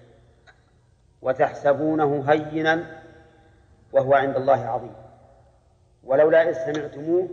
[1.22, 3.02] وتحسبونه هينا
[3.92, 4.94] وهو عند الله عظيم.
[6.04, 7.28] ولولا إذ سمعتموه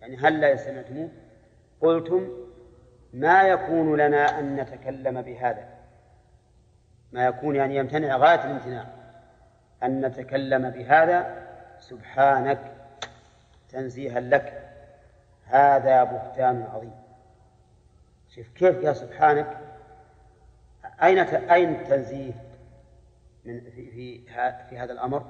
[0.00, 1.08] يعني هل لا إذ سمعتموه
[1.80, 2.28] قلتم
[3.12, 5.68] ما يكون لنا أن نتكلم بهذا.
[7.12, 8.86] ما يكون يعني يمتنع غاية الامتناع
[9.82, 11.46] أن نتكلم بهذا.
[11.78, 12.72] سبحانك
[13.68, 14.70] تنزيها لك
[15.44, 16.99] هذا بهتان عظيم.
[18.34, 19.58] شوف كيف يا سبحانك؟
[21.02, 22.32] أين أين التنزيه
[23.44, 24.20] من في في,
[24.68, 25.26] في هذا الأمر؟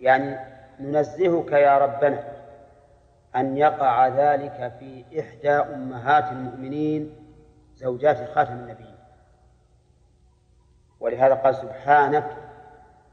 [0.00, 0.38] يعني
[0.80, 2.24] ننزهك يا ربنا
[3.36, 7.16] أن يقع ذلك في إحدى أمهات المؤمنين
[7.76, 8.94] زوجات خاتم النبي.
[11.00, 12.36] ولهذا قال سبحانك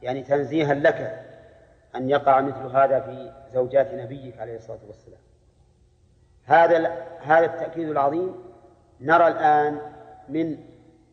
[0.02, 1.26] يعني تنزيها لك
[1.96, 5.20] أن يقع مثل هذا في زوجات نبيك عليه الصلاة والسلام.
[6.46, 8.53] هذا هذا التأكيد العظيم
[9.02, 9.82] نرى الآن
[10.30, 10.58] من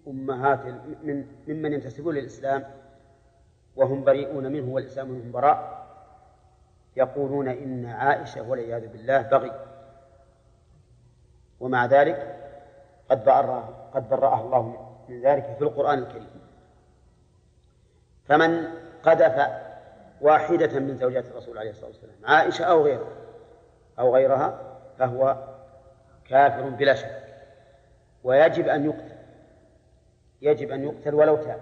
[0.08, 0.66] أمهات
[1.02, 2.64] من ممن ينتسبون للإسلام
[3.76, 5.86] وهم بريئون منه والإسلام منهم براء
[6.96, 9.52] يقولون إن عائشة والعياذ بالله بغي.
[11.60, 12.36] ومع ذلك
[13.10, 16.30] قد برأها قد برأها الله من ذلك في القرآن الكريم.
[18.24, 18.68] فمن
[19.02, 19.46] قذف
[20.20, 23.12] واحدة من زوجات الرسول عليه الصلاة والسلام عائشة أو غيرها
[23.98, 24.60] أو غيرها
[24.98, 25.36] فهو
[26.24, 27.19] كافر بلا شك.
[28.24, 29.16] ويجب أن يقتل.
[30.42, 31.60] يجب أن يقتل ولو تاب.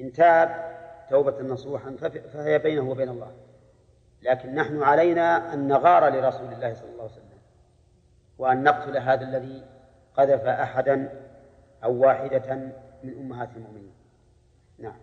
[0.00, 0.72] إن تاب
[1.10, 1.96] توبة نصوحا
[2.32, 3.32] فهي بينه وبين الله.
[4.22, 7.38] لكن نحن علينا أن نغار لرسول الله صلى الله عليه وسلم
[8.38, 9.64] وأن نقتل هذا الذي
[10.16, 11.20] قذف أحدا
[11.84, 12.54] أو واحدة
[13.04, 13.92] من أمهات المؤمنين.
[14.78, 14.96] نعم.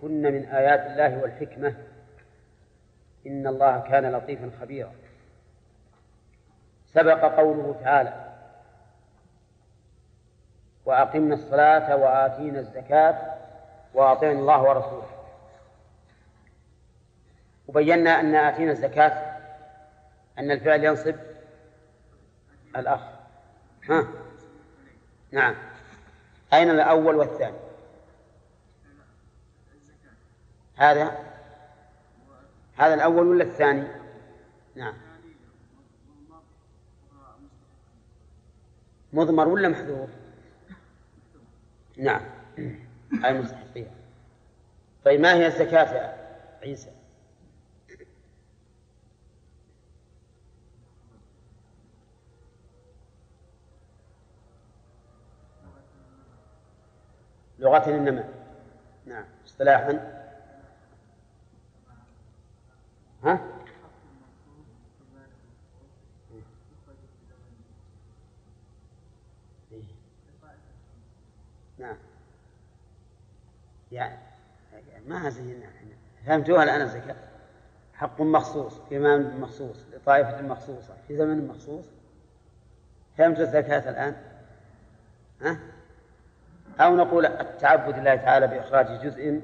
[0.00, 1.74] كن من آيات الله والحكمة
[3.26, 4.92] إن الله كان لطيفا خبيرا.
[6.94, 8.30] سبق قوله تعالى
[10.84, 13.36] وأقمنا الصلاة وآتينا الزكاة
[13.94, 15.10] وأطعنا الله ورسوله.
[17.68, 19.36] وبينا أن آتينا الزكاة
[20.38, 21.14] أن الفعل ينصب
[22.76, 23.00] الأخ.
[23.90, 24.06] ها؟
[25.30, 25.54] نعم.
[26.52, 27.56] أين الأول والثاني؟
[30.76, 31.18] هذا؟
[32.76, 33.88] هذا الأول ولا الثاني؟
[34.74, 35.09] نعم.
[39.12, 40.10] مضمر ولا محذوف
[41.96, 42.22] نعم.
[43.24, 43.90] أي مستحقية.
[45.04, 46.16] طيب ما هي الزكاة يا
[46.62, 46.90] عيسى؟
[57.58, 58.32] لغة النماء
[59.06, 59.24] نعم.
[59.46, 60.20] اصطلاحا.
[63.24, 63.60] ها؟
[71.78, 71.96] نعم
[73.92, 74.18] يعني
[75.06, 75.90] ما زينا إحنا
[76.26, 77.16] فهمتوها الآن الزكاة
[77.94, 81.84] حق مخصوص في مال مخصوص لطائفة مخصوصة في زمن مخصوص؟
[83.18, 84.16] فهمتوا الزكاة الآن؟
[85.42, 85.58] ها؟
[86.80, 89.40] أو نقول التعبد لله تعالى بإخراج جزء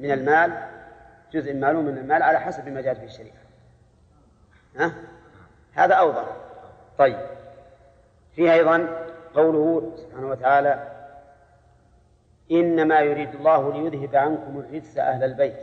[0.00, 0.68] من المال
[1.32, 3.36] جزء معلوم من المال على حسب ما جاءت به الشريعة.
[4.76, 4.92] ها؟
[5.74, 6.36] هذا أوضح.
[6.98, 7.18] طيب.
[8.36, 10.95] فيه أيضا قوله سبحانه وتعالى
[12.50, 15.56] إنما يريد الله ليذهب عنكم الرجس أهل البيت.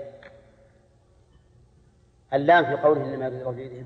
[2.33, 3.85] اللام في قوله إنما يريد الله ليذهب.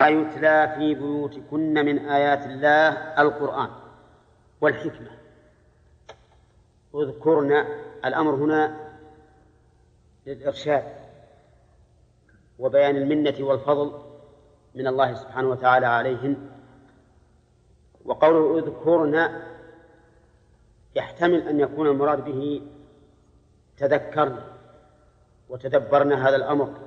[0.00, 2.88] ما يتلى في بيوتكن من آيات الله
[3.22, 3.70] القرآن
[4.60, 5.10] والحكمة.
[6.94, 7.64] اذكرن
[8.04, 8.76] الأمر هنا
[10.26, 10.84] للإرشاد
[12.58, 13.92] وبيان المنة والفضل
[14.74, 16.50] من الله سبحانه وتعالى عليهن.
[18.04, 19.42] وقوله اذكرن
[20.96, 22.62] يحتمل أن يكون المراد به
[23.76, 24.38] تذكرن
[25.48, 26.85] وتدبرن هذا الأمر.